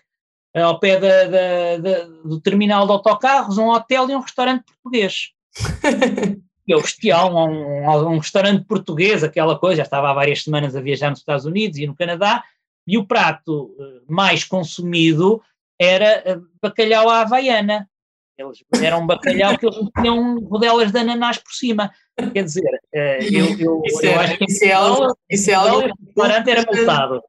ao 0.55 0.79
pé 0.79 1.01
da, 1.01 1.25
da, 1.25 1.77
da, 1.79 2.05
do 2.25 2.41
terminal 2.41 2.87
de 2.87 2.93
autocarros, 2.93 3.59
um 3.59 3.71
hotel 3.71 4.09
e 4.09 4.15
um 4.15 4.21
restaurante 4.21 4.65
português. 4.67 5.33
eu 6.67 6.81
bestial, 6.81 7.35
um, 7.35 7.87
um, 7.87 8.15
um, 8.15 8.19
restaurante 8.19 8.65
português, 8.65 9.23
aquela 9.23 9.59
coisa, 9.59 9.77
já 9.77 9.83
estava 9.83 10.11
há 10.11 10.15
várias 10.15 10.43
semanas 10.43 10.75
a 10.75 10.81
viajar 10.81 11.11
nos 11.11 11.19
Estados 11.19 11.45
Unidos 11.45 11.79
e 11.79 11.87
no 11.87 11.95
Canadá, 11.95 12.43
e 12.87 12.97
o 12.99 13.07
prato 13.07 13.75
eh, 13.79 14.03
mais 14.09 14.45
consumido 14.45 15.43
era 15.79 16.23
eh, 16.25 16.39
bacalhau 16.61 17.09
à 17.09 17.21
havaiana. 17.21 17.89
Eles 18.37 18.65
eram 18.83 19.03
um 19.03 19.07
bacalhau 19.07 19.57
que 19.57 19.65
eles 19.65 19.79
tinham 20.01 20.41
rodelas 20.41 20.91
de 20.91 20.99
ananás 20.99 21.39
por 21.39 21.53
cima. 21.53 21.91
Quer 22.33 22.45
dizer, 22.45 22.81
eh, 22.93 23.19
eu, 23.31 23.59
eu, 23.59 23.83
isso 23.85 24.05
eu 24.05 24.11
é, 24.11 24.15
acho 24.17 24.39
que 24.39 24.45
isso 24.45 24.65
é 24.65 24.73
algo, 24.73 25.17
isso 25.31 25.51
é 25.51 25.55
algo 25.55 25.87
o 25.87 26.05
restaurante 26.05 26.51
era 26.51 26.63
multado. 26.63 27.21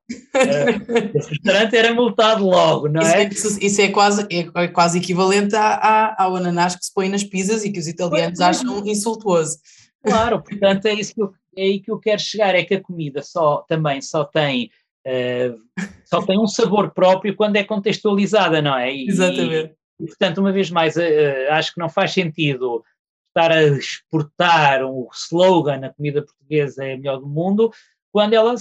Esse 1.13 1.29
restaurante 1.29 1.75
era 1.75 1.93
multado 1.93 2.45
logo, 2.45 2.87
não 2.87 3.01
é? 3.01 3.27
Isso 3.27 3.59
é, 3.59 3.65
isso 3.65 3.81
é 3.81 3.89
quase, 3.89 4.27
é 4.31 4.67
quase 4.67 4.97
equivalente 4.97 5.55
a, 5.55 5.73
a, 5.75 6.23
ao 6.23 6.35
ananás 6.35 6.75
que 6.75 6.85
se 6.85 6.93
põe 6.93 7.07
nas 7.07 7.23
pizzas 7.23 7.63
e 7.63 7.71
que 7.71 7.79
os 7.79 7.87
italianos 7.87 8.39
acham 8.41 8.85
insultuoso. 8.85 9.57
Claro, 10.03 10.41
portanto 10.43 10.85
é 10.87 10.93
isso 10.93 11.13
que 11.13 11.21
eu, 11.21 11.33
é 11.57 11.63
aí 11.63 11.79
que 11.79 11.91
eu 11.91 11.99
quero 11.99 12.19
chegar, 12.19 12.53
é 12.55 12.63
que 12.63 12.75
a 12.75 12.81
comida 12.81 13.21
só, 13.21 13.63
também 13.67 14.01
só 14.01 14.23
tem, 14.23 14.69
uh, 15.07 15.57
só 16.03 16.21
tem 16.21 16.39
um 16.39 16.47
sabor 16.47 16.91
próprio 16.93 17.35
quando 17.35 17.55
é 17.55 17.63
contextualizada, 17.63 18.61
não 18.61 18.77
é? 18.77 18.93
E, 18.93 19.07
Exatamente. 19.07 19.75
E, 19.99 20.05
portanto, 20.05 20.39
uma 20.39 20.51
vez 20.51 20.69
mais, 20.69 20.95
uh, 20.95 21.51
acho 21.51 21.73
que 21.73 21.79
não 21.79 21.89
faz 21.89 22.11
sentido 22.11 22.83
estar 23.29 23.51
a 23.51 23.63
exportar 23.63 24.83
o 24.85 25.09
slogan 25.13 25.85
a 25.85 25.93
comida 25.93 26.23
portuguesa 26.23 26.85
é 26.85 26.93
a 26.93 26.97
melhor 26.97 27.19
do 27.19 27.27
mundo, 27.27 27.71
quando 28.11 28.33
ela 28.33 28.55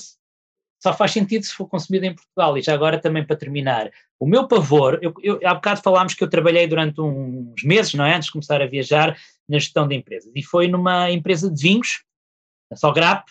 só 0.83 0.93
faz 0.93 1.13
sentido 1.13 1.45
se 1.45 1.55
for 1.55 1.67
consumida 1.67 2.07
em 2.07 2.15
Portugal. 2.15 2.59
E 2.59 2.63
já 2.63 2.75
agora 2.75 3.01
também 3.01 3.25
para 3.25 3.37
terminar, 3.37 3.91
o 4.21 4.27
meu 4.27 4.47
pavor, 4.47 4.99
eu, 5.01 5.15
eu, 5.23 5.41
há 5.45 5.55
bocado 5.55 5.81
falámos 5.81 6.15
que 6.15 6.23
eu 6.23 6.29
trabalhei 6.29 6.67
durante 6.67 7.01
uns 7.01 7.63
meses, 7.63 7.95
não 7.95 8.05
é, 8.05 8.15
antes 8.15 8.27
de 8.27 8.33
começar 8.33 8.61
a 8.61 8.67
viajar, 8.67 9.17
na 9.49 9.59
gestão 9.59 9.87
de 9.87 9.95
empresas, 9.95 10.33
e 10.35 10.43
foi 10.43 10.69
numa 10.69 11.11
empresa 11.11 11.51
de 11.51 11.63
vinhos, 11.63 12.03
a 12.71 12.77
Sograp, 12.77 13.27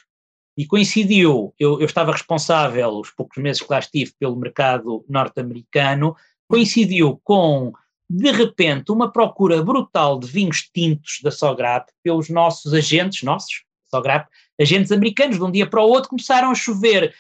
E 0.56 0.66
coincidiu, 0.66 1.54
eu, 1.60 1.80
eu 1.80 1.86
estava 1.86 2.12
responsável, 2.12 2.90
os 3.00 3.10
poucos 3.12 3.42
meses 3.42 3.62
que 3.62 3.72
lá 3.72 3.80
estive, 3.80 4.14
pelo 4.20 4.36
mercado 4.36 5.04
norte-americano, 5.10 6.16
coincidiu 6.48 7.20
com, 7.24 7.74
de 8.16 8.32
repente, 8.32 8.92
uma 8.92 9.12
procura 9.12 9.64
brutal 9.64 10.20
de 10.20 10.28
vinhos 10.28 10.70
tintos 10.72 11.20
da 11.24 11.32
Sograp 11.32 11.90
pelos 12.04 12.30
nossos 12.30 12.72
agentes, 12.72 13.24
nossos, 13.24 13.64
Sograp, 13.90 14.28
agentes 14.62 14.92
americanos, 14.92 15.38
de 15.38 15.44
um 15.44 15.50
dia 15.50 15.68
para 15.68 15.82
o 15.82 15.90
outro 15.90 16.12
começaram 16.12 16.52
a 16.52 16.56
chover 16.56 17.16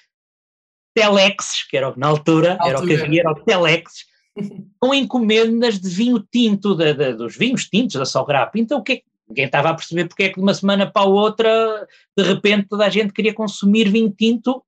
telexes, 0.94 1.64
que 1.64 1.76
era 1.76 1.91
na 1.98 2.08
altura, 2.08 2.52
altura. 2.52 2.70
era 2.70 2.80
o 2.80 2.86
que 2.86 2.94
havia, 2.94 3.22
era 3.22 3.32
o 3.32 3.44
telexes, 3.44 4.06
com 4.80 4.94
encomendas 4.94 5.80
de 5.80 5.89
vinho 5.89 6.20
tinto, 6.32 6.76
de, 6.76 6.94
de, 6.94 7.14
dos 7.14 7.36
vinhos 7.36 7.66
tintos 7.66 7.96
da 7.96 8.06
Sograp. 8.06 8.56
Então 8.56 8.78
o 8.78 8.84
que 8.84 8.94
é 8.94 8.98
que 8.98 9.06
Ninguém 9.28 9.46
estava 9.46 9.70
a 9.70 9.74
perceber 9.74 10.06
porque 10.06 10.24
é 10.24 10.30
que 10.30 10.36
de 10.36 10.41
uma 10.41 10.54
semana 10.54 10.86
para 10.86 11.04
a 11.04 11.10
outra, 11.10 11.88
de 12.16 12.24
repente, 12.24 12.68
toda 12.68 12.86
a 12.86 12.89
gente 12.89 13.14
queria 13.14 13.34
consumir 13.34 13.89
vinho 13.89 14.12
tinto. 14.12 14.62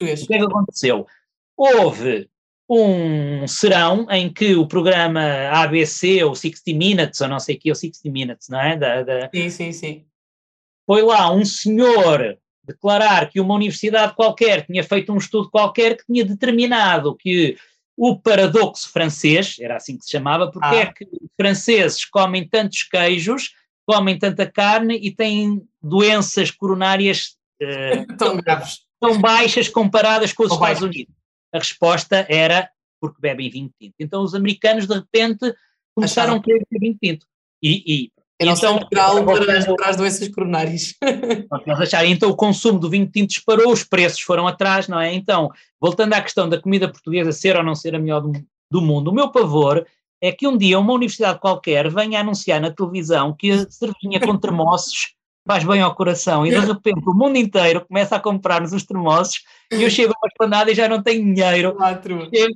Isso. 0.00 0.24
O 0.24 0.26
que 0.26 0.34
é 0.34 0.38
que 0.38 0.44
aconteceu? 0.44 1.06
Houve 1.56 2.28
um 2.74 3.46
serão 3.46 4.06
em 4.10 4.32
que 4.32 4.54
o 4.54 4.66
programa 4.66 5.22
ABC, 5.50 6.22
ou 6.24 6.34
60 6.34 6.76
Minutes, 6.76 7.20
ou 7.20 7.28
não 7.28 7.38
sei 7.38 7.56
o 7.56 7.58
que, 7.58 7.70
ou 7.70 7.74
60 7.74 8.10
Minutes, 8.10 8.48
não 8.48 8.60
é? 8.60 8.76
Da, 8.76 9.02
da... 9.02 9.30
Sim, 9.34 9.50
sim, 9.50 9.72
sim. 9.72 10.04
Foi 10.86 11.02
lá 11.02 11.32
um 11.32 11.44
senhor 11.44 12.38
declarar 12.64 13.28
que 13.28 13.40
uma 13.40 13.54
universidade 13.54 14.14
qualquer 14.14 14.64
tinha 14.64 14.84
feito 14.84 15.12
um 15.12 15.18
estudo 15.18 15.50
qualquer 15.50 15.96
que 15.96 16.06
tinha 16.06 16.24
determinado 16.24 17.16
que 17.16 17.56
o 17.96 18.18
paradoxo 18.18 18.90
francês, 18.90 19.56
era 19.60 19.76
assim 19.76 19.98
que 19.98 20.04
se 20.04 20.10
chamava, 20.10 20.50
porque 20.50 20.66
ah. 20.66 20.76
é 20.76 20.86
que 20.86 21.04
os 21.04 21.28
franceses 21.36 22.04
comem 22.04 22.48
tantos 22.48 22.84
queijos 22.84 23.50
comem 23.86 24.18
tanta 24.18 24.50
carne 24.50 24.98
e 25.02 25.14
têm 25.14 25.62
doenças 25.82 26.50
coronárias 26.50 27.36
uh, 27.62 28.06
tão 28.16 28.36
graves, 28.36 28.80
tão 29.00 29.20
baixas 29.20 29.68
comparadas 29.68 30.32
com 30.32 30.44
os 30.44 30.52
Estados. 30.52 30.82
Unidos. 30.82 31.14
A 31.52 31.58
resposta 31.58 32.26
era 32.28 32.70
porque 33.00 33.20
bebem 33.20 33.50
vinho 33.50 33.70
tinto. 33.80 33.94
Então 33.98 34.22
os 34.22 34.34
americanos 34.34 34.86
de 34.86 34.94
repente 34.94 35.54
começaram 35.94 36.34
Acharam. 36.34 36.40
a 36.40 36.42
querer 36.42 36.66
vinho 36.70 36.96
tinto. 37.02 37.26
E, 37.62 37.82
e 37.86 38.12
então, 38.40 38.74
natural 38.74 39.24
para, 39.24 39.74
para, 39.76 39.88
as 39.88 39.96
doenças 39.96 40.28
coronárias. 40.28 40.94
então 42.08 42.30
o 42.30 42.36
consumo 42.36 42.78
do 42.78 42.90
vinho 42.90 43.06
tinto 43.06 43.28
disparou, 43.28 43.72
os 43.72 43.84
preços 43.84 44.20
foram 44.20 44.48
atrás, 44.48 44.88
não 44.88 45.00
é? 45.00 45.12
Então, 45.14 45.50
voltando 45.80 46.14
à 46.14 46.20
questão 46.20 46.48
da 46.48 46.60
comida 46.60 46.88
portuguesa 46.88 47.32
ser 47.32 47.56
ou 47.56 47.62
não 47.62 47.74
ser 47.74 47.94
a 47.94 47.98
melhor 47.98 48.20
do, 48.20 48.32
do 48.70 48.80
mundo, 48.80 49.08
o 49.08 49.14
meu 49.14 49.30
pavor 49.30 49.86
é 50.20 50.32
que 50.32 50.46
um 50.46 50.56
dia 50.56 50.78
uma 50.78 50.92
universidade 50.92 51.40
qualquer 51.40 51.90
venha 51.90 52.20
anunciar 52.20 52.60
na 52.60 52.70
televisão 52.70 53.34
que 53.34 53.50
a 53.50 53.70
cervejinha 53.70 54.20
com 54.20 54.36
termossos 54.36 55.14
faz 55.46 55.64
bem 55.64 55.80
ao 55.80 55.94
coração. 55.94 56.46
E 56.46 56.50
de 56.50 56.58
repente 56.58 57.02
o 57.06 57.14
mundo 57.14 57.36
inteiro 57.36 57.84
começa 57.84 58.16
a 58.16 58.20
comprar-nos 58.20 58.72
os 58.72 58.84
termossos 58.84 59.42
e 59.72 59.82
eu 59.82 59.90
chego 59.90 60.12
a 60.12 60.18
uma 60.18 60.28
esplanada 60.28 60.70
e 60.70 60.74
já 60.74 60.88
não 60.88 61.02
tenho 61.02 61.22
dinheiro. 61.34 61.76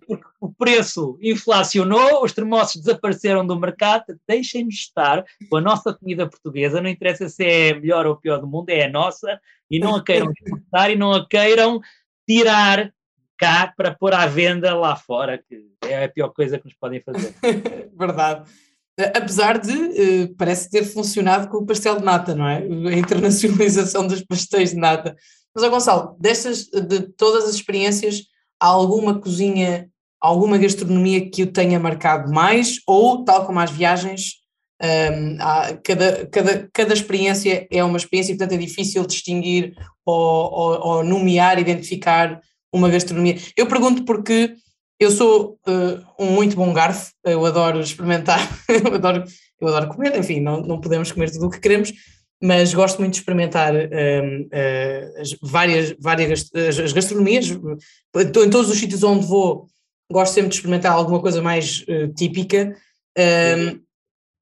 Porque 0.06 0.20
o 0.40 0.52
preço 0.52 1.18
inflacionou, 1.20 2.24
os 2.24 2.32
termossos 2.32 2.80
desapareceram 2.80 3.46
do 3.46 3.58
mercado, 3.58 4.04
deixem-nos 4.26 4.74
estar 4.74 5.24
com 5.48 5.56
a 5.56 5.60
nossa 5.60 5.92
comida 5.92 6.28
portuguesa, 6.28 6.80
não 6.80 6.90
interessa 6.90 7.28
se 7.28 7.44
é 7.44 7.70
a 7.70 7.80
melhor 7.80 8.06
ou 8.06 8.16
pior 8.16 8.38
do 8.38 8.46
mundo, 8.46 8.70
é 8.70 8.84
a 8.84 8.90
nossa. 8.90 9.40
E 9.70 9.78
não 9.78 9.96
a 9.96 10.04
queiram 10.04 10.30
exportar 10.30 10.90
e 10.90 10.96
não 10.96 11.12
a 11.12 11.26
queiram 11.26 11.80
tirar 12.28 12.92
cá 13.36 13.72
para 13.76 13.94
pôr 13.94 14.14
à 14.14 14.26
venda 14.26 14.74
lá 14.74 14.96
fora, 14.96 15.38
que 15.38 15.66
é 15.82 16.04
a 16.04 16.08
pior 16.08 16.28
coisa 16.30 16.58
que 16.58 16.64
nos 16.64 16.74
podem 16.74 17.00
fazer. 17.00 17.34
Verdade. 17.98 18.48
Apesar 19.14 19.58
de, 19.58 19.72
uh, 19.72 20.34
parece 20.36 20.70
ter 20.70 20.82
funcionado 20.84 21.48
com 21.48 21.58
o 21.58 21.66
pastel 21.66 21.98
de 21.98 22.04
nata, 22.04 22.34
não 22.34 22.48
é? 22.48 22.62
A 22.62 22.96
internacionalização 22.96 24.06
dos 24.06 24.22
pastéis 24.22 24.70
de 24.70 24.76
nata. 24.76 25.14
Mas, 25.54 25.64
ó 25.64 25.68
Gonçalo, 25.68 26.16
destas, 26.18 26.64
de 26.64 27.00
todas 27.16 27.44
as 27.44 27.54
experiências, 27.54 28.22
há 28.60 28.66
alguma 28.66 29.20
cozinha, 29.20 29.88
alguma 30.20 30.56
gastronomia 30.56 31.30
que 31.30 31.42
o 31.42 31.52
tenha 31.52 31.78
marcado 31.78 32.32
mais? 32.32 32.78
Ou, 32.86 33.24
tal 33.24 33.46
como 33.46 33.60
as 33.60 33.70
viagens, 33.70 34.36
um, 34.82 34.86
ehm, 34.86 35.36
cada, 35.82 36.26
cada, 36.26 36.68
cada 36.72 36.94
experiência 36.94 37.66
é 37.70 37.84
uma 37.84 37.96
experiência 37.98 38.32
e, 38.32 38.36
portanto, 38.36 38.58
é 38.58 38.64
difícil 38.64 39.06
distinguir 39.06 39.74
ou, 40.04 40.14
ou, 40.14 40.86
ou 40.86 41.04
nomear, 41.04 41.58
identificar 41.58 42.40
uma 42.72 42.88
gastronomia. 42.88 43.38
Eu 43.56 43.66
pergunto 43.66 44.04
porque 44.04 44.54
eu 44.98 45.10
sou 45.10 45.58
uh, 45.68 46.04
um 46.18 46.30
muito 46.30 46.56
bom 46.56 46.72
garfo, 46.72 47.12
eu 47.24 47.44
adoro 47.44 47.80
experimentar, 47.80 48.40
eu, 48.68 48.94
adoro, 48.94 49.24
eu 49.60 49.68
adoro 49.68 49.88
comer, 49.88 50.16
enfim, 50.16 50.40
não, 50.40 50.60
não 50.62 50.80
podemos 50.80 51.12
comer 51.12 51.30
tudo 51.30 51.46
o 51.46 51.50
que 51.50 51.60
queremos, 51.60 51.92
mas 52.42 52.72
gosto 52.72 52.98
muito 52.98 53.14
de 53.14 53.20
experimentar 53.20 53.74
uh, 53.74 53.78
uh, 53.78 55.20
as 55.20 55.36
várias, 55.42 55.94
várias 56.00 56.50
as 56.54 56.92
gastronomias, 56.92 57.46
em 57.50 58.50
todos 58.50 58.70
os 58.70 58.78
sítios 58.78 59.02
onde 59.02 59.26
vou, 59.26 59.66
gosto 60.10 60.34
sempre 60.34 60.50
de 60.50 60.56
experimentar 60.56 60.92
alguma 60.92 61.20
coisa 61.20 61.42
mais 61.42 61.84
típica. 62.16 62.76
Um, 63.18 63.80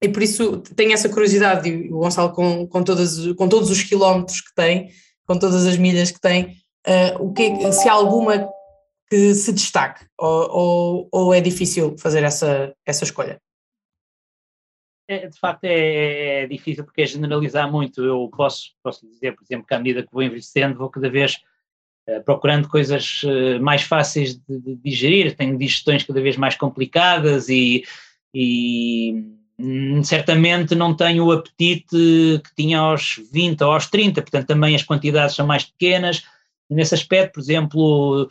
e 0.01 0.09
por 0.09 0.21
isso 0.21 0.57
tenho 0.75 0.93
essa 0.93 1.09
curiosidade, 1.09 1.67
e 1.67 1.91
o 1.91 1.99
Gonçalo, 1.99 2.31
com, 2.31 2.67
com, 2.67 2.83
todas, 2.83 3.33
com 3.33 3.47
todos 3.47 3.71
os 3.71 3.81
quilómetros 3.81 4.41
que 4.41 4.53
tem, 4.53 4.89
com 5.25 5.37
todas 5.39 5.65
as 5.65 5.77
milhas 5.77 6.11
que 6.11 6.19
tem, 6.19 6.57
uh, 6.87 7.23
o 7.23 7.33
que, 7.33 7.71
se 7.71 7.89
há 7.89 7.93
alguma 7.93 8.47
que 9.09 9.33
se 9.33 9.53
destaque 9.53 10.05
ou, 10.17 10.49
ou, 10.49 11.09
ou 11.11 11.33
é 11.33 11.41
difícil 11.41 11.95
fazer 11.97 12.23
essa, 12.23 12.75
essa 12.85 13.03
escolha? 13.03 13.39
É, 15.07 15.27
de 15.27 15.37
facto 15.37 15.65
é, 15.65 16.43
é, 16.43 16.47
difícil 16.47 16.83
porque 16.83 17.03
é 17.03 17.05
generalizar 17.05 17.71
muito. 17.71 18.03
Eu 18.03 18.29
posso, 18.35 18.71
posso 18.83 19.07
dizer, 19.07 19.35
por 19.35 19.43
exemplo, 19.43 19.67
que 19.67 19.73
à 19.73 19.77
medida 19.77 20.01
que 20.01 20.11
vou 20.11 20.23
envelhecendo 20.23 20.77
vou 20.77 20.89
cada 20.89 21.09
vez 21.09 21.37
uh, 22.09 22.23
procurando 22.23 22.67
coisas 22.67 23.21
uh, 23.23 23.61
mais 23.61 23.83
fáceis 23.83 24.35
de, 24.35 24.59
de, 24.59 24.75
digerir, 24.77 25.35
tenho 25.35 25.57
digestões 25.57 26.03
cada 26.03 26.19
vez 26.21 26.37
mais 26.37 26.55
complicadas 26.55 27.49
e, 27.49 27.83
e 28.33 29.23
hum, 29.59 30.03
certamente 30.03 30.73
não 30.73 30.95
tenho 30.95 31.25
o 31.25 31.31
apetite 31.31 32.41
que 32.43 32.55
tinha 32.55 32.79
aos 32.79 33.19
20 33.31 33.63
ou 33.63 33.73
aos 33.73 33.85
30, 33.85 34.23
portanto 34.23 34.47
também 34.47 34.75
as 34.75 34.83
quantidades 34.83 35.35
são 35.35 35.45
mais 35.45 35.65
pequenas, 35.65 36.23
nesse 36.67 36.95
aspecto, 36.95 37.33
por 37.33 37.41
exemplo, 37.41 38.27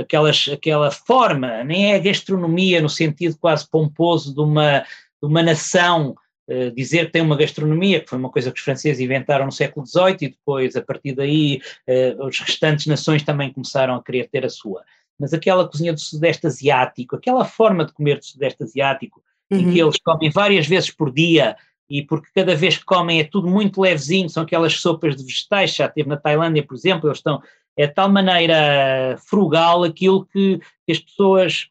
aquelas, 0.00 0.48
aquela 0.52 0.90
forma, 0.90 1.62
nem 1.64 1.92
é 1.92 1.96
a 1.96 2.00
gastronomia 2.00 2.80
no 2.80 2.88
sentido 2.88 3.36
quase 3.38 3.68
pomposo 3.68 4.34
de 4.34 4.40
uma, 4.40 4.80
de 4.80 5.28
uma 5.28 5.42
nação 5.42 6.14
uh, 6.48 6.70
dizer 6.72 7.06
que 7.06 7.12
tem 7.12 7.22
uma 7.22 7.36
gastronomia, 7.36 8.00
que 8.00 8.08
foi 8.08 8.18
uma 8.18 8.30
coisa 8.30 8.50
que 8.50 8.58
os 8.58 8.64
franceses 8.64 9.00
inventaram 9.00 9.46
no 9.46 9.52
século 9.52 9.86
XVIII 9.86 10.16
e 10.22 10.28
depois, 10.28 10.76
a 10.76 10.82
partir 10.82 11.14
daí, 11.14 11.60
uh, 11.88 12.26
as 12.26 12.38
restantes 12.38 12.86
nações 12.86 13.22
também 13.22 13.52
começaram 13.52 13.94
a 13.94 14.02
querer 14.02 14.28
ter 14.28 14.44
a 14.44 14.50
sua. 14.50 14.82
Mas 15.18 15.32
aquela 15.32 15.66
cozinha 15.68 15.92
do 15.92 16.00
Sudeste 16.00 16.46
Asiático, 16.46 17.16
aquela 17.16 17.44
forma 17.44 17.84
de 17.84 17.92
comer 17.92 18.18
do 18.18 18.24
Sudeste 18.24 18.62
Asiático, 18.62 19.22
uhum. 19.50 19.58
em 19.58 19.72
que 19.72 19.80
eles 19.80 19.98
comem 19.98 20.30
várias 20.30 20.66
vezes 20.66 20.90
por 20.90 21.12
dia, 21.12 21.56
e 21.88 22.02
porque 22.02 22.28
cada 22.34 22.54
vez 22.54 22.76
que 22.76 22.84
comem 22.84 23.20
é 23.20 23.24
tudo 23.24 23.48
muito 23.48 23.80
levezinho, 23.80 24.28
são 24.28 24.42
aquelas 24.42 24.74
sopas 24.74 25.16
de 25.16 25.24
vegetais, 25.24 25.74
já 25.74 25.88
teve 25.88 26.08
na 26.08 26.16
Tailândia, 26.16 26.66
por 26.66 26.74
exemplo, 26.74 27.08
eles 27.08 27.18
estão 27.18 27.40
é 27.76 27.86
de 27.86 27.94
tal 27.94 28.08
maneira 28.08 29.16
frugal 29.18 29.84
aquilo 29.84 30.24
que, 30.26 30.58
que 30.86 30.92
as 30.92 30.98
pessoas 30.98 31.68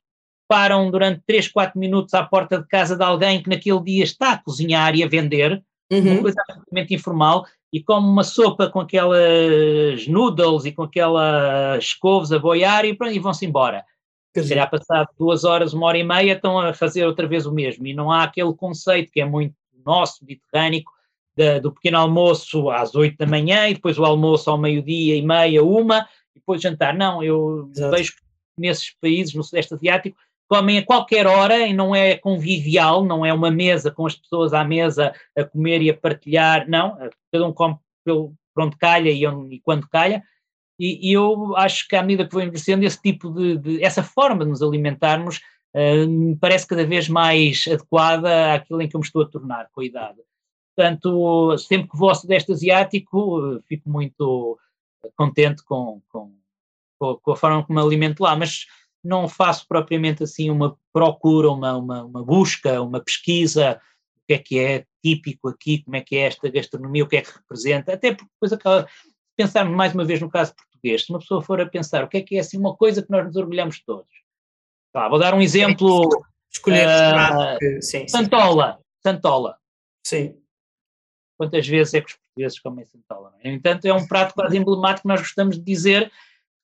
param 0.47 0.91
durante 0.91 1.21
3, 1.25 1.47
4 1.47 1.79
minutos 1.79 2.13
à 2.13 2.23
porta 2.23 2.59
de 2.59 2.67
casa 2.67 2.95
de 2.95 3.03
alguém 3.03 3.41
que 3.41 3.49
naquele 3.49 3.81
dia 3.81 4.03
está 4.03 4.33
a 4.33 4.37
cozinhar 4.37 4.95
e 4.95 5.03
a 5.03 5.07
vender, 5.07 5.63
uhum. 5.91 6.13
uma 6.13 6.21
coisa 6.21 6.41
absolutamente 6.47 6.93
informal, 6.93 7.45
e 7.73 7.83
come 7.83 8.07
uma 8.07 8.23
sopa 8.23 8.69
com 8.69 8.79
aquelas 8.79 10.07
noodles 10.07 10.65
e 10.65 10.71
com 10.71 10.83
aquelas 10.83 11.93
couves 11.95 12.31
a 12.31 12.39
boiar 12.39 12.85
e, 12.85 12.95
e 13.11 13.19
vão-se 13.19 13.45
embora. 13.45 13.83
Se 14.33 14.49
calhar 14.49 14.69
passado 14.69 15.07
duas 15.17 15.45
horas, 15.45 15.73
uma 15.73 15.87
hora 15.87 15.97
e 15.97 16.03
meia, 16.03 16.33
estão 16.33 16.59
a 16.59 16.73
fazer 16.73 17.05
outra 17.05 17.25
vez 17.25 17.45
o 17.45 17.53
mesmo. 17.53 17.87
E 17.87 17.93
não 17.93 18.11
há 18.11 18.23
aquele 18.23 18.53
conceito 18.53 19.09
que 19.09 19.21
é 19.21 19.25
muito 19.25 19.55
nosso, 19.85 20.25
mediterrâneo, 20.25 20.83
da, 21.35 21.59
do 21.59 21.71
pequeno 21.71 21.97
almoço 21.97 22.69
às 22.69 22.95
oito 22.95 23.17
da 23.17 23.25
manhã 23.25 23.67
e 23.67 23.73
depois 23.73 23.97
o 23.97 24.05
almoço 24.05 24.49
ao 24.49 24.57
meio-dia 24.57 25.15
e 25.15 25.21
meia, 25.21 25.63
uma, 25.63 26.07
e 26.35 26.39
depois 26.39 26.61
jantar. 26.61 26.93
Não, 26.93 27.23
eu 27.23 27.69
Exato. 27.75 27.95
vejo 27.95 28.11
que 28.13 28.21
nesses 28.57 28.95
países, 29.01 29.33
no 29.33 29.43
Sudeste 29.43 29.73
Asiático, 29.73 30.17
comem 30.47 30.77
a 30.77 30.85
qualquer 30.85 31.25
hora 31.27 31.59
e 31.59 31.73
não 31.73 31.95
é 31.95 32.15
convivial, 32.17 33.03
não 33.03 33.25
é 33.25 33.33
uma 33.33 33.51
mesa 33.51 33.91
com 33.91 34.05
as 34.05 34.15
pessoas 34.15 34.53
à 34.53 34.63
mesa 34.63 35.13
a 35.35 35.43
comer 35.43 35.81
e 35.81 35.89
a 35.89 35.97
partilhar, 35.97 36.69
não, 36.69 36.97
cada 37.31 37.47
um 37.47 37.51
come 37.51 37.75
pelo, 38.03 38.33
pronto 38.53 38.77
calha 38.77 39.09
e, 39.09 39.25
onde, 39.25 39.55
e 39.55 39.59
quando 39.59 39.89
calha, 39.89 40.23
e, 40.79 41.09
e, 41.09 41.13
eu 41.13 41.55
acho 41.55 41.87
que 41.87 41.95
à 41.95 42.01
medida 42.01 42.25
que 42.25 42.33
vou 42.33 42.43
envelhecendo, 42.43 42.85
esse 42.85 43.01
tipo 43.01 43.29
de, 43.31 43.57
de 43.57 43.83
essa 43.83 44.03
forma 44.03 44.43
de 44.43 44.51
nos 44.51 44.61
alimentarmos 44.61 45.39
uh, 45.73 46.07
me 46.07 46.35
parece 46.35 46.67
cada 46.67 46.85
vez 46.85 47.07
mais 47.07 47.65
adequada 47.67 48.53
àquilo 48.53 48.81
em 48.81 48.87
que 48.87 48.95
eu 48.95 48.99
me 48.99 49.05
estou 49.05 49.21
a 49.21 49.29
tornar 49.29 49.69
com 49.71 49.81
a 49.81 49.85
idade. 49.85 50.19
Portanto, 50.75 51.57
sempre 51.57 51.89
que 51.89 51.97
vou 51.97 52.09
ao 52.09 52.15
Sudeste 52.15 52.51
Asiático, 52.51 53.61
fico 53.65 53.89
muito 53.89 54.59
contente 55.15 55.63
com, 55.63 56.01
com, 56.09 56.35
com 56.99 57.31
a 57.31 57.35
forma 57.35 57.65
como 57.65 57.79
me 57.79 57.85
alimento 57.85 58.21
lá, 58.21 58.35
mas 58.35 58.65
não 59.03 59.29
faço 59.29 59.67
propriamente 59.67 60.23
assim 60.23 60.49
uma 60.49 60.77
procura, 60.91 61.49
uma, 61.49 61.77
uma, 61.77 62.03
uma, 62.03 62.23
busca, 62.23 62.81
uma 62.81 62.99
pesquisa, 62.99 63.79
o 64.15 64.27
que 64.27 64.33
é 64.33 64.37
que 64.39 64.59
é 64.59 64.85
típico 65.03 65.47
aqui, 65.47 65.83
como 65.83 65.95
é 65.95 66.01
que 66.01 66.17
é 66.17 66.21
esta 66.21 66.49
gastronomia, 66.49 67.03
o 67.03 67.07
que 67.07 67.17
é 67.17 67.21
que 67.21 67.31
representa, 67.31 67.93
até 67.93 68.13
porque 68.13 68.31
depois 68.33 68.51
acaba, 68.51 68.87
pensarmos 69.37 69.75
mais 69.75 69.93
uma 69.93 70.03
vez 70.03 70.19
no 70.19 70.29
caso 70.29 70.55
português, 70.55 71.05
se 71.05 71.11
uma 71.11 71.19
pessoa 71.19 71.41
for 71.41 71.61
a 71.61 71.65
pensar 71.65 72.03
o 72.03 72.07
que 72.07 72.17
é 72.17 72.21
que 72.21 72.35
é 72.37 72.39
assim 72.39 72.57
uma 72.57 72.75
coisa 72.75 73.03
que 73.03 73.11
nós 73.11 73.25
nos 73.25 73.35
orgulhamos 73.35 73.81
todos. 73.83 74.09
Tá, 74.91 75.07
vou 75.07 75.19
dar 75.19 75.33
um 75.33 75.41
exemplo. 75.41 76.09
Escolher 76.51 76.87
uh, 76.87 77.81
Santola. 78.09 78.79
Santola. 79.03 79.57
Sim. 80.07 80.35
Quantas 81.37 81.67
vezes 81.67 81.93
é 81.93 82.01
que 82.01 82.07
os 82.07 82.17
portugueses 82.17 82.59
comem 82.59 82.85
Santola? 82.85 83.33
No 83.43 83.51
entanto, 83.51 83.85
é 83.85 83.93
um 83.93 84.07
prato 84.07 84.33
quase 84.33 84.57
emblemático 84.57 85.01
que 85.01 85.07
nós 85.07 85.19
gostamos 85.21 85.57
de 85.57 85.63
dizer. 85.63 86.11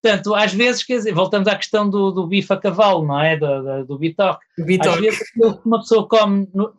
Portanto, 0.02 0.34
às 0.34 0.54
vezes, 0.54 0.84
quer 0.84 0.98
dizer, 0.98 1.14
voltamos 1.14 1.48
à 1.48 1.56
questão 1.56 1.90
do, 1.90 2.12
do 2.12 2.26
bife 2.26 2.52
a 2.54 2.58
cavalo, 2.58 3.06
não 3.06 3.20
é? 3.20 3.38
Do, 3.38 3.62
do, 3.62 3.86
do 3.86 3.98
bitoque. 4.00 4.46
Às 4.88 5.00
vezes, 5.00 5.20
uma 5.66 5.80
pessoa 5.80 6.08
come 6.08 6.50
no, 6.54 6.74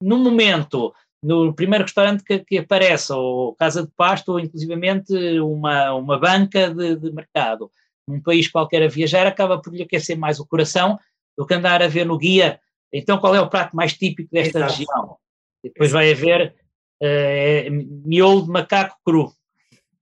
no 0.00 0.18
momento 0.18 0.94
no 1.22 1.52
primeiro 1.52 1.84
restaurante 1.84 2.22
que, 2.22 2.38
que, 2.40 2.58
aparece, 2.58 3.12
ou 3.12 3.54
casa 3.54 3.82
de 3.82 3.90
pasto, 3.96 4.32
ou 4.32 4.40
inclusivamente 4.40 5.12
uma, 5.40 5.92
uma 5.94 6.18
banca 6.18 6.72
de, 6.72 6.96
de, 6.96 7.12
mercado, 7.12 7.70
num 8.06 8.20
país 8.20 8.48
qualquer 8.48 8.82
a 8.82 8.88
viajar, 8.88 9.26
acaba 9.26 9.60
por 9.60 9.74
lhe 9.74 9.82
aquecer 9.82 10.16
mais 10.16 10.38
o 10.38 10.46
coração 10.46 10.98
do 11.36 11.44
que 11.46 11.54
andar 11.54 11.82
a 11.82 11.88
ver 11.88 12.06
no 12.06 12.16
guia. 12.16 12.60
Então, 12.92 13.18
qual 13.18 13.34
é 13.34 13.40
o 13.40 13.50
prato 13.50 13.76
mais 13.76 13.92
típico 13.92 14.30
desta 14.32 14.58
Exato. 14.58 14.72
região? 14.72 15.16
Depois 15.62 15.90
vai 15.90 16.12
haver 16.12 16.54
uh, 17.02 18.06
miolo 18.06 18.42
de 18.42 18.50
macaco 18.50 18.96
cru. 19.04 19.32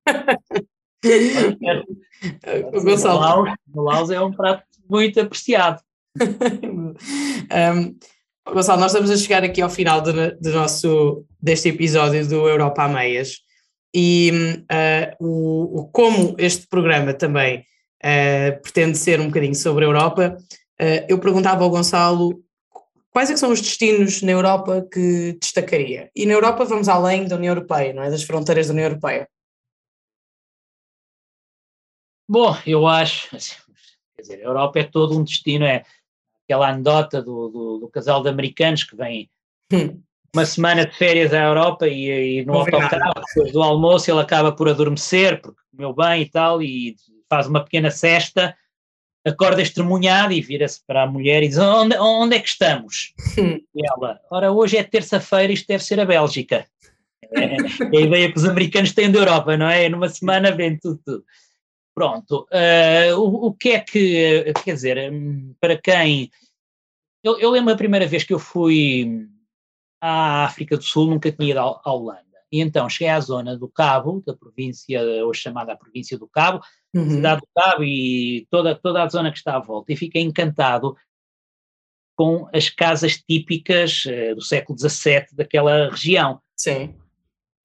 Gonçalo. 2.82 3.20
Laos, 3.20 3.50
no 3.74 3.82
Laos 3.82 4.10
é 4.10 4.20
um 4.20 4.32
prato 4.32 4.64
muito 4.88 5.20
apreciado. 5.20 5.80
um, 6.20 6.96
Gonçalo, 8.52 8.80
nós 8.80 8.92
estamos 8.92 9.10
a 9.10 9.16
chegar 9.16 9.42
aqui 9.44 9.60
ao 9.60 9.70
final 9.70 10.00
do, 10.00 10.12
do 10.36 10.50
nosso, 10.52 11.24
deste 11.40 11.68
episódio 11.68 12.26
do 12.26 12.48
Europa 12.48 12.84
a 12.84 12.88
Meias 12.88 13.46
e 13.94 14.30
uh, 14.70 15.24
o, 15.24 15.80
o, 15.80 15.88
como 15.88 16.34
este 16.38 16.66
programa 16.66 17.14
também 17.14 17.64
uh, 18.04 18.62
pretende 18.62 18.98
ser 18.98 19.20
um 19.20 19.26
bocadinho 19.26 19.54
sobre 19.54 19.84
a 19.84 19.88
Europa, 19.88 20.36
uh, 20.38 21.06
eu 21.08 21.18
perguntava 21.18 21.64
ao 21.64 21.70
Gonçalo 21.70 22.38
quais 23.16 23.30
é 23.30 23.36
são 23.38 23.50
os 23.50 23.62
destinos 23.62 24.20
na 24.20 24.32
Europa 24.32 24.86
que 24.92 25.38
destacaria? 25.40 26.10
E 26.14 26.26
na 26.26 26.34
Europa 26.34 26.66
vamos 26.66 26.86
além 26.86 27.26
da 27.26 27.36
União 27.36 27.54
Europeia, 27.54 27.94
não 27.94 28.02
é? 28.02 28.10
Das 28.10 28.22
fronteiras 28.22 28.66
da 28.66 28.74
União 28.74 28.88
Europeia. 28.88 29.26
Bom, 32.28 32.54
eu 32.66 32.86
acho, 32.86 33.30
quer 33.30 34.20
dizer, 34.20 34.40
a 34.42 34.44
Europa 34.44 34.80
é 34.80 34.84
todo 34.84 35.18
um 35.18 35.24
destino, 35.24 35.64
é 35.64 35.82
aquela 36.44 36.68
anedota 36.68 37.22
do, 37.22 37.48
do, 37.48 37.78
do 37.78 37.88
casal 37.88 38.22
de 38.22 38.28
americanos 38.28 38.84
que 38.84 38.94
vem 38.94 39.30
hum. 39.72 39.98
uma 40.34 40.44
semana 40.44 40.84
de 40.84 40.94
férias 40.94 41.32
à 41.32 41.42
Europa 41.42 41.88
e, 41.88 42.40
e 42.40 42.44
no 42.44 42.52
autocarro, 42.52 43.14
depois 43.28 43.50
do 43.50 43.62
almoço, 43.62 44.10
ele 44.10 44.20
acaba 44.20 44.52
por 44.52 44.68
adormecer, 44.68 45.40
porque 45.40 45.62
comeu 45.74 45.94
bem 45.94 46.20
e 46.20 46.28
tal, 46.28 46.60
e 46.60 46.94
faz 47.30 47.46
uma 47.46 47.64
pequena 47.64 47.90
cesta, 47.90 48.54
acorda 49.26 49.60
estremunhado 49.60 50.32
e 50.32 50.40
vira-se 50.40 50.80
para 50.86 51.02
a 51.02 51.06
mulher 51.06 51.42
e 51.42 51.48
diz: 51.48 51.58
onde, 51.58 51.96
onde 51.98 52.36
é 52.36 52.40
que 52.40 52.48
estamos? 52.48 53.12
E 53.76 53.86
ela, 53.86 54.18
ora, 54.30 54.50
hoje 54.52 54.78
é 54.78 54.82
terça-feira, 54.82 55.52
isto 55.52 55.66
deve 55.66 55.84
ser 55.84 56.00
a 56.00 56.06
Bélgica. 56.06 56.66
É, 57.22 57.56
é 57.92 57.98
a 57.98 58.00
ideia 58.00 58.32
que 58.32 58.38
os 58.38 58.44
americanos 58.44 58.92
têm 58.92 59.10
da 59.10 59.18
Europa, 59.18 59.56
não 59.56 59.68
é? 59.68 59.88
Numa 59.88 60.08
semana 60.08 60.50
vem 60.50 60.78
tudo, 60.78 61.00
tudo. 61.04 61.24
Pronto, 61.94 62.46
uh, 62.52 63.18
o, 63.18 63.46
o, 63.46 63.54
que 63.54 63.70
é 63.70 63.80
que, 63.80 64.52
quer 64.64 64.74
dizer, 64.74 65.12
hum, 65.12 65.54
para 65.60 65.76
quem. 65.76 66.30
Eu, 67.24 67.38
eu, 67.38 67.50
lembro 67.50 67.72
a 67.72 67.76
primeira 67.76 68.06
vez 68.06 68.22
que 68.22 68.34
eu 68.34 68.38
fui 68.38 69.26
à 70.00 70.44
África 70.44 70.76
do 70.76 70.82
Sul, 70.82 71.08
nunca 71.08 71.32
tinha 71.32 71.50
ido 71.50 71.58
à, 71.60 71.90
Holanda. 71.90 72.22
E 72.52 72.60
então 72.60 72.88
cheguei 72.88 73.08
à 73.08 73.18
zona 73.18 73.56
do 73.56 73.68
Cabo, 73.68 74.22
da 74.26 74.34
província, 74.34 75.02
hoje 75.24 75.40
chamada 75.40 75.72
a 75.72 75.76
província 75.76 76.18
do 76.18 76.28
Cabo, 76.28 76.60
uhum. 76.98 77.10
cidade 77.10 77.40
do 77.40 77.48
Cabo 77.54 77.84
e 77.84 78.46
toda, 78.50 78.74
toda 78.74 79.02
a 79.02 79.08
zona 79.08 79.30
que 79.30 79.38
está 79.38 79.56
à 79.56 79.60
volta, 79.60 79.92
e 79.92 79.96
fiquei 79.96 80.22
encantado 80.22 80.96
com 82.16 82.48
as 82.52 82.68
casas 82.68 83.18
típicas 83.18 84.04
uh, 84.06 84.34
do 84.34 84.42
século 84.42 84.78
XVII 84.78 85.26
daquela 85.34 85.90
região. 85.90 86.40
Sim 86.56 86.94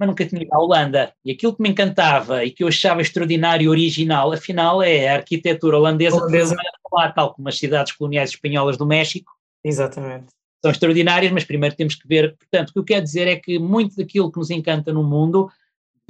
mas 0.01 0.07
nunca 0.07 0.25
tinha 0.25 0.41
ido 0.41 0.51
à 0.51 0.57
Holanda. 0.57 1.13
E 1.23 1.31
aquilo 1.31 1.55
que 1.55 1.61
me 1.61 1.69
encantava 1.69 2.43
e 2.43 2.49
que 2.49 2.63
eu 2.63 2.67
achava 2.67 3.03
extraordinário 3.03 3.65
e 3.65 3.69
original, 3.69 4.33
afinal, 4.33 4.81
é 4.81 5.07
a 5.07 5.13
arquitetura 5.17 5.77
holandesa, 5.77 6.15
holandesa. 6.15 6.55
Lá, 6.91 7.11
tal 7.11 7.35
como 7.35 7.47
as 7.47 7.59
cidades 7.59 7.93
coloniais 7.93 8.31
espanholas 8.31 8.77
do 8.77 8.85
México. 8.85 9.31
Exatamente. 9.63 10.25
São 10.59 10.71
extraordinárias, 10.71 11.31
mas 11.31 11.43
primeiro 11.43 11.75
temos 11.75 11.93
que 11.93 12.07
ver. 12.07 12.35
Portanto, 12.35 12.69
o 12.69 12.73
que 12.73 12.79
eu 12.79 12.83
quero 12.83 13.03
dizer 13.03 13.27
é 13.27 13.35
que 13.35 13.59
muito 13.59 13.95
daquilo 13.95 14.31
que 14.31 14.39
nos 14.39 14.49
encanta 14.49 14.91
no 14.91 15.03
mundo, 15.03 15.51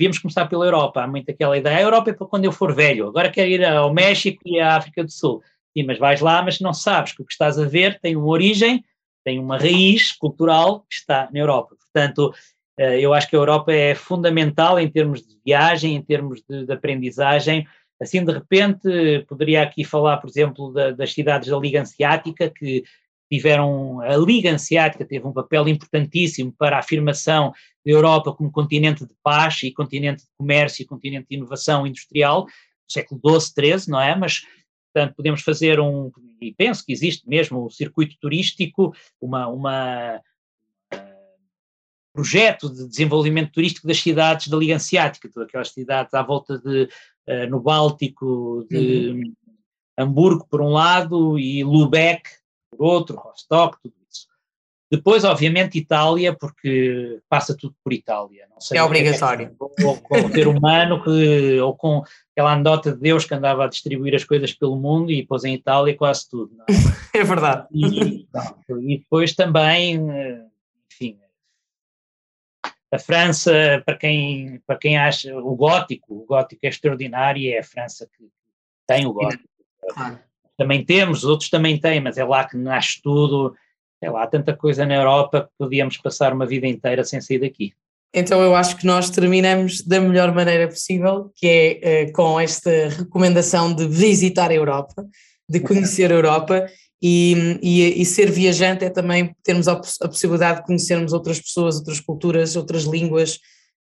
devíamos 0.02 0.18
começar 0.18 0.48
pela 0.48 0.66
Europa. 0.66 1.04
Há 1.04 1.08
muito 1.08 1.30
aquela 1.30 1.56
ideia: 1.56 1.78
a 1.78 1.82
Europa 1.82 2.10
é 2.10 2.14
para 2.14 2.26
quando 2.26 2.46
eu 2.46 2.52
for 2.52 2.74
velho, 2.74 3.08
agora 3.08 3.30
quero 3.30 3.50
ir 3.50 3.64
ao 3.64 3.94
México 3.94 4.42
e 4.46 4.60
à 4.60 4.76
África 4.76 5.04
do 5.04 5.12
Sul. 5.12 5.44
Sim, 5.78 5.84
mas 5.84 6.00
vais 6.00 6.20
lá, 6.20 6.42
mas 6.42 6.60
não 6.60 6.74
sabes 6.74 7.14
que 7.14 7.22
o 7.22 7.26
que 7.26 7.32
estás 7.32 7.60
a 7.60 7.66
ver 7.66 8.00
tem 8.02 8.16
uma 8.16 8.28
origem, 8.28 8.84
tem 9.24 9.40
uma 9.40 9.58
raiz 9.58 10.12
cultural 10.12 10.82
que 10.90 10.96
está 10.96 11.30
na 11.32 11.40
Europa. 11.40 11.76
Portanto, 11.80 12.34
eh, 12.78 13.00
eu 13.00 13.14
acho 13.14 13.30
que 13.30 13.36
a 13.36 13.40
Europa 13.40 13.72
é 13.72 13.94
fundamental 13.94 14.80
em 14.80 14.90
termos 14.90 15.22
de 15.22 15.38
viagem, 15.46 15.96
em 15.96 16.02
termos 16.02 16.42
de, 16.50 16.66
de 16.66 16.74
aprendizagem. 16.74 17.66
Assim, 18.02 18.26
de 18.26 18.34
repente, 18.34 19.24
poderia 19.30 19.62
aqui 19.62 19.84
falar, 19.84 20.18
por 20.18 20.30
exemplo, 20.30 20.74
da, 20.74 20.92
das 20.92 21.14
cidades 21.14 21.50
da 21.50 21.58
Liga 21.58 21.82
Anseática, 21.82 22.50
que 22.50 22.84
tiveram, 23.32 24.02
a 24.02 24.18
Liga 24.18 24.52
Anseática 24.52 25.06
teve 25.06 25.26
um 25.26 25.32
papel 25.32 25.70
importantíssimo 25.70 26.54
para 26.58 26.76
a 26.76 26.80
afirmação 26.80 27.54
da 27.86 27.92
Europa 27.92 28.34
como 28.34 28.52
continente 28.52 29.06
de 29.06 29.14
paz 29.24 29.64
e 29.64 29.72
continente 29.72 30.24
de 30.24 30.30
comércio 30.38 30.84
e 30.84 30.86
continente 30.86 31.28
de 31.30 31.38
inovação 31.38 31.88
industrial, 31.88 32.44
do 32.44 32.52
século 32.92 33.22
XII, 33.40 33.78
XIII, 33.78 33.84
não 33.88 34.02
é? 34.02 34.14
Mas, 34.18 34.42
portanto, 34.94 35.16
podemos 35.16 35.42
fazer 35.44 35.80
um, 35.80 36.12
e 36.42 36.54
penso 36.54 36.84
que 36.86 36.92
existe 36.92 37.28
mesmo 37.28 37.66
o 37.66 37.72
circuito 37.72 38.18
turístico, 38.20 38.94
uma, 39.22 39.48
uma 39.48 40.22
projeto 42.14 42.70
de 42.70 42.86
desenvolvimento 42.86 43.54
turístico 43.54 43.88
das 43.88 44.02
cidades 44.02 44.50
da 44.50 44.58
Liga 44.58 44.76
Anseática, 44.76 45.30
todas 45.34 45.48
aquelas 45.48 45.70
cidades 45.70 46.14
à 46.14 46.22
volta 46.22 46.58
de, 46.60 46.90
uh, 47.30 47.50
no 47.50 47.62
Báltico, 47.62 48.68
de 48.70 49.10
uhum. 49.10 49.34
Hamburgo 49.98 50.46
por 50.50 50.60
um 50.60 50.72
lado 50.72 51.40
e 51.40 51.64
Lubeck 51.64 52.41
por 52.72 52.86
outro, 52.86 53.18
Rostock, 53.18 53.78
tudo 53.82 53.94
isso. 54.10 54.28
Depois, 54.92 55.24
obviamente, 55.24 55.78
Itália, 55.78 56.34
porque 56.34 57.22
passa 57.30 57.56
tudo 57.56 57.74
por 57.82 57.94
Itália. 57.94 58.46
Não 58.50 58.60
sei 58.60 58.78
é 58.78 58.84
obrigatório. 58.84 59.56
É, 59.80 59.86
ou 59.86 59.98
com 60.02 60.26
o 60.26 60.32
ser 60.32 60.48
humano, 60.50 61.02
que, 61.02 61.60
ou 61.62 61.76
com 61.76 62.04
aquela 62.34 62.52
anedota 62.52 62.92
de 62.92 63.00
Deus 63.00 63.24
que 63.24 63.34
andava 63.34 63.64
a 63.64 63.70
distribuir 63.70 64.14
as 64.16 64.26
coisas 64.26 64.52
pelo 64.52 64.76
mundo 64.76 65.10
e 65.10 65.26
pôs 65.26 65.46
em 65.46 65.54
Itália 65.54 65.96
quase 65.96 66.30
tudo. 66.30 66.58
É? 67.14 67.18
é? 67.20 67.24
verdade. 67.24 67.68
E, 67.72 68.28
não, 68.34 68.82
e 68.82 68.98
depois 68.98 69.34
também, 69.34 69.98
enfim, 70.92 71.18
a 72.92 73.00
França, 73.00 73.82
para 73.86 73.96
quem, 73.96 74.62
para 74.68 74.78
quem 74.78 74.98
acha 74.98 75.34
o 75.38 75.56
gótico, 75.56 76.16
o 76.16 76.26
gótico 76.26 76.66
é 76.66 76.70
extraordinário 76.70 77.42
e 77.42 77.54
é 77.54 77.60
a 77.60 77.64
França 77.64 78.10
que 78.18 78.30
tem 78.86 79.06
o 79.06 79.14
gótico. 79.14 79.48
Claro. 79.94 80.20
Também 80.58 80.84
temos, 80.84 81.24
outros 81.24 81.50
também 81.50 81.80
têm, 81.80 82.00
mas 82.00 82.18
é 82.18 82.24
lá 82.24 82.44
que 82.48 82.58
nasce 82.58 83.02
tudo. 83.02 83.56
É 84.02 84.10
lá, 84.10 84.24
há 84.24 84.28
tanta 84.28 84.56
coisa 84.56 84.86
na 84.86 84.96
Europa 84.96 85.44
que 85.44 85.50
podíamos 85.58 85.98
passar 85.98 86.34
uma 86.34 86.46
vida 86.46 86.68
inteira 86.68 87.04
sem 87.04 87.22
sair 87.22 87.40
daqui. 87.40 87.74
Então 88.14 88.42
eu 88.42 88.56
acho 88.56 88.76
que 88.76 88.86
nós 88.86 89.10
terminamos 89.10 89.82
da 89.82 90.02
melhor 90.02 90.34
maneira 90.34 90.68
possível, 90.68 91.32
que 91.36 91.80
é 91.82 92.04
uh, 92.04 92.12
com 92.12 92.40
esta 92.40 92.90
recomendação 92.90 93.74
de 93.74 93.88
visitar 93.88 94.52
a 94.52 94.54
Europa, 94.54 95.06
de 95.48 95.60
conhecer 95.62 96.12
a 96.12 96.16
Europa 96.16 96.68
e, 97.02 97.58
e, 97.64 98.02
e, 98.02 98.06
ser 98.06 98.30
viajante 98.30 98.86
é 98.86 98.90
também 98.90 99.36
termos 99.44 99.68
a, 99.68 99.74
a, 99.74 100.08
possibilidade 100.08 100.60
de 100.60 100.66
conhecermos 100.66 101.14
outras 101.14 101.40
pessoas, 101.40 101.78
outras 101.78 102.00
culturas, 102.00 102.56
outras 102.56 102.84
línguas, 102.84 103.36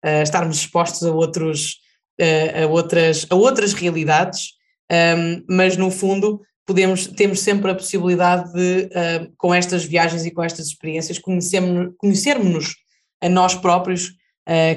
uh, 0.04 0.22
estarmos 0.22 0.58
expostos 0.58 1.02
a, 1.02 1.12
outros, 1.12 1.80
uh, 2.20 2.64
a, 2.64 2.66
outras, 2.66 3.26
a 3.28 3.34
outras 3.34 3.74
realidades, 3.74 4.52
um, 4.90 5.44
mas 5.48 5.76
no 5.76 5.90
fundo 5.90 6.40
podemos, 6.70 7.08
temos 7.08 7.40
sempre 7.40 7.68
a 7.68 7.74
possibilidade 7.74 8.52
de, 8.52 8.84
uh, 8.84 9.32
com 9.36 9.52
estas 9.52 9.84
viagens 9.84 10.24
e 10.24 10.30
com 10.30 10.40
estas 10.40 10.68
experiências, 10.68 11.18
conhecermos-nos 11.18 11.94
conhecermos 11.98 12.76
a 13.20 13.28
nós 13.28 13.54
próprios 13.54 14.12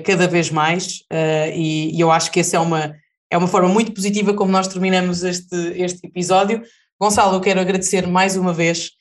cada 0.05 0.27
vez 0.27 0.51
mais, 0.51 0.99
e, 1.55 1.95
e, 1.95 1.99
eu 1.99 2.11
acho 2.11 2.29
que 2.29 2.41
essa 2.41 2.57
é 2.57 2.59
uma, 2.59 2.93
é 3.31 3.35
uma 3.35 3.47
forma 3.47 3.69
muito 3.69 3.91
positiva 3.91 4.31
como 4.33 4.51
nós 4.51 4.67
terminamos 4.67 5.23
este, 5.23 5.55
este 5.75 6.05
episódio. 6.05 6.61
Gonçalo, 6.99 7.37
eu 7.37 7.41
quero 7.41 7.59
agradecer 7.59 8.05
mais 8.05 8.35
uma 8.35 8.53
vez 8.53 8.91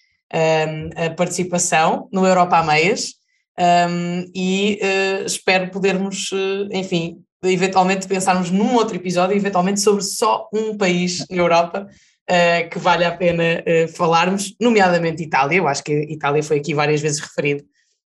a 0.97 1.11
participação 1.11 2.09
no 2.11 2.25
Europa 2.25 2.57
a 2.57 2.63
Meias 2.63 3.17
um, 3.59 4.31
e 4.35 4.81
uh, 4.83 5.27
espero 5.27 5.71
podermos, 5.71 6.33
uh, 6.33 6.69
enfim, 6.73 7.23
eventualmente 7.43 8.07
pensarmos 8.07 8.51
num 8.51 8.75
outro 8.75 8.97
episódio, 8.97 9.37
eventualmente 9.37 9.81
sobre 9.81 10.03
só 10.03 10.49
um 10.53 10.77
país 10.77 11.27
na 11.29 11.37
Europa 11.37 11.87
uh, 12.31 12.69
que 12.71 12.79
vale 12.79 13.05
a 13.05 13.13
pena 13.13 13.65
falarmos, 13.95 14.55
nomeadamente 14.61 15.23
Itália. 15.23 15.59
Eu 15.59 15.69
acho 15.69 15.83
que 15.83 15.93
Itália 15.93 16.43
foi 16.43 16.59
aqui 16.59 16.75
várias 16.75 17.01
vezes 17.01 17.21
referido 17.21 17.65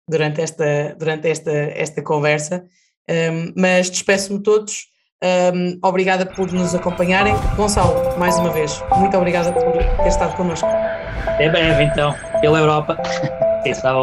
durante 0.09 0.41
esta, 0.41 0.95
durante 0.99 1.29
esta, 1.29 1.51
esta 1.51 2.03
conversa, 2.03 2.65
um, 3.09 3.53
mas 3.57 3.91
despeço-me 3.91 4.43
todos 4.43 4.93
Um, 5.23 5.79
obrigada 5.85 6.27
por 6.27 6.51
nos 6.53 6.75
acompanharem. 6.75 7.33
Gonçalo, 7.55 8.19
mais 8.19 8.37
uma 8.39 8.51
vez, 8.51 8.83
muito 8.97 9.17
obrigada 9.17 9.53
por 9.53 9.73
ter 9.73 10.09
estado 10.09 10.35
connosco. 10.37 10.67
Até 10.67 11.49
breve, 11.49 11.85
então, 11.85 12.13
pela 12.41 12.59
Europa. 12.59 12.97
Quem 13.63 13.73
sabe. 13.73 14.01